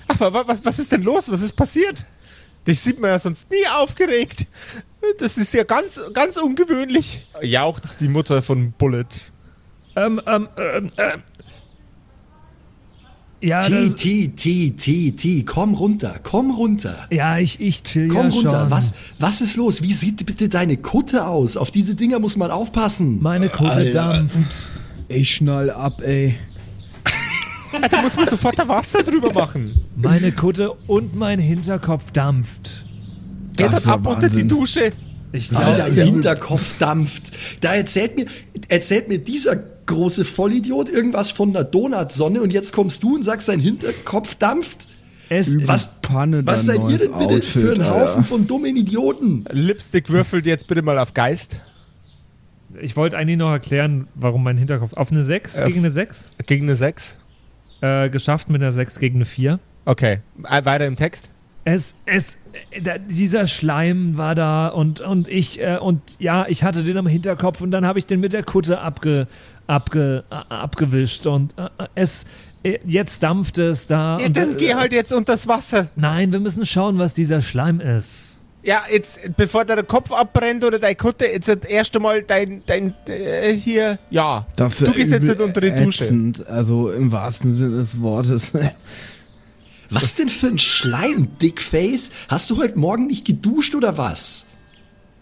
Aber 0.08 0.32
wa- 0.34 0.44
was, 0.46 0.64
was 0.64 0.78
ist 0.78 0.92
denn 0.92 1.02
los? 1.02 1.30
Was 1.30 1.40
ist 1.42 1.54
passiert? 1.54 2.04
Dich 2.66 2.80
sieht 2.80 3.00
man 3.00 3.10
ja 3.10 3.18
sonst 3.18 3.50
nie 3.50 3.66
aufgeregt. 3.76 4.46
Das 5.18 5.38
ist 5.38 5.54
ja 5.54 5.62
ganz, 5.64 6.02
ganz 6.12 6.36
ungewöhnlich. 6.36 7.26
Jauchzt 7.40 8.00
die 8.00 8.08
Mutter 8.08 8.42
von 8.42 8.72
Bullet. 8.72 9.04
Ähm, 9.94 10.20
ähm, 10.26 10.48
ähm, 10.58 10.90
ähm. 10.98 11.22
Ja, 13.40 13.60
T, 13.60 13.90
T, 13.90 14.28
T, 14.28 14.70
T, 14.70 15.10
T, 15.12 15.42
komm 15.44 15.74
runter, 15.74 16.16
komm 16.22 16.50
runter. 16.52 17.06
ja, 17.10 17.38
ich, 17.38 17.60
ich 17.60 17.82
chill 17.82 18.08
Komm 18.08 18.28
ja 18.30 18.34
runter, 18.34 18.60
schon. 18.62 18.70
was, 18.70 18.94
was 19.18 19.40
ist 19.42 19.56
los? 19.56 19.82
Wie 19.82 19.92
sieht 19.92 20.24
bitte 20.24 20.48
deine 20.48 20.78
Kutte 20.78 21.26
aus? 21.26 21.56
Auf 21.58 21.70
diese 21.70 21.94
Dinger 21.94 22.18
muss 22.18 22.36
man 22.38 22.50
aufpassen. 22.50 23.20
Meine 23.22 23.48
Kutte 23.50 23.70
Alter. 23.72 23.92
dampft. 23.92 24.36
Ich 25.08 25.34
schnall 25.34 25.70
ab, 25.70 26.00
ey. 26.02 26.36
Du 27.90 27.96
musst 27.98 28.16
mir 28.16 28.24
sofort 28.26 28.58
da 28.58 28.66
Wasser 28.66 29.02
drüber 29.02 29.32
machen. 29.34 29.74
Meine 29.96 30.32
Kutte 30.32 30.72
und 30.86 31.14
mein 31.14 31.38
Hinterkopf 31.38 32.10
dampft. 32.12 32.84
Geh 33.56 33.64
Das 33.64 33.82
dann 33.82 33.92
ab 33.92 34.06
unter 34.06 34.28
die 34.28 34.34
Wahnsinn. 34.36 34.48
Dusche. 34.48 34.92
Ich 35.32 35.54
Alter, 35.54 35.88
im 35.88 36.04
Hinterkopf 36.14 36.78
dampft. 36.78 37.32
Da 37.60 37.74
erzählt 37.74 38.16
mir, 38.16 38.26
erzählt 38.68 39.08
mir 39.08 39.18
dieser 39.18 39.56
große 39.86 40.24
Vollidiot 40.24 40.88
irgendwas 40.88 41.30
von 41.30 41.50
einer 41.50 41.64
Donutsonne 41.64 42.40
und 42.42 42.52
jetzt 42.52 42.72
kommst 42.72 43.02
du 43.02 43.14
und 43.14 43.22
sagst, 43.22 43.48
dein 43.48 43.60
Hinterkopf 43.60 44.34
dampft. 44.34 44.88
es, 45.28 45.56
Was- 45.66 46.00
Panne, 46.02 46.46
Was 46.46 46.64
seid 46.66 46.76
ihr 46.76 46.82
neues 46.82 47.00
denn 47.00 47.12
bitte 47.12 47.34
Outfit, 47.34 47.44
für 47.44 47.72
ein 47.74 47.82
Alter. 47.82 48.00
Haufen 48.00 48.24
von 48.24 48.46
dummen 48.46 48.76
Idioten? 48.76 49.44
Lipstick 49.50 50.08
würfelt 50.10 50.46
jetzt 50.46 50.66
bitte 50.68 50.82
mal 50.82 50.98
auf 50.98 51.14
Geist. 51.14 51.60
ich 52.80 52.96
wollte 52.96 53.16
eigentlich 53.16 53.38
noch 53.38 53.50
erklären, 53.50 54.06
warum 54.14 54.42
mein 54.44 54.56
Hinterkopf. 54.56 54.92
Auf 54.94 55.10
eine 55.10 55.24
6 55.24 55.56
Äh, 55.60 55.66
gegen 55.66 55.78
eine 55.80 55.90
6? 55.90 56.28
Gegen 56.46 56.64
eine 56.66 56.76
6. 56.76 57.16
Äh, 57.80 58.08
geschafft 58.10 58.48
mit 58.50 58.62
einer 58.62 58.72
6 58.72 58.98
gegen 58.98 59.16
eine 59.16 59.24
4. 59.24 59.58
Okay. 59.84 60.18
Äh, 60.48 60.64
Weiter 60.64 60.86
im 60.86 60.96
Text. 60.96 61.30
Es, 61.68 61.94
es, 62.06 62.38
da, 62.84 62.96
dieser 62.98 63.48
Schleim 63.48 64.16
war 64.16 64.36
da 64.36 64.68
und, 64.68 65.00
und 65.00 65.26
ich, 65.26 65.60
äh, 65.60 65.78
und 65.80 66.00
ja, 66.20 66.46
ich 66.48 66.62
hatte 66.62 66.84
den 66.84 66.96
am 66.96 67.08
Hinterkopf 67.08 67.60
und 67.60 67.72
dann 67.72 67.84
habe 67.84 67.98
ich 67.98 68.06
den 68.06 68.20
mit 68.20 68.32
der 68.32 68.44
Kutte 68.44 68.80
abge, 68.80 69.26
abge, 69.66 70.24
äh, 70.30 70.34
abgewischt 70.34 71.26
und 71.26 71.54
äh, 71.58 71.68
es, 71.94 72.24
äh, 72.62 72.78
jetzt 72.86 73.22
dampft 73.22 73.58
es 73.58 73.86
da. 73.86 74.18
Ja, 74.18 74.26
und, 74.26 74.36
dann 74.36 74.52
äh, 74.52 74.56
geh 74.56 74.74
halt 74.74 74.92
jetzt 74.92 75.12
unters 75.12 75.46
Wasser. 75.48 75.88
Nein, 75.96 76.32
wir 76.32 76.40
müssen 76.40 76.66
schauen, 76.66 76.98
was 76.98 77.14
dieser 77.14 77.42
Schleim 77.42 77.80
ist. 77.80 78.38
Ja, 78.62 78.82
jetzt, 78.90 79.20
bevor 79.36 79.64
der 79.64 79.82
Kopf 79.84 80.10
abbrennt 80.10 80.64
oder 80.64 80.80
deine 80.80 80.96
Kutte, 80.96 81.26
jetzt 81.26 81.46
das 81.48 81.58
erste 81.58 82.00
Mal 82.00 82.22
dein, 82.22 82.62
dein, 82.66 82.94
äh, 83.06 83.54
hier, 83.54 83.98
ja. 84.10 84.44
Das 84.56 84.78
du 84.78 84.90
gehst 84.90 85.12
jetzt 85.12 85.22
übel 85.22 85.36
nicht 85.36 85.40
unter 85.40 85.60
die 85.60 85.70
Dusche. 85.70 86.04
ätzend, 86.04 86.46
Also 86.48 86.90
im 86.90 87.12
wahrsten 87.12 87.54
Sinne 87.56 87.76
des 87.76 88.00
Wortes. 88.00 88.52
Was 89.90 90.16
denn 90.16 90.28
für 90.28 90.48
ein 90.48 90.58
Schleim, 90.58 91.28
Dickface? 91.40 92.10
Hast 92.28 92.50
du 92.50 92.58
heute 92.58 92.76
Morgen 92.76 93.06
nicht 93.06 93.24
geduscht 93.24 93.76
oder 93.76 93.96
was? 93.96 94.46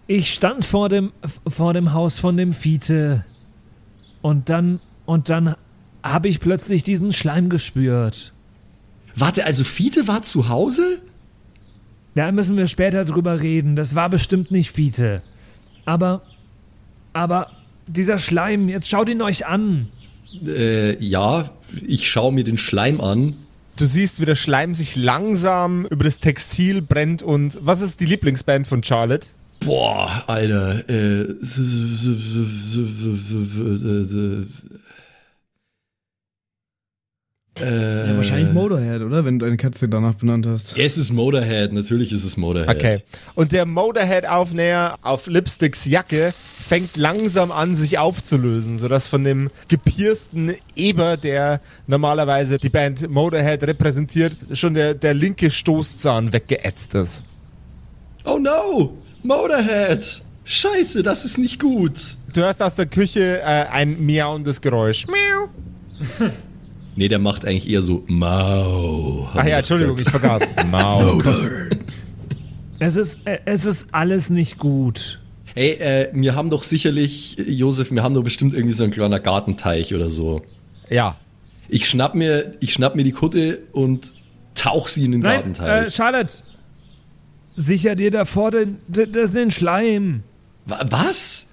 Ich 0.07 0.33
stand 0.33 0.65
vor 0.65 0.89
dem, 0.89 1.13
vor 1.47 1.75
dem 1.75 1.93
Haus 1.93 2.19
von 2.19 2.39
dem 2.39 2.55
Fiete 2.55 3.27
und 4.25 4.49
dann, 4.49 4.81
und 5.05 5.29
dann 5.29 5.55
habe 6.03 6.29
ich 6.29 6.41
plötzlich 6.41 6.83
diesen 6.83 7.13
Schleim 7.13 7.51
gespürt. 7.51 8.33
Warte, 9.15 9.45
also 9.45 9.65
Fiete 9.65 10.09
war 10.09 10.23
zu 10.23 10.49
Hause? 10.49 11.03
Da 12.15 12.33
müssen 12.33 12.57
wir 12.57 12.67
später 12.67 13.05
drüber 13.05 13.41
reden. 13.41 13.77
Das 13.77 13.95
war 13.95 14.09
bestimmt 14.09 14.51
nicht 14.51 14.71
Fiete. 14.71 15.23
Aber, 15.85 16.23
aber 17.13 17.51
dieser 17.87 18.17
Schleim, 18.17 18.71
jetzt 18.71 18.89
schaut 18.89 19.11
ihn 19.11 19.21
euch 19.21 19.45
an. 19.45 19.89
Äh, 20.47 20.97
ja, 21.05 21.51
ich 21.87 22.09
schaue 22.09 22.33
mir 22.33 22.45
den 22.45 22.57
Schleim 22.57 23.03
an. 23.03 23.37
Du 23.77 23.85
siehst, 23.85 24.21
wie 24.21 24.25
der 24.25 24.37
Schleim 24.37 24.73
sich 24.73 24.97
langsam 24.97 25.85
über 25.85 26.05
das 26.05 26.21
Textil 26.21 26.81
brennt 26.81 27.23
und 27.23 27.59
was 27.61 27.83
ist 27.83 28.01
die 28.01 28.07
Lieblingsband 28.07 28.67
von 28.69 28.83
Charlotte? 28.83 29.27
Boah, 29.65 30.25
Alter. 30.27 30.89
Äh, 30.89 31.37
äh, 37.61 38.09
Ja, 38.09 38.17
wahrscheinlich 38.17 38.53
Motorhead, 38.53 39.01
oder? 39.03 39.25
Wenn 39.25 39.39
du 39.39 39.45
deine 39.45 39.57
Katze 39.57 39.89
danach 39.89 40.15
benannt 40.15 40.47
hast. 40.47 40.77
Es 40.77 40.99
ist 40.99 41.13
Motorhead, 41.13 41.73
natürlich 41.73 42.13
ist 42.13 42.25
es 42.25 42.37
Motorhead. 42.37 42.69
Okay. 42.69 43.03
Und 43.35 43.53
der 43.53 43.65
Motorhead-Aufnäher 43.65 44.99
auf 45.03 45.29
Lipsticks 45.29 45.85
Jacke 45.85 46.33
fängt 46.35 46.97
langsam 46.97 47.53
an, 47.53 47.77
sich 47.77 47.99
aufzulösen, 47.99 48.79
sodass 48.79 49.07
von 49.07 49.23
dem 49.25 49.51
gepiersten 49.69 50.55
Eber, 50.75 51.17
der 51.17 51.61
normalerweise 51.87 52.59
die 52.59 52.71
Band 52.71 53.09
Motorhead 53.09 53.63
repräsentiert, 53.63 54.37
schon 54.53 54.75
der, 54.75 54.95
der 54.95 55.15
linke 55.15 55.51
Stoßzahn 55.51 56.33
weggeätzt 56.33 56.95
ist. 56.95 57.23
Oh 58.25 58.39
no! 58.39 58.99
Motorhead! 59.25 60.21
Scheiße, 60.45 61.03
das 61.03 61.25
ist 61.25 61.39
nicht 61.39 61.59
gut. 61.59 61.99
Du 62.35 62.43
hörst 62.43 62.63
aus 62.63 62.75
der 62.75 62.85
Küche 62.85 63.41
äh, 63.41 63.65
ein 63.71 64.05
miauendes 64.05 64.61
Geräusch. 64.61 65.07
Miau. 65.07 65.49
Nee, 66.97 67.09
der 67.09 67.19
macht 67.19 67.45
eigentlich 67.45 67.69
eher 67.69 67.83
so 67.83 68.05
Mau. 68.07 69.29
Ach 69.35 69.45
ja, 69.45 69.59
Entschuldigung, 69.59 69.97
ich 69.99 70.09
vergaß. 70.09 70.47
Mau. 70.71 71.21
Es 72.79 72.95
ist, 72.95 73.19
äh, 73.25 73.39
es 73.47 73.65
ist 73.65 73.89
alles 73.91 74.31
nicht 74.31 74.59
gut. 74.59 75.21
Hey, 75.55 75.71
äh, 75.73 76.11
wir 76.13 76.37
haben 76.37 76.51
doch 76.51 76.63
sicherlich, 76.63 77.37
Josef, 77.49 77.91
wir 77.91 78.05
haben 78.05 78.15
doch 78.15 78.23
bestimmt 78.23 78.55
irgendwie 78.55 78.75
so 78.75 78.85
ein 78.85 78.93
kleiner 78.93 79.19
Gartenteich 79.19 79.93
oder 79.93 80.09
so. 80.09 80.43
Ja. 80.89 81.17
Ich 81.69 81.89
schnapp 81.89 82.15
mir, 82.15 82.53
ich 82.61 82.73
schnapp 82.73 82.95
mir 82.95 83.03
die 83.03 83.11
Kutte 83.11 83.63
und 83.73 84.13
tauch 84.55 84.87
sie 84.87 85.05
in 85.05 85.11
den 85.11 85.23
Nein, 85.23 85.33
äh, 85.33 85.37
Gartenteich. 85.37 85.95
Charlotte, 85.95 86.33
sicher 87.57 87.95
dir 87.97 88.11
davor 88.11 88.51
den, 88.51 88.79
den, 88.89 89.13
den 89.13 89.51
Schleim. 89.51 90.23
Wa- 90.67 90.85
Was? 90.91 91.49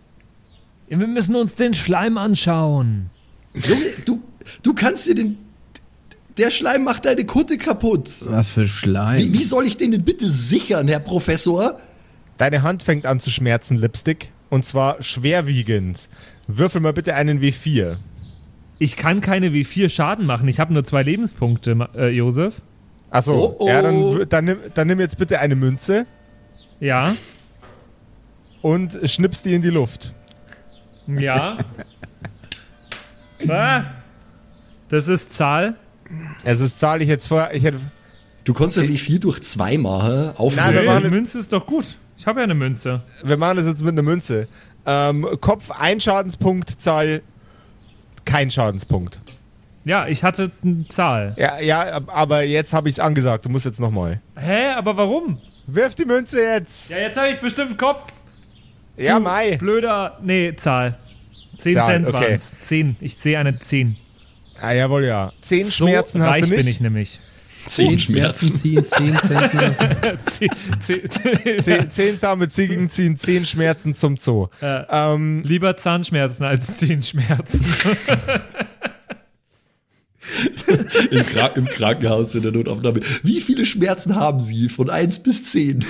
Wir 0.88 0.98
müssen 1.08 1.36
uns 1.36 1.56
den 1.56 1.74
Schleim 1.74 2.18
anschauen. 2.18 3.10
Junge, 3.54 3.86
du, 4.06 4.22
du 4.64 4.74
kannst 4.74 5.08
dir 5.08 5.16
den. 5.16 5.38
Der 6.38 6.50
Schleim 6.52 6.84
macht 6.84 7.06
deine 7.06 7.26
Kutte 7.26 7.58
kaputt. 7.58 8.10
Was 8.28 8.52
für 8.52 8.68
Schleim. 8.68 9.20
Wie, 9.20 9.34
wie 9.34 9.44
soll 9.44 9.68
ich 9.68 9.78
den 9.78 9.92
denn 9.92 10.04
bitte 10.04 10.30
sichern, 10.30 10.88
Herr 10.88 11.00
Professor? 11.02 11.80
Deine 12.38 12.62
Hand 12.64 12.84
fängt 12.84 13.06
an 13.06 13.20
zu 13.20 13.30
schmerzen, 13.30 13.78
Lipstick. 13.78 14.30
Und 14.50 14.66
zwar 14.66 15.02
schwerwiegend. 15.04 16.10
Würfel 16.48 16.82
mal 16.82 16.94
bitte 16.94 17.16
einen 17.16 17.40
W4. 17.42 17.98
Ich 18.80 18.96
kann 18.96 19.22
keine 19.22 19.50
W4 19.50 19.90
Schaden 19.90 20.26
machen. 20.26 20.48
Ich 20.48 20.60
habe 20.60 20.74
nur 20.74 20.84
zwei 20.84 21.04
Lebenspunkte, 21.04 21.90
äh, 21.96 22.10
Josef. 22.10 22.62
Achso, 23.12 23.34
Oh, 23.34 23.56
oh. 23.60 23.68
ja, 23.68 23.82
dann, 23.82 24.20
w- 24.20 24.26
dann, 24.26 24.46
nimm, 24.46 24.58
dann 24.74 24.88
nimm 24.88 25.00
jetzt 25.00 25.18
bitte 25.18 25.40
eine 25.40 25.56
Münze 25.56 26.06
Ja. 26.80 27.14
und 28.62 28.98
schnippst 29.04 29.46
die 29.46 29.54
in 29.54 29.62
die 29.62 29.70
Luft. 29.70 30.14
Ja. 31.08 31.58
ah, 33.50 33.84
das 34.90 35.08
ist 35.08 35.34
Zahl. 35.34 35.76
Also 36.46 36.64
das 36.64 36.78
zahle 36.78 37.04
ich 37.04 37.10
jetzt 37.10 37.28
vor. 37.28 37.50
Ich 37.54 37.64
hätte, 37.64 37.80
Du 38.44 38.54
konntest 38.54 38.78
ja 38.78 38.88
wie 38.88 38.98
viel 38.98 39.20
durch 39.20 39.42
zwei 39.44 39.78
machen. 39.78 40.32
Auf 40.36 40.56
Nein, 40.56 40.84
machen- 40.86 41.10
Münze 41.10 41.38
ist 41.40 41.54
doch 41.54 41.66
gut. 41.66 41.86
Ich 42.18 42.26
habe 42.26 42.40
ja 42.40 42.44
eine 42.46 42.56
Münze. 42.56 43.02
wir 43.24 43.38
machen 43.38 43.58
das 43.58 43.68
jetzt 43.68 43.84
mit 43.84 43.92
einer 43.94 44.02
Münze. 44.04 44.48
Ähm, 44.86 45.28
Kopf 45.42 45.70
ein 45.72 46.00
Schadenspunkt, 46.00 46.82
Zahl 46.82 47.22
kein 48.26 48.50
Schadenspunkt. 48.50 49.20
Ja, 49.84 50.08
ich 50.08 50.24
hatte 50.24 50.52
eine 50.64 50.88
Zahl. 50.90 51.34
Ja, 51.38 51.60
ja, 51.60 52.00
aber 52.08 52.44
jetzt 52.44 52.74
habe 52.74 52.88
ich 52.90 52.96
es 52.96 53.00
angesagt. 53.00 53.46
Du 53.46 53.50
musst 53.50 53.66
jetzt 53.66 53.80
nochmal. 53.80 54.22
Hä, 54.38 54.68
aber 54.76 54.96
warum? 54.98 55.40
Wirf 55.68 55.96
die 55.96 56.06
Münze 56.06 56.42
jetzt. 56.42 56.90
Ja, 56.92 56.98
jetzt 57.00 57.18
habe 57.18 57.30
ich 57.30 57.40
bestimmt 57.40 57.78
Kopf. 57.78 58.12
Ja, 58.98 59.16
Du 59.18 59.24
Mai. 59.24 59.58
Blöder. 59.58 60.18
Nee, 60.22 60.54
Zahl. 60.56 60.98
10 61.58 61.74
Zahl, 61.74 61.88
Cent 61.88 62.08
okay. 62.08 62.18
waren's. 62.22 62.54
10. 62.62 62.96
Ich 63.00 63.16
sehe 63.18 63.40
eine 63.40 63.58
10. 63.60 63.96
Ah, 64.62 64.74
jawohl, 64.74 65.06
ja. 65.06 65.32
Zehn 65.42 65.64
So 65.66 65.88
Schmerzen 65.88 66.22
hast 66.22 66.30
reich 66.30 66.42
du 66.44 66.50
nicht. 66.50 66.58
bin 66.58 66.68
ich 66.68 66.82
nämlich. 66.82 67.20
Zehn 67.68 67.98
Schmerzen. 68.00 68.56
ziehen, 68.58 68.86
10 68.86 69.16
Zentner. 69.16 69.76
Zehn, 70.26 70.50
zehn, 70.80 71.62
Zehn, 71.62 71.90
zehn 71.90 72.18
zahme 72.18 72.48
Ziegen 72.50 72.90
ziehen 72.90 73.18
zehn 73.18 73.46
Schmerzen 73.46 73.94
zum 73.96 74.18
Zoo. 74.18 74.48
Ja. 74.62 75.14
Ähm, 75.14 75.44
Lieber 75.46 75.78
Zahnschmerzen 75.78 76.44
als 76.44 76.78
Zehenschmerzen. 76.78 77.64
Im, 81.10 81.26
Krank 81.26 81.58
Im 81.58 81.66
Krankenhaus 81.66 82.36
in 82.36 82.44
der 82.44 82.52
Notaufnahme. 82.52 83.02
Wie 83.24 83.42
viele 83.42 83.66
Schmerzen 83.66 84.16
haben 84.16 84.40
Sie? 84.40 84.70
Von 84.70 84.90
1 84.90 85.24
bis 85.24 85.46
10. 85.52 85.84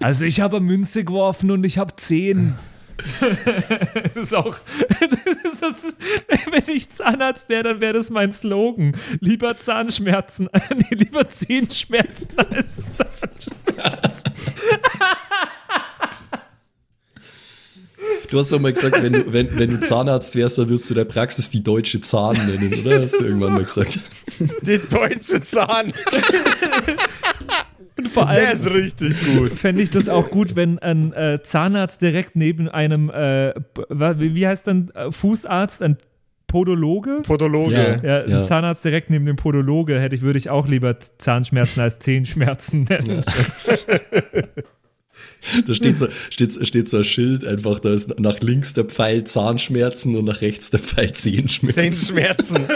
Also 0.00 0.24
ich 0.24 0.40
habe 0.40 0.60
Münze 0.60 1.04
geworfen 1.04 1.50
und 1.50 1.64
ich 1.64 1.78
habe 1.78 1.94
10. 1.96 2.54
Das 4.04 4.16
ist 4.16 4.34
auch, 4.34 4.58
das 5.60 5.84
ist, 5.84 5.96
wenn 6.50 6.74
ich 6.74 6.90
Zahnarzt 6.90 7.48
wäre, 7.48 7.62
dann 7.64 7.80
wäre 7.80 7.94
das 7.94 8.10
mein 8.10 8.32
Slogan. 8.32 8.96
Lieber 9.20 9.56
Zahnschmerzen, 9.56 10.48
nee, 10.76 10.96
lieber 10.96 11.28
Zehenschmerzen 11.28 12.38
als 12.38 12.76
Zahnschmerzen. 12.96 14.32
Du 18.30 18.38
hast 18.38 18.52
doch 18.52 18.60
mal 18.60 18.72
gesagt, 18.72 19.02
wenn 19.02 19.12
du, 19.12 19.32
wenn, 19.32 19.58
wenn 19.58 19.70
du 19.70 19.80
Zahnarzt 19.80 20.34
wärst, 20.36 20.58
dann 20.58 20.68
wirst 20.68 20.88
du 20.90 20.94
der 20.94 21.04
Praxis 21.04 21.50
die 21.50 21.62
deutsche 21.62 22.00
Zahn 22.00 22.36
nennen, 22.46 22.72
oder? 22.80 23.02
Hast 23.02 23.20
du 23.20 23.24
irgendwann 23.24 23.52
mal 23.54 23.64
gesagt. 23.64 23.98
die 24.62 24.80
deutsche 24.90 25.40
Zahn. 25.42 25.92
Und 27.98 28.08
vor 28.08 28.24
Der 28.26 28.32
allem 28.48 28.52
ist 28.56 28.70
richtig 28.70 29.14
gut. 29.36 29.50
fände 29.50 29.82
ich 29.82 29.90
das 29.90 30.08
auch 30.08 30.30
gut, 30.30 30.56
wenn 30.56 30.78
ein 30.78 31.12
äh, 31.12 31.40
Zahnarzt 31.42 32.00
direkt 32.00 32.36
neben 32.36 32.68
einem, 32.68 33.10
äh, 33.10 33.52
wie 33.90 34.46
heißt 34.46 34.66
dann 34.66 34.90
äh, 34.94 35.12
Fußarzt, 35.12 35.82
ein 35.82 35.98
Podologe? 36.46 37.20
Podologe. 37.22 37.98
Ja. 38.02 38.20
Ja, 38.26 38.40
ein 38.40 38.44
Zahnarzt 38.46 38.84
direkt 38.84 39.08
neben 39.10 39.24
dem 39.24 39.36
Podologe 39.36 39.98
hätte 40.00 40.14
ich, 40.16 40.22
würde 40.22 40.38
ich 40.38 40.50
auch 40.50 40.68
lieber 40.68 40.96
Zahnschmerzen 41.18 41.80
als 41.80 41.98
Zehenschmerzen 41.98 42.82
nennen. 42.82 43.24
Da 45.66 45.74
steht 45.74 45.98
so, 45.98 46.08
steht, 46.30 46.66
steht 46.66 46.88
so 46.88 46.98
ein 46.98 47.04
Schild 47.04 47.44
einfach, 47.44 47.80
da 47.80 47.92
ist 47.92 48.18
nach 48.18 48.40
links 48.40 48.74
der 48.74 48.84
Pfeil 48.84 49.24
Zahnschmerzen 49.24 50.16
und 50.16 50.24
nach 50.24 50.40
rechts 50.40 50.70
der 50.70 50.80
Pfeil 50.80 51.12
Zehenschmerzen. 51.12 51.92
Zehn 51.92 51.92
Schmerzen. 51.92 52.58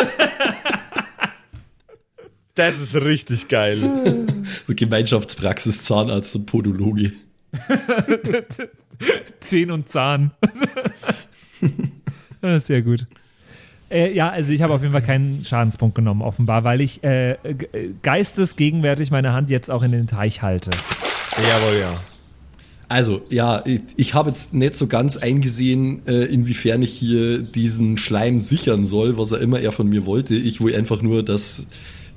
Das 2.54 2.80
ist 2.80 2.94
richtig 2.94 3.48
geil. 3.48 3.78
So 4.66 4.74
Gemeinschaftspraxis, 4.74 5.84
Zahnarzt 5.84 6.34
und 6.36 6.46
Podologe. 6.46 7.12
Zehn 9.40 9.70
und 9.70 9.90
Zahn. 9.90 10.30
Ah, 12.40 12.58
Sehr 12.58 12.80
gut. 12.80 13.06
Äh, 13.90 14.14
ja, 14.14 14.30
also 14.30 14.52
ich 14.52 14.62
habe 14.62 14.72
auf 14.72 14.80
jeden 14.80 14.92
Fall 14.92 15.02
keinen 15.02 15.44
Schadenspunkt 15.44 15.94
genommen, 15.94 16.22
offenbar, 16.22 16.64
weil 16.64 16.80
ich 16.80 17.04
äh, 17.04 17.32
äh, 17.32 17.36
geistesgegenwärtig 18.02 19.10
meine 19.10 19.34
Hand 19.34 19.50
jetzt 19.50 19.70
auch 19.70 19.82
in 19.82 19.92
den 19.92 20.06
Teich 20.06 20.40
halte. 20.40 20.70
Jawohl, 21.36 21.78
ja. 21.80 22.00
Also, 22.88 23.22
ja, 23.30 23.62
ich, 23.66 23.80
ich 23.96 24.14
habe 24.14 24.30
jetzt 24.30 24.54
nicht 24.54 24.76
so 24.76 24.86
ganz 24.86 25.16
eingesehen, 25.16 26.06
äh, 26.06 26.24
inwiefern 26.26 26.82
ich 26.82 26.92
hier 26.92 27.38
diesen 27.42 27.98
Schleim 27.98 28.38
sichern 28.38 28.84
soll, 28.84 29.18
was 29.18 29.32
er 29.32 29.40
immer 29.40 29.58
er 29.58 29.72
von 29.72 29.88
mir 29.88 30.06
wollte. 30.06 30.36
Ich 30.36 30.60
will 30.60 30.74
einfach 30.76 31.02
nur, 31.02 31.24
dass 31.24 31.66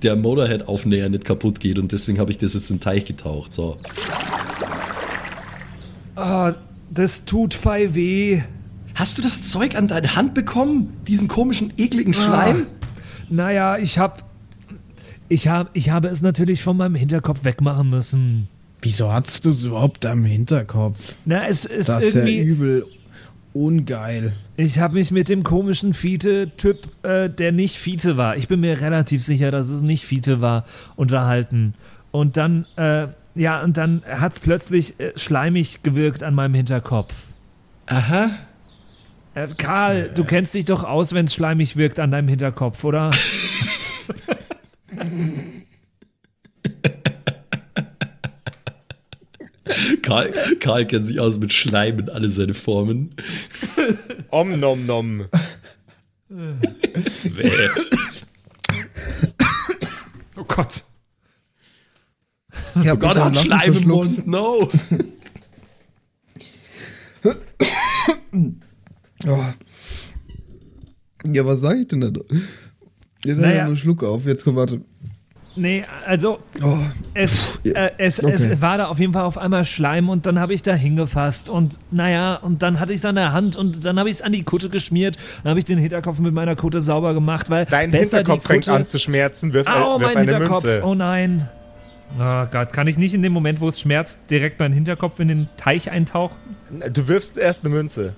der 0.04 0.16
Motorhead-Aufnäher 0.16 1.10
nicht 1.10 1.26
kaputt 1.26 1.60
geht 1.60 1.80
und 1.80 1.92
deswegen 1.92 2.20
habe 2.20 2.32
ich 2.32 2.38
das 2.38 2.54
jetzt 2.54 2.70
in 2.70 2.78
den 2.78 2.82
Teich 2.82 3.06
getaucht. 3.06 3.52
So. 3.52 3.78
Ah, 6.16 6.54
das 6.92 7.26
tut 7.26 7.54
fei 7.54 7.96
weh. 7.96 8.42
Hast 8.94 9.18
du 9.18 9.22
das 9.22 9.44
Zeug 9.44 9.76
an 9.76 9.88
deine 9.88 10.16
Hand 10.16 10.34
bekommen? 10.34 10.94
Diesen 11.08 11.28
komischen, 11.28 11.74
ekligen 11.78 12.14
Schleim? 12.14 12.68
Naja, 13.30 13.78
ich 13.78 13.98
hab. 13.98 14.30
Ich, 15.32 15.48
hab, 15.48 15.70
ich 15.74 15.92
habe 15.92 16.08
es 16.08 16.22
natürlich 16.24 16.64
von 16.64 16.76
meinem 16.76 16.96
Hinterkopf 16.96 17.44
wegmachen 17.44 17.90
müssen. 17.90 18.48
Wieso 18.82 19.12
hast 19.12 19.46
du 19.46 19.52
es 19.52 19.64
überhaupt 19.64 20.06
am 20.06 20.24
Hinterkopf? 20.24 21.16
Na, 21.26 21.48
es 21.48 21.66
ist 21.66 21.90
Das 21.90 22.04
ist 22.04 22.16
ja 22.16 22.22
irgendwie. 22.24 22.40
übel 22.40 22.86
ungeil. 23.54 24.34
Ich 24.58 24.80
habe 24.80 24.94
mich 24.94 25.12
mit 25.12 25.28
dem 25.28 25.44
komischen 25.44 25.94
Fiete-Typ, 25.94 26.88
äh, 27.04 27.30
der 27.30 27.52
nicht 27.52 27.78
Fiete 27.78 28.16
war, 28.16 28.38
ich 28.38 28.48
bin 28.48 28.60
mir 28.62 28.80
relativ 28.80 29.24
sicher, 29.24 29.52
dass 29.52 29.68
es 29.68 29.82
nicht 29.82 30.06
Fiete 30.06 30.40
war, 30.40 30.66
unterhalten. 30.96 31.74
Und 32.12 32.38
dann, 32.38 32.66
äh, 32.78 33.08
ja, 33.36 33.62
und 33.62 33.78
dann 33.78 34.04
hat 34.06 34.34
es 34.34 34.40
plötzlich 34.40 35.00
äh, 35.00 35.12
schleimig 35.18 35.84
gewirkt 35.84 36.24
an 36.24 36.36
meinem 36.36 36.54
Hinterkopf. 36.54 37.14
Aha. 37.88 38.32
Äh, 39.34 39.48
Karl, 39.58 40.12
du 40.14 40.24
kennst 40.24 40.54
dich 40.56 40.66
doch 40.66 40.84
aus, 40.84 41.14
wenn 41.14 41.26
es 41.26 41.34
schleimig 41.34 41.76
wirkt 41.76 42.00
an 42.00 42.12
deinem 42.12 42.28
Hinterkopf, 42.28 42.84
oder? 42.84 43.12
Karl, 50.02 50.34
Karl 50.60 50.86
kennt 50.86 51.06
sich 51.06 51.20
aus 51.20 51.40
mit 51.40 51.54
Schleim 51.54 52.00
in 52.00 52.10
alle 52.10 52.30
seine 52.30 52.54
Formen. 52.54 53.16
Om 54.30 54.60
nom 54.60 54.86
nom. 54.86 55.26
Oh 60.36 60.44
Gott. 60.48 60.84
Ja, 62.84 62.94
Oh 62.94 62.98
Gott, 62.98 63.18
hat 63.18 63.38
Schleim 63.38 63.74
im 63.74 63.88
Mund. 63.88 64.28
No. 64.28 64.68
Oh. 69.28 69.44
Ja, 71.26 71.46
was 71.46 71.60
sag 71.60 71.78
ich 71.78 71.88
denn 71.88 72.00
da? 72.02 72.12
Jetzt 73.26 73.40
naja. 73.40 73.66
Einen 73.66 73.76
Schluck 73.76 74.04
auf. 74.04 74.26
Jetzt 74.26 74.44
komm, 74.46 74.56
warte. 74.56 74.82
Nee, 75.60 75.84
also 76.08 76.40
Oh. 76.64 76.78
es, 77.14 77.60
äh, 77.66 77.90
es, 77.98 78.24
Okay. 78.24 78.32
es 78.34 78.62
war 78.62 78.78
da 78.78 78.86
auf 78.88 78.98
jeden 79.00 79.12
Fall 79.14 79.24
auf 79.24 79.38
einmal 79.38 79.66
Schleim 79.66 80.08
und 80.10 80.26
dann 80.26 80.40
habe 80.40 80.54
ich 80.54 80.64
da 80.64 80.74
hingefasst 80.74 81.50
und 81.50 81.78
naja, 81.92 82.36
und 82.36 82.64
dann 82.64 82.80
hatte 82.80 82.94
ich 82.94 83.00
es 83.00 83.06
an 83.06 83.16
der 83.16 83.34
Hand 83.34 83.56
und 83.58 83.86
dann 83.86 84.00
habe 84.00 84.10
ich 84.10 84.18
es 84.18 84.22
an 84.22 84.32
die 84.32 84.44
Kutte 84.44 84.70
geschmiert, 84.70 85.18
dann 85.44 85.50
habe 85.50 85.60
ich 85.60 85.66
den 85.66 85.78
Hinterkopf 85.78 86.20
mit 86.20 86.34
meiner 86.34 86.56
Kutte 86.56 86.80
sauber 86.80 87.14
gemacht, 87.14 87.50
weil 87.50 87.66
Dein 87.66 87.92
Hinterkopf 87.92 88.46
fängt 88.48 88.66
Kutte, 88.66 88.76
an 88.76 88.86
zu 88.86 89.00
schmerzen. 89.00 89.52
Wirf, 89.54 89.68
Au, 89.68 90.00
wirf 90.00 90.08
mein 90.14 90.18
eine 90.18 90.32
Hinterkopf, 90.32 90.64
Münze. 90.64 90.82
oh 90.86 90.96
nein. 90.96 91.50
Oh 92.18 92.46
Gott, 92.52 92.74
kann 92.74 92.88
ich 92.88 92.98
nicht 92.98 93.14
in 93.14 93.22
dem 93.22 93.34
Moment, 93.34 93.60
wo 93.60 93.68
es 93.70 93.80
schmerzt, 93.82 94.20
direkt 94.32 94.60
meinen 94.60 94.74
Hinterkopf 94.74 95.20
in 95.20 95.28
den 95.28 95.50
Teich 95.58 95.92
eintauchen? 95.92 96.38
Du 96.94 97.08
wirfst 97.08 97.38
erst 97.38 97.66
eine 97.66 97.74
Münze. 97.76 98.14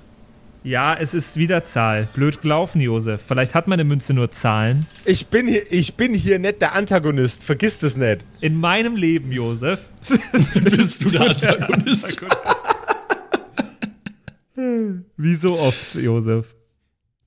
Ja, 0.63 0.93
es 0.93 1.15
ist 1.15 1.37
wieder 1.37 1.65
Zahl. 1.65 2.07
Blöd 2.13 2.39
gelaufen, 2.41 2.81
Josef. 2.81 3.21
Vielleicht 3.27 3.55
hat 3.55 3.67
meine 3.67 3.83
Münze 3.83 4.13
nur 4.13 4.29
Zahlen. 4.29 4.85
Ich 5.05 5.25
bin 5.27 5.47
hier, 5.47 5.63
ich 5.71 5.95
bin 5.95 6.13
hier 6.13 6.37
nicht 6.37 6.61
der 6.61 6.75
Antagonist. 6.75 7.43
Vergiss 7.43 7.79
das 7.79 7.97
nicht. 7.97 8.23
In 8.41 8.57
meinem 8.57 8.95
Leben, 8.95 9.31
Josef. 9.31 9.79
Bist 10.63 11.03
du 11.03 11.09
der 11.09 11.21
Antagonist? 11.21 12.23
Wie 15.17 15.35
so 15.35 15.57
oft, 15.57 15.95
Josef. 15.95 16.53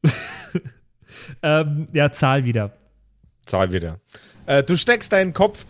ähm, 1.43 1.89
ja, 1.93 2.13
Zahl 2.13 2.45
wieder. 2.45 2.71
Zahl 3.47 3.73
wieder. 3.73 3.99
Äh, 4.47 4.63
du 4.63 4.77
steckst 4.77 5.13
deinen 5.13 5.33
Kopf 5.33 5.67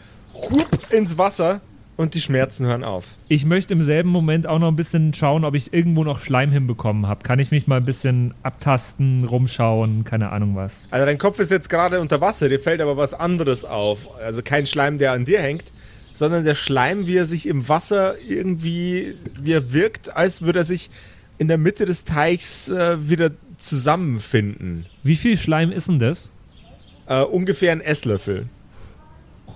ins 0.90 1.16
Wasser 1.16 1.62
und 1.96 2.14
die 2.14 2.20
Schmerzen 2.20 2.66
hören 2.66 2.84
auf. 2.84 3.06
Ich 3.28 3.44
möchte 3.44 3.74
im 3.74 3.82
selben 3.82 4.10
Moment 4.10 4.46
auch 4.46 4.58
noch 4.58 4.68
ein 4.68 4.76
bisschen 4.76 5.14
schauen, 5.14 5.44
ob 5.44 5.54
ich 5.54 5.72
irgendwo 5.72 6.04
noch 6.04 6.20
Schleim 6.20 6.50
hinbekommen 6.50 7.06
habe. 7.06 7.22
Kann 7.22 7.38
ich 7.38 7.50
mich 7.50 7.66
mal 7.66 7.76
ein 7.76 7.84
bisschen 7.84 8.34
abtasten, 8.42 9.24
rumschauen, 9.24 10.04
keine 10.04 10.30
Ahnung 10.30 10.56
was. 10.56 10.88
Also 10.90 11.06
dein 11.06 11.18
Kopf 11.18 11.38
ist 11.38 11.50
jetzt 11.50 11.70
gerade 11.70 12.00
unter 12.00 12.20
Wasser, 12.20 12.48
dir 12.48 12.60
fällt 12.60 12.80
aber 12.80 12.96
was 12.96 13.14
anderes 13.14 13.64
auf. 13.64 14.08
Also 14.18 14.42
kein 14.42 14.66
Schleim, 14.66 14.98
der 14.98 15.12
an 15.12 15.24
dir 15.24 15.40
hängt, 15.40 15.72
sondern 16.14 16.44
der 16.44 16.54
Schleim, 16.54 17.06
wie 17.06 17.16
er 17.16 17.26
sich 17.26 17.46
im 17.46 17.68
Wasser 17.68 18.14
irgendwie, 18.28 19.14
wie 19.40 19.52
er 19.52 19.72
wirkt, 19.72 20.16
als 20.16 20.42
würde 20.42 20.60
er 20.60 20.64
sich 20.64 20.90
in 21.38 21.48
der 21.48 21.58
Mitte 21.58 21.84
des 21.84 22.04
Teichs 22.04 22.68
äh, 22.68 23.08
wieder 23.08 23.30
zusammenfinden. 23.58 24.86
Wie 25.02 25.16
viel 25.16 25.36
Schleim 25.36 25.70
ist 25.70 25.88
denn 25.88 25.98
das? 25.98 26.32
Äh, 27.06 27.22
ungefähr 27.22 27.72
ein 27.72 27.80
Esslöffel. 27.80 28.48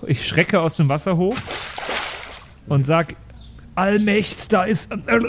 Ich 0.07 0.27
schrecke 0.27 0.61
aus 0.61 0.77
dem 0.77 0.89
Wasser 0.89 1.17
hoch 1.17 1.37
und 2.69 2.87
sag: 2.87 3.17
Allmächt, 3.75 4.53
da 4.53 4.65
ist. 4.65 4.93
Äh, 4.93 5.21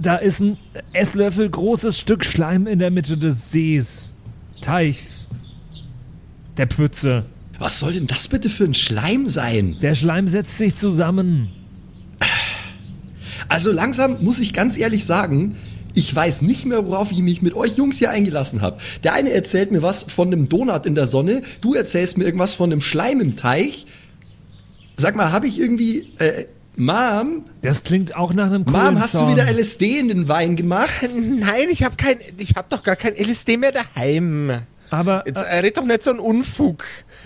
da 0.00 0.16
ist 0.16 0.40
ein 0.40 0.56
Esslöffel 0.94 1.50
großes 1.50 1.98
Stück 1.98 2.24
Schleim 2.24 2.66
in 2.66 2.78
der 2.78 2.90
Mitte 2.90 3.18
des 3.18 3.52
Sees, 3.52 4.14
Teichs, 4.62 5.28
der 6.56 6.66
Pfütze. 6.66 7.26
Was 7.58 7.78
soll 7.78 7.92
denn 7.92 8.06
das 8.06 8.28
bitte 8.28 8.48
für 8.48 8.64
ein 8.64 8.72
Schleim 8.74 9.28
sein? 9.28 9.76
Der 9.82 9.94
Schleim 9.94 10.28
setzt 10.28 10.56
sich 10.56 10.74
zusammen. 10.76 11.50
Also 13.48 13.70
langsam 13.70 14.24
muss 14.24 14.38
ich 14.38 14.54
ganz 14.54 14.78
ehrlich 14.78 15.04
sagen, 15.04 15.56
Ich 15.94 16.14
weiß 16.14 16.42
nicht 16.42 16.64
mehr, 16.64 16.86
worauf 16.86 17.12
ich 17.12 17.20
mich 17.20 17.42
mit 17.42 17.54
euch 17.54 17.76
Jungs 17.76 17.98
hier 17.98 18.10
eingelassen 18.10 18.62
habe. 18.62 18.78
Der 19.04 19.12
eine 19.12 19.30
erzählt 19.30 19.72
mir 19.72 19.82
was 19.82 20.04
von 20.04 20.28
einem 20.28 20.48
Donut 20.48 20.86
in 20.86 20.94
der 20.94 21.06
Sonne, 21.06 21.42
du 21.60 21.74
erzählst 21.74 22.16
mir 22.16 22.24
irgendwas 22.24 22.54
von 22.54 22.72
einem 22.72 22.80
Schleim 22.80 23.20
im 23.20 23.36
Teich. 23.36 23.86
Sag 24.96 25.16
mal, 25.16 25.32
habe 25.32 25.46
ich 25.46 25.58
irgendwie, 25.58 26.12
äh, 26.18 26.46
Mom, 26.76 27.44
Das 27.60 27.82
klingt 27.84 28.16
auch 28.16 28.32
nach 28.32 28.46
einem 28.46 28.64
coolen 28.64 28.94
Mom, 28.94 29.00
hast 29.00 29.14
du 29.14 29.18
Song. 29.18 29.30
wieder 29.32 29.44
LSD 29.50 29.98
in 29.98 30.08
den 30.08 30.28
Wein 30.28 30.56
gemacht? 30.56 30.90
Nein, 31.14 31.66
ich 31.70 31.82
habe 31.84 31.96
kein, 31.96 32.16
ich 32.38 32.54
habe 32.56 32.66
doch 32.70 32.82
gar 32.82 32.96
kein 32.96 33.14
LSD 33.14 33.56
mehr 33.58 33.72
daheim. 33.72 34.62
Aber 34.90 35.22
Jetzt 35.26 35.42
äh, 35.42 35.58
red 35.58 35.76
doch 35.76 35.84
nicht 35.84 36.02
so 36.02 36.10
einen 36.10 36.18
Unfug. 36.20 36.84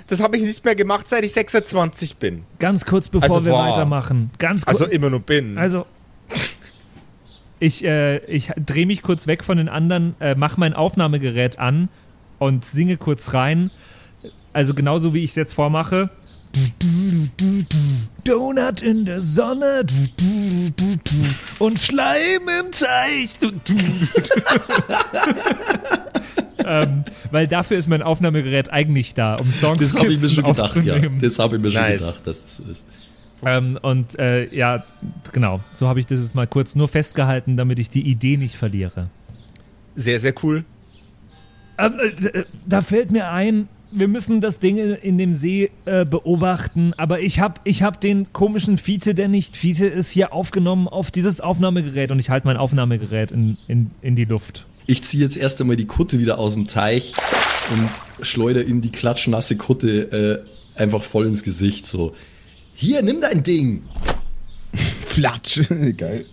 Das 0.09 0.21
habe 0.21 0.37
ich 0.37 0.43
nicht 0.43 0.65
mehr 0.65 0.75
gemacht, 0.77 1.09
seit 1.09 1.25
ich 1.25 1.33
26 1.33 2.17
bin. 2.17 2.45
ganz 2.59 2.85
kurz, 2.85 3.09
bevor 3.09 3.29
Also 3.37 3.45
wir 3.45 3.53
war. 3.53 3.71
weitermachen. 3.71 4.31
Ganz 4.39 4.65
kurz. 4.67 4.81
Also 4.81 4.91
immer 4.93 5.11
nur 5.11 5.21
bin. 5.21 5.59
Also, 5.59 5.87
ich, 7.59 7.85
äh, 7.85 8.19
ich 8.27 8.51
drehe 8.57 8.87
mich 8.87 9.03
kurz 9.03 9.27
weg 9.27 9.43
von 9.43 9.57
den 9.59 9.69
anderen, 9.69 10.15
äh, 10.21 10.35
mach 10.35 10.57
mein 10.59 10.75
Aufnahmegerät 10.75 11.59
an 11.59 11.89
und 12.39 12.65
singe 12.65 12.97
kurz 12.99 13.33
rein. 13.33 13.71
Also 14.53 14.75
genauso 14.75 15.15
wie 15.15 15.25
ich 15.25 15.31
es 15.31 15.37
jetzt 15.37 15.55
vormache. 15.55 16.11
Donut 18.25 18.83
in 18.83 19.05
der 19.05 19.21
Sonne 19.21 19.85
und 21.59 21.79
Schleim 21.79 22.43
im 22.61 22.73
Teich. 22.73 23.31
ähm, 26.65 27.05
weil 27.31 27.47
dafür 27.47 27.79
ist 27.79 27.89
mein 27.89 28.03
Aufnahmegerät 28.03 28.73
eigentlich 28.73 29.15
da, 29.15 29.37
um 29.37 29.51
Songs 29.53 29.81
Das 29.81 29.97
habe 29.97 30.13
ich 30.13 30.21
mir 30.21 30.29
schon 30.29 30.45
gedacht, 30.45 30.77
ja. 30.85 30.99
Das 31.21 31.39
habe 31.39 31.57
ich 31.57 31.63
mir 31.63 31.71
schon 31.71 31.83
Nice. 31.83 32.01
gedacht, 32.01 32.27
dass 32.27 32.43
das 32.43 32.57
so 32.59 32.65
ist. 32.65 32.85
Ähm, 33.45 33.79
und 33.83 34.19
äh, 34.19 34.47
ja, 34.55 34.85
genau, 35.33 35.61
so 35.73 35.89
habe 35.89 36.01
ich 36.01 36.07
das 36.07 36.21
jetzt 36.21 36.35
mal 36.35 36.47
kurz 36.47 36.75
nur 36.75 36.89
festgehalten, 36.89 37.57
damit 37.57 37.79
ich 37.79 37.91
die 37.91 38.03
Idee 38.03 38.37
nicht 38.39 38.57
verliere. 38.57 39.09
Sehr, 39.95 40.19
sehr 40.19 40.35
cool. 40.43 40.65
Ähm, 41.79 41.95
äh, 42.01 42.45
da 42.67 42.81
fällt 42.81 43.11
mir 43.11 43.31
ein, 43.31 43.69
wir 43.91 44.09
müssen 44.09 44.41
das 44.41 44.59
Ding 44.59 44.79
in, 44.79 45.19
dem 45.19 45.35
See 45.35 45.71
äh, 45.85 46.05
beobachten, 46.05 46.93
aber 46.97 47.21
ich 47.21 47.41
habe 47.41 47.61
ich 47.65 47.83
hab 47.83 48.01
den 48.01 48.33
komischen 48.33 48.79
Fiete, 48.79 49.15
der 49.15 49.29
nicht 49.29 49.57
Fiete 49.57 49.87
ist, 49.87 50.11
hier 50.11 50.33
aufgenommen 50.33 50.89
auf 50.89 51.11
dieses 51.11 51.41
Aufnahmegerät 51.41 52.11
und 52.11 52.19
ich 52.19 52.31
halte 52.31 52.47
mein 52.47 52.57
Aufnahmegerät 52.57 53.31
in, 53.31 53.57
in, 53.69 53.91
in 54.03 54.17
die 54.17 54.25
Luft. 54.25 54.67
Ich 54.87 55.03
ziehe 55.03 55.23
jetzt 55.23 55.37
erst 55.37 55.61
einmal 55.61 55.77
die 55.77 55.87
Kutte 55.87 56.19
wieder 56.19 56.39
aus 56.39 56.55
dem 56.55 56.67
Teich 56.67 57.15
und 57.73 58.25
schleuder 58.25 58.65
ihm 58.65 58.81
die 58.81 58.91
klatschnasse 58.91 59.57
Kutte 59.57 60.45
äh, 60.77 60.81
einfach 60.81 61.03
voll 61.03 61.27
ins 61.27 61.43
Gesicht. 61.43 61.87
So, 61.87 62.15
hier, 62.75 63.03
nimm 63.03 63.21
dein 63.21 63.43
Ding. 63.43 63.83
Flatsch. 65.07 65.61
Geil. 65.97 66.27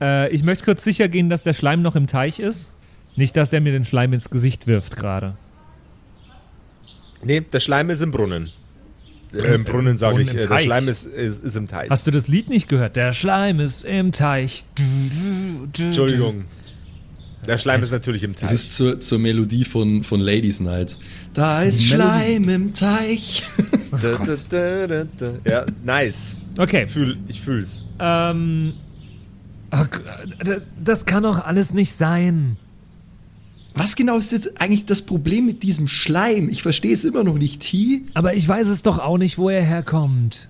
Äh, 0.00 0.30
ich 0.32 0.42
möchte 0.42 0.64
kurz 0.64 0.84
sicher 0.84 1.08
gehen, 1.08 1.30
dass 1.30 1.42
der 1.42 1.54
Schleim 1.54 1.82
noch 1.82 1.96
im 1.96 2.06
Teich 2.06 2.38
ist. 2.38 2.72
Nicht, 3.16 3.36
dass 3.36 3.50
der 3.50 3.60
mir 3.60 3.72
den 3.72 3.84
Schleim 3.84 4.12
ins 4.12 4.30
Gesicht 4.30 4.66
wirft 4.66 4.96
gerade. 4.96 5.34
Nee, 7.22 7.40
der 7.40 7.60
Schleim 7.60 7.90
ist 7.90 8.00
im 8.00 8.10
Brunnen. 8.10 8.50
Äh, 9.32 9.54
Im 9.54 9.64
Brunnen 9.64 9.96
sage 9.96 10.22
ich. 10.22 10.30
im 10.32 10.38
Äh, 10.38 10.46
der. 10.46 10.58
Schleim 10.58 10.88
ist, 10.88 11.06
ist, 11.06 11.44
ist 11.44 11.56
im 11.56 11.68
Teich. 11.68 11.88
Hast 11.88 12.06
du 12.06 12.10
das 12.10 12.26
Lied 12.26 12.48
nicht 12.48 12.68
gehört? 12.68 12.96
Der 12.96 13.12
Schleim 13.12 13.60
ist 13.60 13.84
im 13.84 14.10
Teich. 14.12 14.64
Entschuldigung. 15.78 16.46
Der 17.46 17.56
Schleim 17.58 17.82
ist 17.82 17.90
natürlich 17.92 18.22
im 18.22 18.32
Das 18.32 18.42
Teich. 18.42 18.52
ist 18.52 18.72
zur, 18.76 19.00
zur 19.00 19.18
Melodie 19.18 19.64
von, 19.64 20.02
von 20.02 20.20
Ladies 20.20 20.60
Night. 20.60 20.98
Da 21.32 21.62
ist 21.62 21.84
Schleim 21.84 22.48
im 22.48 22.74
Teich. 22.74 23.42
Da, 23.90 24.18
da, 24.24 24.36
da, 24.48 24.86
da, 24.86 25.04
da. 25.18 25.50
Ja, 25.50 25.66
nice. 25.84 26.38
Okay. 26.56 26.86
Fühl, 26.86 27.16
ich 27.26 27.40
fühl's. 27.40 27.82
Ähm. 27.98 28.74
das 30.82 31.06
kann 31.06 31.24
doch 31.24 31.44
alles 31.44 31.74
nicht 31.74 31.92
sein. 31.92 32.56
Was 33.74 33.96
genau 33.96 34.18
ist 34.18 34.32
jetzt 34.32 34.60
eigentlich 34.60 34.84
das 34.84 35.02
Problem 35.02 35.46
mit 35.46 35.62
diesem 35.62 35.86
Schleim? 35.86 36.48
Ich 36.48 36.62
verstehe 36.62 36.92
es 36.92 37.04
immer 37.04 37.24
noch 37.24 37.38
nicht. 37.38 37.62
T. 37.62 38.02
Aber 38.14 38.34
ich 38.34 38.46
weiß 38.46 38.66
es 38.68 38.82
doch 38.82 38.98
auch 38.98 39.18
nicht, 39.18 39.38
wo 39.38 39.48
er 39.48 39.62
herkommt. 39.62 40.48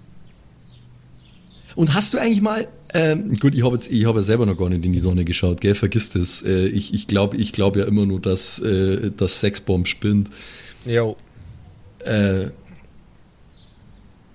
Und 1.77 1.95
hast 1.95 2.15
du 2.15 2.19
eigentlich 2.19 2.41
mal, 2.41 2.67
ähm, 2.95 3.37
gut, 3.37 3.55
ich 3.55 3.65
habe 3.65 3.75
jetzt, 3.75 3.91
ich 3.91 4.05
habe 4.07 4.19
ja 4.19 4.23
selber 4.23 4.47
noch 4.47 4.57
gar 4.57 4.69
nicht 4.69 4.85
in 4.85 4.93
die 4.93 4.99
Sonne 4.99 5.25
geschaut, 5.25 5.61
gell, 5.61 5.75
vergiss 5.75 6.11
das. 6.11 6.43
Äh, 6.43 6.67
ich 6.69 6.93
ich 6.93 7.07
glaube 7.07 7.37
ich 7.37 7.53
glaub 7.53 7.77
ja 7.77 7.85
immer 7.85 8.07
nur, 8.07 8.21
dass 8.21 8.59
äh, 8.61 9.11
das 9.17 9.41
Sexbomb 9.41 9.87
spinnt. 9.87 10.31
Jo. 10.85 11.17
Äh, 12.05 12.49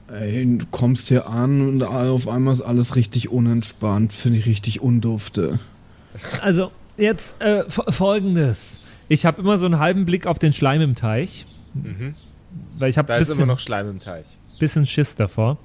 Ey, 0.07 0.57
du 0.57 0.65
kommst 0.69 1.07
hier 1.07 1.27
an 1.27 1.67
und 1.67 1.83
auf 1.83 2.27
einmal 2.27 2.53
ist 2.53 2.61
alles 2.61 2.95
richtig 2.95 3.29
unentspannt. 3.29 4.13
Finde 4.13 4.37
ich 4.37 4.45
richtig 4.45 4.79
undufte. 4.79 5.59
Also, 6.41 6.71
jetzt 6.97 7.41
äh, 7.41 7.63
fo- 7.69 7.91
folgendes. 7.91 8.81
Ich 9.07 9.25
habe 9.25 9.41
immer 9.41 9.57
so 9.57 9.65
einen 9.65 9.79
halben 9.79 10.05
Blick 10.05 10.25
auf 10.27 10.39
den 10.39 10.53
Schleim 10.53 10.81
im 10.81 10.95
Teich. 10.95 11.45
Weil 12.79 12.89
ich 12.89 12.97
habe 12.97 13.07
Da 13.09 13.15
ein 13.15 13.21
ist 13.21 13.27
immer 13.27 13.35
bisschen, 13.35 13.47
noch 13.47 13.59
Schleim 13.59 13.89
im 13.89 13.99
Teich. 13.99 14.25
bisschen 14.59 14.85
Schiss 14.85 15.15
davor. 15.15 15.57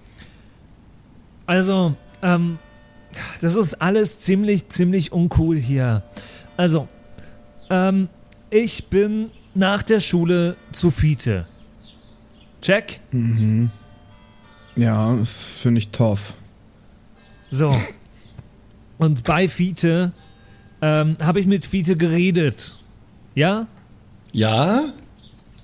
Also, 1.46 1.96
ähm, 2.22 2.58
das 3.40 3.54
ist 3.56 3.74
alles 3.80 4.18
ziemlich, 4.18 4.68
ziemlich 4.68 5.12
uncool 5.12 5.56
hier. 5.58 6.02
Also, 6.56 6.88
ähm, 7.70 8.08
ich 8.50 8.86
bin 8.86 9.30
nach 9.54 9.82
der 9.82 10.00
Schule 10.00 10.56
zu 10.72 10.90
Fiete. 10.90 11.46
Check? 12.60 13.00
Ja, 14.76 15.16
das 15.16 15.44
finde 15.44 15.78
ich 15.78 15.88
tough. 15.88 16.34
So. 17.50 17.74
Und 18.98 19.24
bei 19.24 19.48
Fiete 19.48 20.12
ähm, 20.82 21.16
habe 21.22 21.40
ich 21.40 21.46
mit 21.46 21.66
Fiete 21.66 21.96
geredet. 21.96 22.76
Ja? 23.34 23.66
ja? 24.32 24.92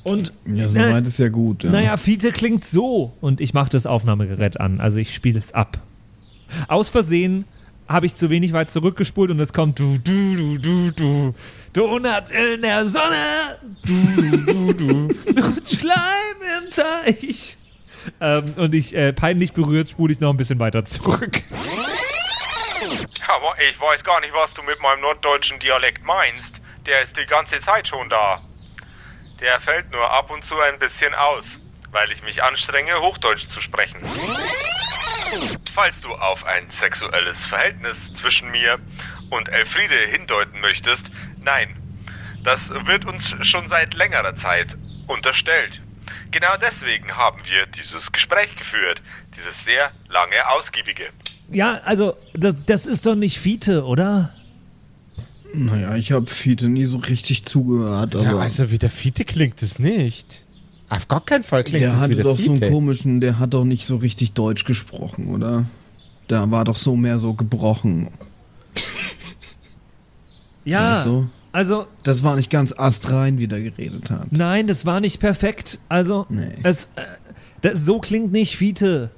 Und 0.05 0.33
Ja, 0.47 0.67
äh, 0.67 0.69
soweit 0.69 1.07
ist 1.07 1.19
ja 1.19 1.29
gut. 1.29 1.65
Ja. 1.65 1.71
naja, 1.71 1.97
Fiete 1.97 2.31
klingt 2.33 2.65
so. 2.65 3.13
Und 3.21 3.41
ich 3.41 3.55
mache 3.55 3.71
das 3.71 3.87
Aufnahmegerät 3.87 4.61
an. 4.61 4.81
Also 4.81 4.99
ich 4.99 5.15
spiele 5.15 5.39
es 5.39 5.53
ab. 5.53 5.79
Aus 6.69 6.89
Versehen 6.89 7.45
habe 7.89 8.07
ich 8.07 8.15
zu 8.15 8.31
wenig 8.31 8.53
weit 8.53 8.71
zurückgespult 8.71 9.31
und 9.31 9.41
es 9.41 9.53
kommt 9.53 9.79
du, 9.79 9.99
du, 9.99 10.37
du, 10.37 10.59
du, 10.59 10.91
du. 10.93 11.35
Donut 11.73 12.31
in 12.31 12.63
der 12.63 12.85
Sonne. 12.87 13.59
Du, 13.85 14.23
du, 14.23 14.37
du, 14.45 14.73
du. 14.73 14.95
Und 15.27 15.69
Schleim 15.69 16.37
im 16.63 16.71
Teich. 16.71 17.59
Ähm, 18.21 18.55
und 18.57 18.75
ich, 18.75 18.95
äh, 18.95 19.13
peinlich 19.13 19.53
berührt, 19.53 19.89
spule 19.89 20.13
ich 20.13 20.21
noch 20.21 20.31
ein 20.31 20.37
bisschen 20.37 20.59
weiter 20.59 20.85
zurück. 20.85 21.43
Aber 23.29 23.61
ich 23.61 23.81
weiß 23.81 24.05
gar 24.05 24.21
nicht, 24.21 24.35
was 24.35 24.55
du 24.55 24.63
mit 24.63 24.81
meinem 24.81 25.01
norddeutschen 25.01 25.59
Dialekt 25.59 26.05
meinst. 26.05 26.61
Der 26.87 27.03
ist 27.03 27.17
die 27.17 27.27
ganze 27.27 27.61
Zeit 27.61 27.89
schon 27.89 28.09
da. 28.09 28.41
Der 29.41 29.61
fällt 29.61 29.91
nur 29.91 30.09
ab 30.11 30.31
und 30.31 30.45
zu 30.45 30.59
ein 30.61 30.79
bisschen 30.79 31.15
aus, 31.15 31.59
weil 31.91 32.13
ich 32.13 32.23
mich 32.23 32.43
anstrenge, 32.43 33.01
Hochdeutsch 33.01 33.49
zu 33.49 33.61
sprechen. 33.61 34.01
Falls 35.75 36.01
du 36.01 36.15
auf 36.15 36.45
ein 36.45 36.71
sexuelles 36.71 37.45
Verhältnis 37.47 38.15
zwischen 38.15 38.51
mir 38.51 38.79
und 39.31 39.49
Elfriede 39.49 39.97
hindeuten 39.97 40.61
möchtest, 40.61 41.11
nein. 41.39 41.77
Das 42.45 42.71
wird 42.71 43.05
uns 43.05 43.35
schon 43.43 43.67
seit 43.67 43.95
längerer 43.95 44.37
Zeit 44.37 44.77
unterstellt. 45.09 45.83
Genau 46.31 46.57
deswegen 46.59 47.17
haben 47.17 47.45
wir 47.45 47.67
dieses 47.67 48.13
Gespräch 48.13 48.55
geführt, 48.55 49.03
dieses 49.37 49.65
sehr 49.65 49.91
lange, 50.09 50.49
ausgiebige. 50.49 51.11
Ja, 51.51 51.81
also, 51.85 52.15
das, 52.35 52.55
das 52.67 52.87
ist 52.87 53.07
doch 53.07 53.15
nicht 53.15 53.39
Fiete, 53.39 53.85
oder? 53.85 54.31
Naja, 55.55 55.97
ich 55.97 56.13
habe 56.13 56.27
Fiete 56.27 56.69
nie 56.69 56.85
so 56.87 56.99
richtig 56.99 57.45
zugehört, 57.45 58.15
aber 58.17 58.25
Ja, 58.25 58.37
also 58.39 58.71
wie 58.71 58.79
der 58.79 58.91
Fiete 58.91 59.25
klingt 59.25 59.63
es 59.63 59.79
nicht. 59.79 60.45
Auf 60.89 61.09
gar 61.09 61.25
keinen 61.25 61.45
Fall 61.45 61.65
klingt 61.65 61.83
der 61.83 61.91
es 61.91 61.97
wie 61.97 62.01
hatte 62.01 62.15
der 62.17 62.25
doch 62.25 62.39
so 62.39 62.51
einen 62.51 62.57
Fiete. 62.59 62.71
komischen, 62.73 63.21
der 63.21 63.39
hat 63.39 63.55
doch 63.55 63.65
nicht 63.65 63.87
so 63.87 63.97
richtig 63.97 64.33
Deutsch 64.33 64.65
gesprochen, 64.65 65.29
oder? 65.29 65.65
Der 66.29 66.51
war 66.51 66.65
doch 66.65 66.77
so 66.79 66.97
mehr 66.97 67.19
so 67.19 67.33
gebrochen. 67.35 68.09
Ja, 70.65 70.97
Weißt 70.99 71.07
du? 71.07 71.29
also, 71.53 71.87
Das 72.03 72.25
war 72.25 72.35
nicht 72.37 72.51
ganz 72.51 72.73
astrein, 72.77 73.39
wie 73.39 73.47
der 73.47 73.61
geredet 73.63 74.11
hat. 74.11 74.33
nein, 74.33 74.67
das 74.67 74.85
war 74.85 75.01
nicht 75.01 75.21
perfekt. 75.21 75.79
Also, 75.89 76.27
Nee. 76.29 76.49
es, 76.65 76.87
äh, 76.97 77.03
das, 77.63 77.85
so 77.85 78.01
klingt 78.01 78.33
nicht 78.33 78.57
Fiete. 78.57 79.11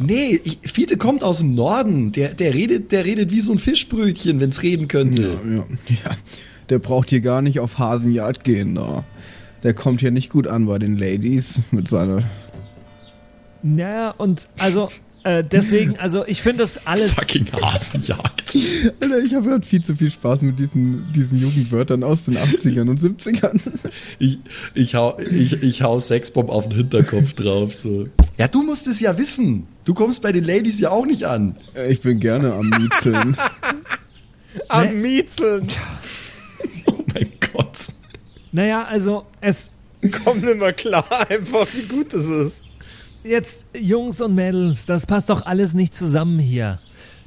Nee, 0.00 0.40
ich, 0.44 0.58
Fiete 0.62 0.96
kommt 0.96 1.24
aus 1.24 1.38
dem 1.38 1.54
Norden. 1.54 2.12
Der, 2.12 2.34
der, 2.34 2.54
redet, 2.54 2.92
der 2.92 3.04
redet 3.04 3.30
wie 3.30 3.40
so 3.40 3.52
ein 3.52 3.58
Fischbrötchen, 3.58 4.40
wenn's 4.40 4.62
reden 4.62 4.88
könnte. 4.88 5.22
Ja, 5.44 5.50
ja, 5.50 5.64
ja. 5.88 6.16
Der 6.68 6.78
braucht 6.78 7.10
hier 7.10 7.20
gar 7.20 7.42
nicht 7.42 7.60
auf 7.60 7.78
Hasenjagd 7.78 8.44
gehen, 8.44 8.74
da. 8.74 9.04
Der 9.62 9.74
kommt 9.74 10.00
hier 10.00 10.10
nicht 10.10 10.30
gut 10.30 10.46
an 10.46 10.66
bei 10.66 10.78
den 10.78 10.96
Ladies 10.96 11.60
mit 11.70 11.88
seiner. 11.88 12.22
Naja, 13.62 14.10
und 14.10 14.48
also, 14.58 14.88
äh, 15.24 15.44
deswegen, 15.44 15.96
also, 15.98 16.26
ich 16.26 16.42
finde 16.42 16.58
das 16.58 16.86
alles. 16.86 17.12
Fucking 17.12 17.46
Hasenjagd. 17.52 18.56
Alter, 19.00 19.18
ich 19.18 19.34
habe 19.34 19.50
halt 19.50 19.66
viel 19.66 19.82
zu 19.82 19.94
viel 19.94 20.10
Spaß 20.10 20.42
mit 20.42 20.58
diesen, 20.58 21.12
diesen 21.12 21.38
Jugendwörtern 21.38 22.02
aus 22.02 22.24
den 22.24 22.36
80ern 22.36 22.90
und 22.90 23.00
70ern. 23.00 23.60
Ich, 24.18 24.40
ich, 24.74 24.94
hau, 24.94 25.16
ich, 25.18 25.62
ich 25.62 25.82
hau 25.82 26.00
Sexbomb 26.00 26.48
auf 26.48 26.68
den 26.68 26.76
Hinterkopf 26.76 27.34
drauf. 27.34 27.72
So. 27.74 28.08
Ja, 28.38 28.48
du 28.48 28.62
musst 28.62 28.86
es 28.86 29.00
ja 29.00 29.16
wissen. 29.18 29.66
Du 29.84 29.94
kommst 29.94 30.22
bei 30.22 30.32
den 30.32 30.44
Ladies 30.44 30.80
ja 30.80 30.90
auch 30.90 31.06
nicht 31.06 31.24
an. 31.24 31.56
Äh, 31.74 31.92
Ich 31.92 32.00
bin 32.00 32.18
gerne 32.20 32.52
am 32.54 32.68
Miezeln. 32.68 33.36
Am 34.68 35.00
Miezeln. 35.00 35.66
Oh 36.86 37.04
mein 37.14 37.30
Gott. 37.52 37.78
Naja, 38.52 38.84
also 38.84 39.24
es 39.40 39.70
Komm 40.24 40.40
nicht 40.40 40.56
mehr 40.58 40.72
klar, 40.72 41.04
einfach 41.30 41.66
wie 41.74 41.82
gut 41.82 42.12
das 42.12 42.26
ist. 42.26 42.64
jetzt 43.24 43.64
Jungs 43.78 44.20
und 44.20 44.34
Mädels, 44.34 44.84
das 44.86 45.06
passt 45.06 45.30
doch 45.30 45.44
alles 45.46 45.74
nicht 45.74 45.94
zusammen 45.94 46.38
hier. 46.38 46.78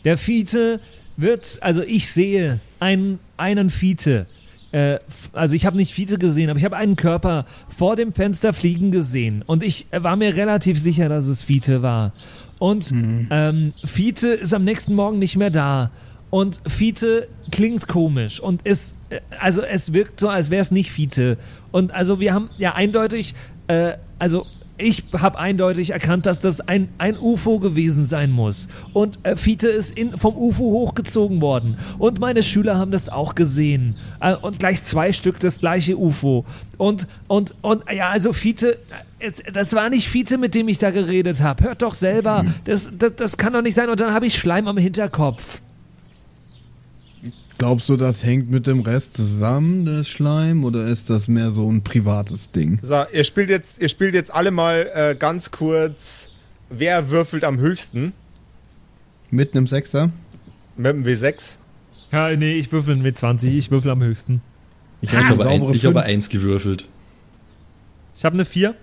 Der 0.03 0.18
Fiete 0.18 0.80
wird, 1.18 1.58
also 1.62 1.82
ich 1.84 2.10
sehe 2.10 2.60
einen, 2.80 3.20
einen 3.38 3.70
Fiete. 3.70 4.26
Äh, 4.76 4.99
also 5.32 5.55
ich 5.55 5.65
habe 5.65 5.78
nicht 5.78 5.93
Fiete 5.93 6.17
gesehen, 6.17 6.49
aber 6.49 6.59
ich 6.59 6.65
habe 6.65 6.76
einen 6.76 6.97
Körper 6.97 7.45
vor 7.69 7.95
dem 7.95 8.11
Fenster 8.11 8.51
fliegen 8.51 8.91
gesehen. 8.91 9.41
Und 9.45 9.63
ich 9.63 9.88
äh, 9.91 10.03
war 10.03 10.17
mir 10.17 10.36
relativ 10.36 10.78
sicher, 10.80 11.07
dass 11.07 11.28
es 11.28 11.43
Fiete 11.43 11.82
war. 11.82 12.11
Und 12.59 12.91
ähm, 12.91 13.71
Fiete 13.86 14.28
ist 14.28 14.53
am 14.53 14.65
nächsten 14.65 14.93
Morgen 14.93 15.17
nicht 15.17 15.38
mehr 15.38 15.49
da. 15.49 15.91
Und 16.30 16.59
Fiete 16.67 17.30
klingt 17.51 17.88
komisch 17.88 18.41
und 18.41 18.63
ist, 18.63 18.95
äh, 19.09 19.21
also 19.39 19.61
es 19.61 19.93
wirkt 19.93 20.19
so, 20.19 20.28
als 20.28 20.49
wäre 20.49 20.61
es 20.61 20.71
nicht 20.71 20.91
Fiete. 20.91 21.38
Und 21.71 21.93
also 21.93 22.19
wir 22.19 22.34
haben 22.34 22.49
ja 22.57 22.76
eindeutig, 22.76 23.34
äh, 23.67 23.93
also 24.19 24.45
ich 24.78 25.03
habe 25.13 25.39
eindeutig 25.39 25.91
erkannt, 25.91 26.26
dass 26.26 26.39
das 26.39 26.59
ein, 26.59 26.89
ein 26.97 27.17
UFO 27.17 27.59
gewesen 27.59 28.05
sein 28.05 28.32
muss. 28.32 28.67
Und 28.93 29.19
äh, 29.23 29.38
Fiete 29.38 29.69
ist 29.69 29.97
in, 29.97 30.17
vom 30.17 30.36
UFO 30.36 30.63
hochgezogen 30.63 31.41
worden. 31.41 31.78
Und 31.97 32.19
meine 32.19 32.43
Schüler 32.43 32.78
haben 32.78 32.91
das 32.91 33.07
auch 33.07 33.36
gesehen. 33.36 33.95
Äh, 34.19 34.36
und 34.36 34.59
gleich 34.59 34.84
zwei 34.84 35.13
Stück 35.13 35.39
das 35.39 35.59
gleiche 35.59 35.97
UFO. 35.97 36.45
Und, 36.78 37.07
und, 37.28 37.55
und 37.61 37.84
ja, 37.91 38.09
also 38.09 38.34
Fiete, 38.34 38.78
äh, 39.19 39.32
das 39.53 39.73
war 39.73 39.89
nicht 39.89 40.09
Fiete, 40.09 40.38
mit 40.38 40.55
dem 40.55 40.67
ich 40.67 40.78
da 40.78 40.91
geredet 40.91 41.41
habe. 41.41 41.63
Hört 41.63 41.82
doch 41.82 41.93
selber. 41.93 42.45
Das, 42.65 42.91
das, 42.97 43.15
das 43.15 43.38
kann 43.38 43.53
doch 43.53 43.61
nicht 43.61 43.76
sein. 43.76 43.89
Und 43.89 43.99
dann 43.99 44.13
habe 44.13 44.26
ich 44.26 44.36
Schleim 44.36 44.67
am 44.67 44.78
Hinterkopf. 44.78 45.61
Glaubst 47.58 47.88
du, 47.88 47.95
das 47.95 48.24
hängt 48.24 48.49
mit 48.51 48.68
dem 48.68 48.82
Rest 48.82 49.16
zusammen, 49.16 49.86
das 49.86 50.08
Schleim, 50.10 50.66
oder 50.66 50.86
ist 50.88 51.10
das 51.10 51.28
mehr 51.30 51.51
so 51.51 51.72
ein 51.72 51.84
privates 51.84 52.51
Ding? 52.51 52.80
So, 52.82 53.03
ihr 53.14 53.24
spielt 53.24 53.49
jetzt, 53.49 53.82
ihr 53.82 53.88
spielt 53.88 54.14
jetzt 54.14 54.34
alle 54.34 54.51
mal 54.51 54.89
äh, 54.93 55.16
ganz 55.18 55.51
kurz, 55.51 56.32
wer 56.70 57.10
würfelt 57.10 57.45
am 57.45 57.58
höchsten 57.60 58.12
Mit 59.32 59.53
einem 59.56 59.68
Sechser? 59.68 60.12
mit 60.78 60.88
dem 60.91 61.06
W6. 61.06 61.58
Ja, 62.12 62.36
nee, 62.36 62.58
ich 62.58 62.70
würfel 62.74 62.97
mit 62.97 63.18
20. 63.18 63.53
Ich 63.53 63.72
würfel 63.72 63.91
am 63.91 64.03
höchsten. 64.03 64.41
Ich 64.99 65.10
Ich 65.10 65.16
habe 65.16 65.26
habe 65.28 65.38
saubere 65.38 65.49
ein, 65.53 65.74
ich 65.74 65.82
fünf. 65.82 65.95
eins 65.97 66.28
gewürfelt. 66.30 66.88
Ich 68.18 68.26
habe 68.26 68.34
eine 68.34 68.43
4. 68.43 68.76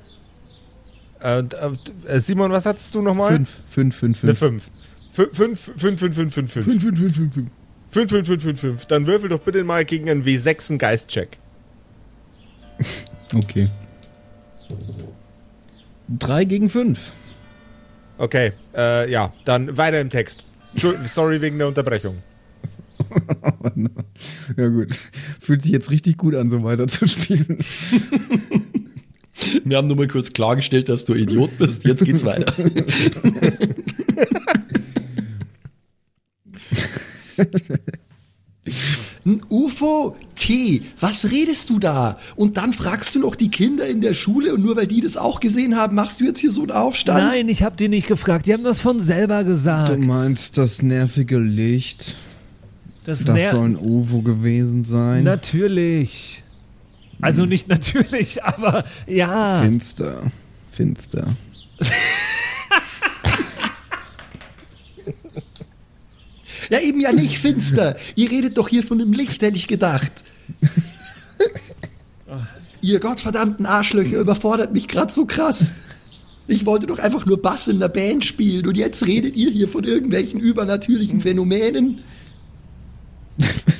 Äh, 1.21 1.39
und, 1.43 1.93
äh, 2.07 2.21
Simon, 2.21 2.51
was 2.51 2.65
hattest 2.65 2.95
du 2.95 3.03
nochmal? 3.03 3.33
Fünf, 3.33 3.51
fünf, 3.71 3.97
fünf, 3.97 4.25
Eine 4.25 4.35
fünf. 4.35 4.71
5. 5.13 5.29
5, 5.31 5.37
5, 5.37 5.61
5, 5.77 6.01
5, 6.01 6.01
5, 6.01 6.33
5, 6.35 6.53
5. 6.53 6.65
Fünf, 6.65 6.83
fünf, 6.83 6.99
fünf, 6.99 7.15
fünf, 7.17 7.35
fünf. 7.35 7.51
5, 7.93 8.11
5, 8.11 8.27
5, 8.27 8.43
5, 8.43 8.61
5. 8.61 8.87
Dann 8.87 9.07
würfel 9.07 9.29
doch 9.29 9.41
bitte 9.41 9.63
mal 9.65 9.85
gegen 9.85 10.09
einen 10.11 10.25
W6 10.25 10.71
einen 10.71 10.79
Geistcheck. 10.79 11.39
Okay. 13.35 13.71
Drei 16.19 16.45
gegen 16.45 16.69
fünf. 16.69 17.13
Okay, 18.19 18.53
äh, 18.77 19.11
ja, 19.11 19.33
dann 19.47 19.79
weiter 19.79 19.99
im 20.01 20.11
Text. 20.11 20.45
Sorry 21.07 21.41
wegen 21.41 21.59
der 21.59 21.69
Unterbrechung. 21.69 22.23
Ja 24.57 24.69
gut. 24.69 24.89
Fühlt 25.41 25.63
sich 25.63 25.73
jetzt 25.73 25.91
richtig 25.91 26.19
gut 26.19 26.35
an, 26.35 26.51
so 26.51 26.63
weiter 26.63 26.87
zu 26.89 27.07
spielen. 27.07 27.59
Wir 29.65 29.77
haben 29.77 29.89
nur 29.89 29.97
mal 29.97 30.07
kurz 30.07 30.33
klargestellt, 30.33 30.89
dass 30.89 31.05
du 31.05 31.15
Idiot 31.15 31.57
bist. 31.59 31.85
Jetzt 31.85 32.05
geht's 32.05 32.25
weiter. 32.25 32.55
Ein 39.27 39.41
UFO? 39.49 40.17
T, 40.37 40.83
was 41.01 41.31
redest 41.31 41.71
du 41.71 41.79
da? 41.79 42.19
Und 42.37 42.57
dann 42.57 42.73
fragst 42.73 43.15
du 43.15 43.21
noch 43.21 43.35
die 43.37 43.49
Kinder 43.51 43.87
in 43.87 44.01
der 44.01 44.15
Schule 44.15 44.55
und 44.55 44.63
nur 44.63 44.77
weil 44.77 44.87
die 44.87 45.01
das 45.01 45.17
auch 45.17 45.41
gesehen 45.41 45.77
haben, 45.77 45.95
machst 45.97 46.21
du 46.21 46.25
jetzt 46.25 46.41
hier 46.41 46.51
so 46.53 46.63
einen 46.63 46.71
Aufstand? 46.73 47.19
Nein, 47.19 47.49
ich 47.49 47.63
habe 47.63 47.77
die 47.77 47.89
nicht 47.89 48.07
gefragt. 48.07 48.47
Die 48.47 48.53
haben 48.53 48.65
das 48.65 48.81
von 48.81 49.01
selber 49.01 49.43
gesagt. 49.45 49.91
Du 49.91 49.97
meinst 49.99 50.57
das 50.59 50.81
nervige 50.83 51.39
Licht? 51.39 52.15
das 53.05 53.25
Das 53.25 53.37
ner- 53.37 53.51
soll 53.51 53.65
ein 53.71 53.77
UFO 53.77 54.23
gewesen 54.23 54.85
sein? 54.85 55.25
Natürlich. 55.25 56.43
Also 57.21 57.45
nicht 57.47 57.69
natürlich, 57.69 58.43
aber 58.45 58.85
ja. 59.09 59.61
Finster. 59.63 60.23
Finster. 60.71 61.37
Ja, 66.73 66.81
eben 66.81 67.01
ja 67.03 67.13
nicht 67.13 67.39
finster. 67.39 67.97
Ihr 68.15 68.31
redet 68.31 68.57
doch 68.57 68.67
hier 68.67 68.83
von 68.83 68.99
dem 68.99 69.13
Licht, 69.13 69.43
hätte 69.43 69.59
ich 69.59 69.67
gedacht. 69.67 70.11
Ihr 72.81 72.99
gottverdammten 72.99 73.67
Arschlöcher 73.67 74.19
überfordert 74.19 74.73
mich 74.73 74.89
gerade 74.89 75.13
so 75.13 75.27
krass. 75.27 75.75
Ich 76.49 76.65
wollte 76.65 76.87
doch 76.87 76.99
einfach 76.99 77.27
nur 77.27 77.43
Bass 77.43 77.69
in 77.69 77.79
der 77.79 77.91
Band 77.91 78.25
spielen 78.25 78.67
und 78.67 78.79
jetzt 78.79 79.07
redet 79.07 79.37
ihr 79.37 79.51
hier 79.51 79.69
von 79.69 79.85
irgendwelchen 79.85 80.41
übernatürlichen 80.41 81.21
Phänomenen. 81.21 82.01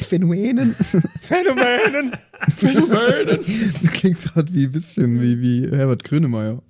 Phänomenen. 0.07 0.77
Phänomenen! 1.23 2.13
Phänomenen! 2.59 3.39
Du 3.83 3.91
klingst 3.91 4.35
gerade 4.35 4.53
wie 4.53 4.65
ein 4.65 4.73
bisschen 4.73 5.19
wie, 5.19 5.41
wie 5.41 5.75
Herbert 5.75 6.05
Grönemeyer. 6.05 6.63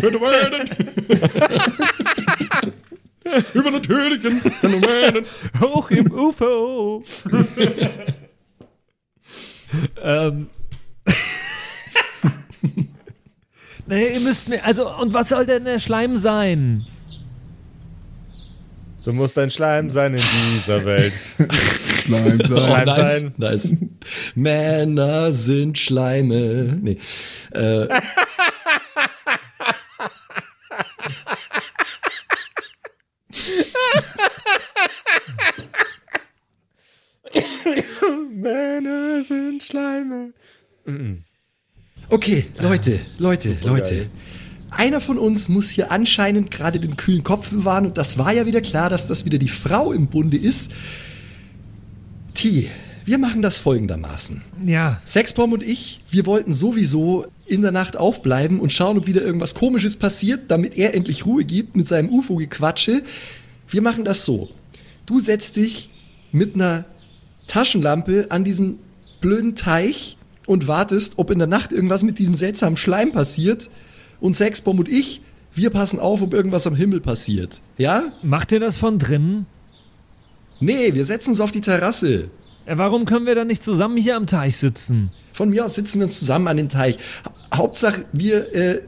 Phänomenen! 0.00 0.68
Übernatürlichen 3.54 4.40
Phänomenen! 4.40 5.24
Hoch 5.60 5.90
im 5.90 6.10
UFO. 6.12 7.04
ähm. 10.02 10.48
naja, 13.86 14.06
ihr 14.08 14.20
müsst 14.20 14.48
mir, 14.48 14.64
also, 14.64 14.90
und 14.96 15.12
was 15.12 15.28
soll 15.28 15.46
denn 15.46 15.64
der 15.64 15.78
Schleim 15.78 16.16
sein? 16.16 16.86
Du 19.04 19.12
musst 19.12 19.38
ein 19.38 19.50
Schleim 19.50 19.88
sein 19.88 20.14
in 20.14 20.22
dieser 20.56 20.84
Welt. 20.84 21.14
Schleim 22.04 22.38
sein. 22.38 22.58
Schleim 22.58 22.84
nice, 22.84 23.20
sein. 23.20 23.34
nice. 23.38 23.76
Männer 24.34 25.32
sind 25.32 25.78
Schleime. 25.78 26.78
Nee. 26.82 26.98
Äh, 27.52 27.88
Männer 38.40 39.22
sind 39.22 39.59
Schleime. 39.70 40.32
Okay, 42.08 42.46
Leute, 42.58 42.98
Leute, 43.18 43.56
Leute. 43.62 43.96
geil. 43.96 44.10
Einer 44.70 45.00
von 45.00 45.18
uns 45.18 45.48
muss 45.48 45.70
hier 45.70 45.90
anscheinend 45.90 46.50
gerade 46.50 46.80
den 46.80 46.96
kühlen 46.96 47.22
Kopf 47.22 47.50
bewahren 47.50 47.86
und 47.86 47.98
das 47.98 48.18
war 48.18 48.32
ja 48.32 48.46
wieder 48.46 48.60
klar, 48.60 48.88
dass 48.88 49.06
das 49.06 49.24
wieder 49.24 49.38
die 49.38 49.48
Frau 49.48 49.92
im 49.92 50.08
Bunde 50.08 50.36
ist. 50.36 50.72
T, 52.34 52.68
wir 53.04 53.18
machen 53.18 53.42
das 53.42 53.58
folgendermaßen. 53.58 54.42
Ja, 54.66 55.00
Sexbomb 55.06 55.52
und 55.52 55.62
ich, 55.62 56.00
wir 56.10 56.26
wollten 56.26 56.52
sowieso 56.52 57.26
in 57.46 57.62
der 57.62 57.72
Nacht 57.72 57.96
aufbleiben 57.96 58.60
und 58.60 58.72
schauen, 58.72 58.98
ob 58.98 59.06
wieder 59.06 59.22
irgendwas 59.22 59.54
Komisches 59.54 59.96
passiert, 59.96 60.50
damit 60.50 60.76
er 60.76 60.94
endlich 60.94 61.26
Ruhe 61.26 61.44
gibt 61.44 61.76
mit 61.76 61.88
seinem 61.88 62.08
UFO-Gequatsche. 62.10 63.02
Wir 63.68 63.82
machen 63.82 64.04
das 64.04 64.24
so. 64.24 64.50
Du 65.06 65.20
setzt 65.20 65.56
dich 65.56 65.90
mit 66.32 66.54
einer 66.54 66.84
Taschenlampe 67.48 68.26
an 68.30 68.44
diesen 68.44 68.78
blöden 69.20 69.54
Teich 69.54 70.16
und 70.46 70.66
wartest, 70.68 71.14
ob 71.16 71.30
in 71.30 71.38
der 71.38 71.48
Nacht 71.48 71.72
irgendwas 71.72 72.02
mit 72.02 72.18
diesem 72.18 72.34
seltsamen 72.34 72.76
Schleim 72.76 73.12
passiert. 73.12 73.70
Und 74.20 74.34
Sexbomb 74.36 74.80
und 74.80 74.88
ich, 74.88 75.22
wir 75.54 75.70
passen 75.70 75.98
auf, 75.98 76.20
ob 76.22 76.34
irgendwas 76.34 76.66
am 76.66 76.74
Himmel 76.74 77.00
passiert. 77.00 77.60
Ja? 77.78 78.12
macht 78.22 78.52
ihr 78.52 78.60
das 78.60 78.76
von 78.78 78.98
drinnen? 78.98 79.46
Nee, 80.60 80.94
wir 80.94 81.04
setzen 81.04 81.30
uns 81.30 81.40
auf 81.40 81.52
die 81.52 81.60
Terrasse. 81.62 82.30
Äh, 82.66 82.76
Warum 82.76 83.04
können 83.06 83.24
wir 83.26 83.34
dann 83.34 83.46
nicht 83.46 83.62
zusammen 83.64 83.96
hier 83.96 84.16
am 84.16 84.26
Teich 84.26 84.56
sitzen? 84.58 85.10
Von 85.32 85.50
mir 85.50 85.64
aus 85.64 85.74
sitzen 85.74 86.00
wir 86.00 86.04
uns 86.04 86.18
zusammen 86.18 86.48
an 86.48 86.56
den 86.58 86.68
Teich. 86.68 86.98
Ha- 87.24 87.56
Hauptsache, 87.56 88.04
wir 88.12 88.54
äh, 88.54 88.82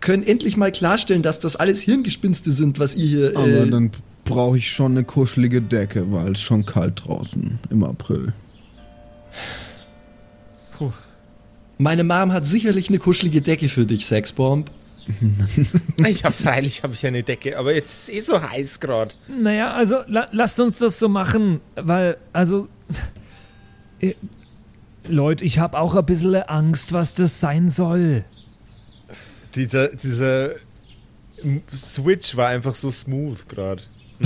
können 0.00 0.24
endlich 0.24 0.56
mal 0.56 0.72
klarstellen, 0.72 1.22
dass 1.22 1.38
das 1.38 1.54
alles 1.56 1.80
Hirngespinste 1.82 2.50
sind, 2.50 2.78
was 2.80 2.96
ihr 2.96 3.06
hier. 3.06 3.32
Aber 3.36 3.46
Äh, 3.46 3.70
dann 3.70 3.92
brauche 4.24 4.58
ich 4.58 4.70
schon 4.72 4.92
eine 4.92 5.04
kuschelige 5.04 5.62
Decke, 5.62 6.10
weil 6.10 6.32
es 6.32 6.40
schon 6.40 6.66
kalt 6.66 7.04
draußen 7.06 7.58
im 7.70 7.84
April. 7.84 8.32
Meine 11.78 12.04
Mom 12.04 12.32
hat 12.32 12.46
sicherlich 12.46 12.88
eine 12.88 12.98
kuschelige 12.98 13.40
Decke 13.40 13.68
für 13.68 13.86
dich, 13.86 14.06
Sexbomb. 14.06 14.70
Ich 16.06 16.24
hab 16.24 16.34
freilich 16.34 16.82
habe 16.82 16.94
ich 16.94 17.06
eine 17.06 17.22
Decke, 17.22 17.58
aber 17.58 17.74
jetzt 17.74 17.92
ist 17.92 18.02
es 18.04 18.08
eh 18.08 18.20
so 18.20 18.40
heiß 18.40 18.80
gerade. 18.80 19.14
Naja, 19.28 19.72
also 19.72 19.98
la 20.06 20.28
lasst 20.32 20.58
uns 20.60 20.78
das 20.78 20.98
so 20.98 21.08
machen, 21.08 21.60
weil, 21.76 22.16
also, 22.32 22.68
äh, 24.00 24.14
Leute, 25.06 25.44
ich 25.44 25.58
habe 25.58 25.78
auch 25.78 25.94
ein 25.94 26.06
bisschen 26.06 26.34
Angst, 26.34 26.92
was 26.92 27.14
das 27.14 27.38
sein 27.40 27.68
soll. 27.68 28.24
Dieser, 29.54 29.88
dieser 29.88 30.52
Switch 31.74 32.36
war 32.36 32.48
einfach 32.48 32.74
so 32.74 32.90
smooth 32.90 33.48
gerade. 33.48 33.82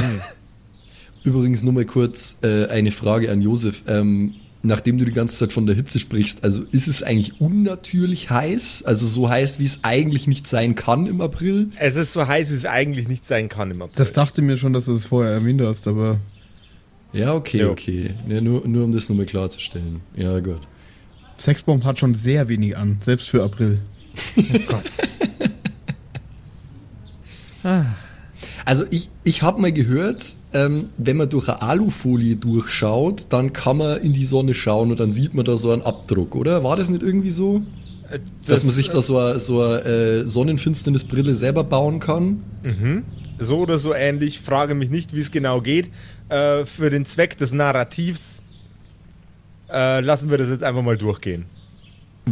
Übrigens 1.24 1.62
nur 1.62 1.72
mal 1.72 1.84
kurz 1.84 2.38
äh, 2.42 2.66
eine 2.66 2.92
Frage 2.92 3.30
an 3.30 3.42
Josef. 3.42 3.84
Ähm, 3.86 4.34
nachdem 4.62 4.98
du 4.98 5.04
die 5.04 5.12
ganze 5.12 5.36
Zeit 5.38 5.52
von 5.52 5.66
der 5.66 5.76
Hitze 5.76 5.98
sprichst, 5.98 6.42
also 6.44 6.64
ist 6.72 6.88
es 6.88 7.02
eigentlich 7.02 7.40
unnatürlich 7.40 8.30
heiß? 8.30 8.82
Also 8.84 9.06
so 9.06 9.28
heiß, 9.28 9.59
wie 9.61 9.64
es 9.64 9.84
eigentlich 9.84 10.26
nicht 10.26 10.46
sein 10.46 10.74
kann 10.74 11.06
im 11.06 11.20
April? 11.20 11.70
Es 11.76 11.96
ist 11.96 12.12
so 12.12 12.26
heiß, 12.26 12.50
wie 12.50 12.54
es 12.56 12.64
eigentlich 12.64 13.09
nicht 13.09 13.26
sein 13.26 13.48
kann 13.48 13.70
im 13.70 13.82
April. 13.82 13.94
Das 13.96 14.12
dachte 14.12 14.42
mir 14.42 14.56
schon, 14.56 14.72
dass 14.72 14.86
du 14.86 14.94
es 14.94 15.06
vorher 15.06 15.32
erwähnt 15.32 15.61
hast, 15.62 15.86
aber 15.86 16.18
Ja, 17.12 17.34
okay, 17.34 17.61
Jo. 17.61 17.70
okay. 17.70 18.14
Ja, 18.28 18.40
nur, 18.40 18.66
nur 18.66 18.84
um 18.84 18.92
das 18.92 19.09
nochmal 19.09 19.26
klarzustellen. 19.26 20.00
Ja, 20.16 20.38
gut. 20.40 20.61
Sexbomb 21.38 21.84
hat 21.84 21.98
schon 22.00 22.14
sehr 22.14 22.48
wenig 22.48 22.76
an, 22.76 22.98
selbst 23.00 23.28
für 23.28 23.44
April. 23.44 23.78
Also 28.68 28.84
ich, 28.90 29.08
ich 29.24 29.40
habe 29.40 29.62
mal 29.62 29.72
gehört, 29.72 30.36
ähm, 30.52 30.90
wenn 30.98 31.16
man 31.16 31.30
durch 31.30 31.48
eine 31.48 31.62
Alufolie 31.62 32.36
durchschaut, 32.36 33.28
dann 33.30 33.54
kann 33.54 33.78
man 33.78 33.98
in 34.02 34.12
die 34.12 34.24
Sonne 34.24 34.52
schauen 34.52 34.90
und 34.90 35.00
dann 35.00 35.10
sieht 35.10 35.32
man 35.32 35.46
da 35.46 35.56
so 35.56 35.70
einen 35.70 35.80
Abdruck, 35.80 36.36
oder? 36.36 36.62
War 36.64 36.76
das 36.76 36.90
nicht 36.90 37.02
irgendwie 37.02 37.30
so? 37.30 37.62
Äh, 38.10 38.18
dass 38.46 38.64
man 38.64 38.74
sich 38.74 38.90
da 38.90 39.00
so 39.00 39.16
eine, 39.16 39.38
so 39.38 39.62
eine 39.62 39.84
äh, 39.84 40.26
Sonnenfinsternisbrille 40.26 41.32
selber 41.32 41.64
bauen 41.64 41.98
kann? 41.98 42.42
so 43.38 43.56
oder 43.60 43.78
so 43.78 43.94
ähnlich. 43.94 44.38
Frage 44.38 44.74
mich 44.74 44.90
nicht, 44.90 45.14
wie 45.14 45.20
es 45.20 45.30
genau 45.30 45.62
geht. 45.62 45.88
Äh, 46.28 46.66
für 46.66 46.90
den 46.90 47.06
Zweck 47.06 47.38
des 47.38 47.54
Narrativs 47.54 48.42
äh, 49.70 50.00
lassen 50.00 50.28
wir 50.28 50.36
das 50.36 50.50
jetzt 50.50 50.62
einfach 50.62 50.82
mal 50.82 50.98
durchgehen. 50.98 51.46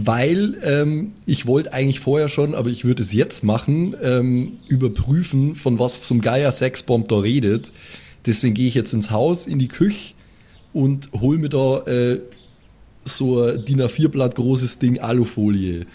Weil 0.05 0.59
ähm, 0.63 1.13
ich 1.25 1.47
wollte 1.47 1.73
eigentlich 1.73 2.01
vorher 2.01 2.29
schon, 2.29 2.55
aber 2.55 2.69
ich 2.69 2.85
würde 2.85 3.03
es 3.03 3.13
jetzt 3.13 3.45
machen, 3.45 3.97
ähm, 4.03 4.53
überprüfen, 4.69 5.55
von 5.55 5.79
was 5.79 6.03
zum 6.03 6.21
Geier 6.21 6.53
Sexbomb 6.53 7.09
da 7.09 7.19
redet. 7.19 7.73
Deswegen 8.27 8.55
gehe 8.55 8.69
ich 8.69 8.75
jetzt 8.75 8.93
ins 8.93 9.11
Haus, 9.11 9.47
in 9.47 9.59
die 9.59 9.69
Küche 9.69 10.15
und 10.73 11.09
hol 11.19 11.39
mir 11.39 11.49
da 11.49 11.79
äh, 11.87 12.21
so 13.05 13.41
ein 13.43 13.65
DIN 13.65 13.81
A4-Blatt 13.81 14.35
großes 14.35 14.79
Ding 14.81 14.99
Alufolie. 14.99 15.87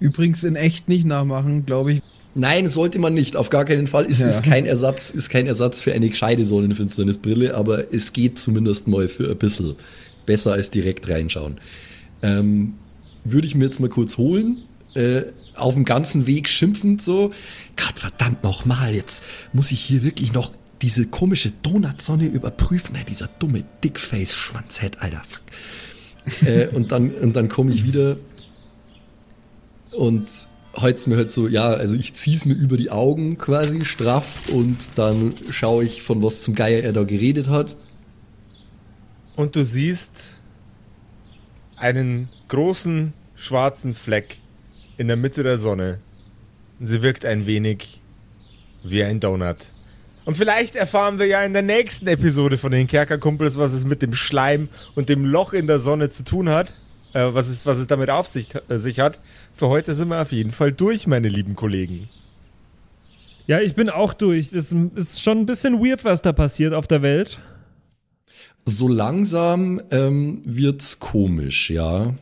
Übrigens 0.00 0.42
in 0.44 0.56
echt 0.56 0.88
nicht 0.88 1.04
nachmachen, 1.06 1.64
glaube 1.66 1.92
ich. 1.92 2.02
Nein, 2.34 2.70
sollte 2.70 2.98
man 2.98 3.14
nicht, 3.14 3.36
auf 3.36 3.50
gar 3.50 3.64
keinen 3.64 3.86
Fall. 3.86 4.06
Es 4.08 4.20
Ja. 4.20 4.28
ist 4.28 4.42
kein 4.44 4.64
Ersatz, 4.64 5.10
ist 5.10 5.28
kein 5.28 5.46
Ersatz 5.46 5.80
für 5.80 5.92
eine 5.92 6.08
gescheite 6.08 6.44
Sonnenfinsternisbrille, 6.44 7.54
aber 7.54 7.92
es 7.92 8.12
geht 8.12 8.38
zumindest 8.38 8.88
mal 8.88 9.08
für 9.08 9.30
ein 9.30 9.36
bisschen 9.36 9.74
besser 10.26 10.52
als 10.52 10.70
direkt 10.70 11.08
reinschauen. 11.08 11.58
Ähm, 12.22 12.74
würde 13.24 13.46
ich 13.46 13.54
mir 13.54 13.64
jetzt 13.64 13.80
mal 13.80 13.88
kurz 13.88 14.16
holen, 14.16 14.58
äh, 14.94 15.22
auf 15.54 15.74
dem 15.74 15.84
ganzen 15.84 16.26
Weg 16.26 16.48
schimpfend 16.48 17.02
so, 17.02 17.32
Gott 17.76 17.98
verdammt 17.98 18.42
nochmal, 18.42 18.94
jetzt 18.94 19.24
muss 19.52 19.72
ich 19.72 19.80
hier 19.80 20.02
wirklich 20.02 20.32
noch 20.32 20.52
diese 20.82 21.06
komische 21.06 21.50
Donutsonne 21.62 22.26
überprüfen, 22.26 22.94
ja, 22.94 23.02
dieser 23.02 23.28
dumme 23.38 23.64
Dickface-Schwanzhead, 23.82 25.00
Alter. 25.00 25.22
Äh, 26.44 26.68
und 26.68 26.92
dann, 26.92 27.10
und 27.10 27.34
dann 27.36 27.48
komme 27.48 27.72
ich 27.72 27.84
wieder 27.84 28.16
und 29.92 30.28
heute 30.76 31.10
mir 31.10 31.16
halt 31.16 31.30
so, 31.30 31.48
ja, 31.48 31.68
also 31.68 31.96
ich 31.96 32.14
zieh's 32.14 32.44
mir 32.44 32.54
über 32.54 32.76
die 32.76 32.90
Augen 32.90 33.38
quasi 33.38 33.84
straff 33.84 34.48
und 34.50 34.76
dann 34.96 35.34
schaue 35.50 35.84
ich, 35.84 36.02
von 36.02 36.22
was 36.22 36.42
zum 36.42 36.54
Geier 36.54 36.82
er 36.82 36.92
da 36.92 37.04
geredet 37.04 37.48
hat. 37.48 37.76
Und 39.36 39.56
du 39.56 39.64
siehst 39.64 40.37
einen 41.80 42.28
großen 42.48 43.12
schwarzen 43.36 43.94
Fleck 43.94 44.38
in 44.96 45.08
der 45.08 45.16
Mitte 45.16 45.42
der 45.42 45.58
Sonne. 45.58 45.98
Sie 46.80 47.02
wirkt 47.02 47.24
ein 47.24 47.46
wenig 47.46 48.00
wie 48.82 49.02
ein 49.02 49.20
Donut. 49.20 49.72
Und 50.24 50.36
vielleicht 50.36 50.76
erfahren 50.76 51.18
wir 51.18 51.26
ja 51.26 51.42
in 51.42 51.52
der 51.52 51.62
nächsten 51.62 52.06
Episode 52.06 52.58
von 52.58 52.70
den 52.70 52.86
Kerkerkumpels, 52.86 53.56
was 53.56 53.72
es 53.72 53.84
mit 53.84 54.02
dem 54.02 54.12
Schleim 54.12 54.68
und 54.94 55.08
dem 55.08 55.24
Loch 55.24 55.52
in 55.52 55.66
der 55.66 55.78
Sonne 55.78 56.10
zu 56.10 56.22
tun 56.22 56.48
hat. 56.50 56.74
Äh, 57.14 57.32
was, 57.32 57.48
es, 57.48 57.64
was 57.64 57.78
es 57.78 57.86
damit 57.86 58.10
auf 58.10 58.26
sich, 58.26 58.48
äh, 58.68 58.78
sich 58.78 59.00
hat. 59.00 59.18
Für 59.54 59.68
heute 59.68 59.94
sind 59.94 60.08
wir 60.08 60.20
auf 60.20 60.32
jeden 60.32 60.50
Fall 60.50 60.72
durch, 60.72 61.06
meine 61.06 61.28
lieben 61.28 61.56
Kollegen. 61.56 62.08
Ja, 63.46 63.60
ich 63.60 63.74
bin 63.74 63.88
auch 63.88 64.12
durch. 64.12 64.50
Das 64.50 64.74
ist 64.94 65.22
schon 65.22 65.38
ein 65.38 65.46
bisschen 65.46 65.80
weird, 65.80 66.04
was 66.04 66.20
da 66.20 66.32
passiert 66.34 66.74
auf 66.74 66.86
der 66.86 67.00
Welt. 67.00 67.40
So 68.68 68.86
langsam 68.86 69.80
ähm, 69.90 70.42
wird's 70.44 71.00
komisch, 71.00 71.70
ja. 71.70 72.14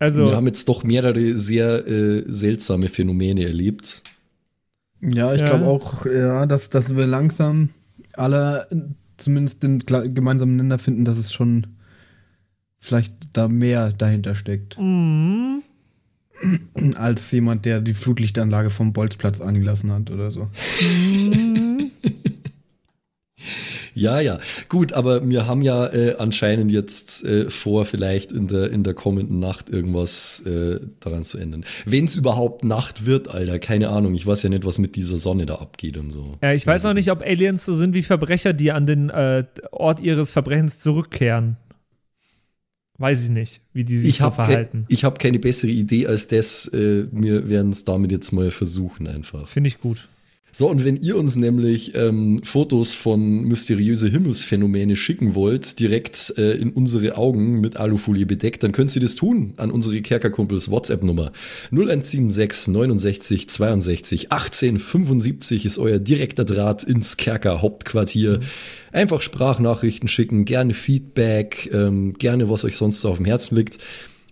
Also, 0.00 0.26
Wir 0.26 0.36
haben 0.36 0.46
jetzt 0.46 0.68
doch 0.68 0.82
mehrere 0.82 1.36
sehr 1.36 1.86
äh, 1.86 2.24
seltsame 2.26 2.88
Phänomene 2.88 3.44
erlebt. 3.44 4.02
Ja, 5.00 5.32
ich 5.34 5.40
Ja. 5.40 5.46
glaube 5.46 5.66
auch, 5.66 6.06
ja, 6.06 6.46
dass, 6.46 6.70
dass 6.70 6.96
wir 6.96 7.06
langsam 7.06 7.68
alle 8.14 8.66
zumindest 9.16 9.62
den 9.62 9.78
gemeinsamen 9.80 10.56
Nenner 10.56 10.78
finden, 10.78 11.04
dass 11.04 11.18
es 11.18 11.32
schon 11.32 11.66
vielleicht 12.78 13.14
da 13.32 13.46
mehr 13.46 13.92
dahinter 13.92 14.34
steckt, 14.34 14.78
mhm. 14.78 15.62
als 16.96 17.30
jemand, 17.30 17.64
der 17.64 17.80
die 17.80 17.94
Flutlichtanlage 17.94 18.70
vom 18.70 18.92
Bolzplatz 18.92 19.40
angelassen 19.40 19.92
hat 19.92 20.10
oder 20.10 20.30
so. 20.30 20.48
Ja, 24.00 24.18
ja. 24.18 24.38
Gut, 24.70 24.94
aber 24.94 25.28
wir 25.28 25.46
haben 25.46 25.60
ja 25.60 25.86
äh, 25.86 26.14
anscheinend 26.16 26.70
jetzt 26.70 27.22
äh, 27.24 27.50
vor, 27.50 27.84
vielleicht 27.84 28.32
in 28.32 28.48
der, 28.48 28.70
in 28.70 28.82
der 28.82 28.94
kommenden 28.94 29.40
Nacht 29.40 29.68
irgendwas 29.68 30.40
äh, 30.46 30.80
daran 31.00 31.24
zu 31.24 31.36
ändern. 31.36 31.64
Wenn 31.84 32.06
es 32.06 32.16
überhaupt 32.16 32.64
Nacht 32.64 33.04
wird, 33.04 33.28
Alter, 33.28 33.58
keine 33.58 33.90
Ahnung. 33.90 34.14
Ich 34.14 34.26
weiß 34.26 34.42
ja 34.42 34.48
nicht, 34.48 34.64
was 34.64 34.78
mit 34.78 34.96
dieser 34.96 35.18
Sonne 35.18 35.44
da 35.44 35.56
abgeht 35.56 35.98
und 35.98 36.12
so. 36.12 36.38
ja, 36.42 36.54
ich 36.54 36.66
weiß 36.66 36.80
es 36.80 36.84
noch 36.84 36.94
nicht, 36.94 37.10
ob 37.10 37.20
Aliens 37.20 37.66
so 37.66 37.74
sind 37.74 37.92
wie 37.92 38.02
Verbrecher, 38.02 38.54
die 38.54 38.72
an 38.72 38.86
den 38.86 39.10
äh, 39.10 39.44
Ort 39.70 40.00
ihres 40.00 40.30
Verbrechens 40.30 40.78
zurückkehren. 40.78 41.58
Weiß 42.96 43.22
ich 43.24 43.30
nicht, 43.30 43.60
wie 43.72 43.84
die 43.84 43.98
sich 43.98 44.08
Ich 44.10 44.18
so 44.18 44.24
habe 44.24 44.34
verhalten. 44.36 44.84
ich 44.88 45.04
hab 45.04 45.18
keine 45.18 45.38
bessere 45.38 45.70
Idee 45.70 46.06
als 46.06 46.26
das. 46.28 46.68
Äh, 46.68 47.06
wir 47.12 47.48
werden 47.50 47.70
es 47.72 47.84
damit 47.84 48.12
jetzt 48.12 48.32
mal 48.32 48.50
versuchen 48.50 49.06
einfach. 49.06 49.48
Finde 49.48 49.68
ich 49.68 49.78
gut. 49.78 50.08
So, 50.52 50.68
und 50.68 50.84
wenn 50.84 50.96
ihr 50.96 51.16
uns 51.16 51.36
nämlich 51.36 51.94
ähm, 51.94 52.40
Fotos 52.42 52.94
von 52.94 53.42
mysteriöse 53.42 54.08
Himmelsphänomene 54.08 54.96
schicken 54.96 55.34
wollt, 55.34 55.78
direkt 55.78 56.34
äh, 56.36 56.52
in 56.52 56.70
unsere 56.70 57.16
Augen 57.16 57.60
mit 57.60 57.76
Alufolie 57.76 58.26
bedeckt, 58.26 58.62
dann 58.62 58.72
könnt 58.72 58.94
ihr 58.94 59.02
das 59.02 59.14
tun 59.14 59.54
an 59.58 59.70
unsere 59.70 60.00
Kerkerkumpels 60.02 60.70
WhatsApp-Nummer. 60.70 61.32
0176 61.70 62.68
69 62.68 63.48
62 63.48 64.32
18 64.32 64.78
75 64.78 65.66
ist 65.66 65.78
euer 65.78 65.98
direkter 65.98 66.44
Draht 66.44 66.82
ins 66.82 67.16
Kerker 67.16 67.62
Hauptquartier. 67.62 68.40
Einfach 68.90 69.22
Sprachnachrichten 69.22 70.08
schicken, 70.08 70.44
gerne 70.44 70.74
Feedback, 70.74 71.70
ähm, 71.72 72.14
gerne 72.14 72.50
was 72.50 72.64
euch 72.64 72.76
sonst 72.76 73.00
so 73.00 73.10
auf 73.10 73.18
dem 73.18 73.26
Herzen 73.26 73.54
liegt. 73.54 73.78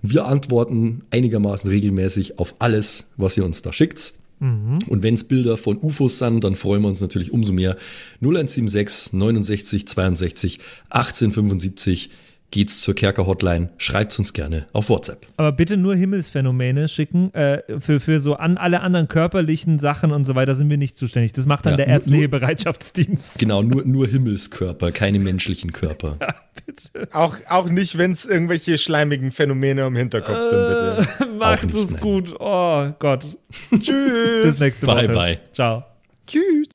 Wir 0.03 0.27
antworten 0.27 1.03
einigermaßen 1.11 1.71
regelmäßig 1.71 2.39
auf 2.39 2.57
alles, 2.59 3.11
was 3.17 3.37
ihr 3.37 3.45
uns 3.45 3.63
da 3.63 3.73
schickt. 3.73 4.18
Und 4.41 5.03
wenn 5.03 5.15
es 5.15 5.25
Bilder 5.25 5.57
von 5.57 5.79
UFOs 5.79 6.19
sind, 6.19 6.45
dann 6.45 6.57
freuen 6.57 6.83
wir 6.83 6.89
uns 6.89 7.01
natürlich 7.01 7.33
umso 7.33 7.53
mehr. 7.53 7.77
0176 8.21 9.13
69 9.13 9.87
62 9.89 10.59
1875 10.91 12.11
geht's 12.51 12.81
zur 12.81 12.95
Kerker 12.95 13.27
Hotline. 13.27 13.69
Schreibt's 13.77 14.19
uns 14.19 14.33
gerne 14.33 14.67
auf 14.73 14.89
WhatsApp. 14.89 15.27
Aber 15.37 15.53
bitte 15.53 15.77
nur 15.77 15.95
Himmelsphänomene 15.95 16.89
schicken. 16.89 17.33
Äh, 17.35 17.63
für, 17.81 18.01
für 18.01 18.21
so 18.21 18.37
an 18.37 18.57
alle 18.57 18.81
anderen 18.81 19.07
körperlichen 19.09 19.79
Sachen 19.79 20.13
und 20.13 20.25
so 20.25 20.35
weiter 20.35 20.55
sind 20.55 20.71
wir 20.71 20.79
nicht 20.79 20.97
zuständig. 20.97 21.33
Das 21.35 21.45
macht 21.47 21.67
dann 21.67 21.75
Ja, 21.75 21.77
der 21.79 21.87
ärztliche 21.89 22.23
nur- 22.23 22.29
Bereitschaftsdienst. 22.31 23.39
Genau, 23.39 23.63
nur, 23.63 23.83
nur 23.87 24.07
Himmelskörper, 24.07 24.93
keine 24.93 25.19
menschlichen 25.19 25.73
Körper. 25.73 26.19
bitte. 26.67 27.09
Auch, 27.13 27.37
auch 27.49 27.69
nicht, 27.69 27.99
wenn 27.99 28.13
es 28.13 28.25
irgendwelche 28.25 28.79
schleimigen 28.79 29.31
Phänomene 29.33 29.87
im 29.87 29.97
Hinterkopf 29.97 30.43
sind, 30.45 30.59
bitte. 30.69 31.33
Macht 31.39 31.65
nicht, 31.65 31.77
es 31.77 31.93
nein. 31.93 32.01
gut. 32.01 32.35
Oh 32.41 32.91
Gott. 32.99 33.25
Tschüss. 33.81 34.43
Bis 34.45 34.61
nächste 34.61 34.87
Bye, 34.87 35.09
Woche. 35.09 35.15
bye. 35.15 35.39
Ciao. 35.53 35.85
Tschüss. 36.27 36.69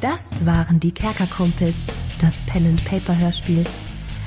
Das 0.00 0.44
waren 0.46 0.80
die 0.80 0.92
Kerkerkumpels, 0.92 1.74
das 2.20 2.36
Pen 2.46 2.66
and 2.66 2.84
Paper 2.84 3.16
Hörspiel. 3.18 3.64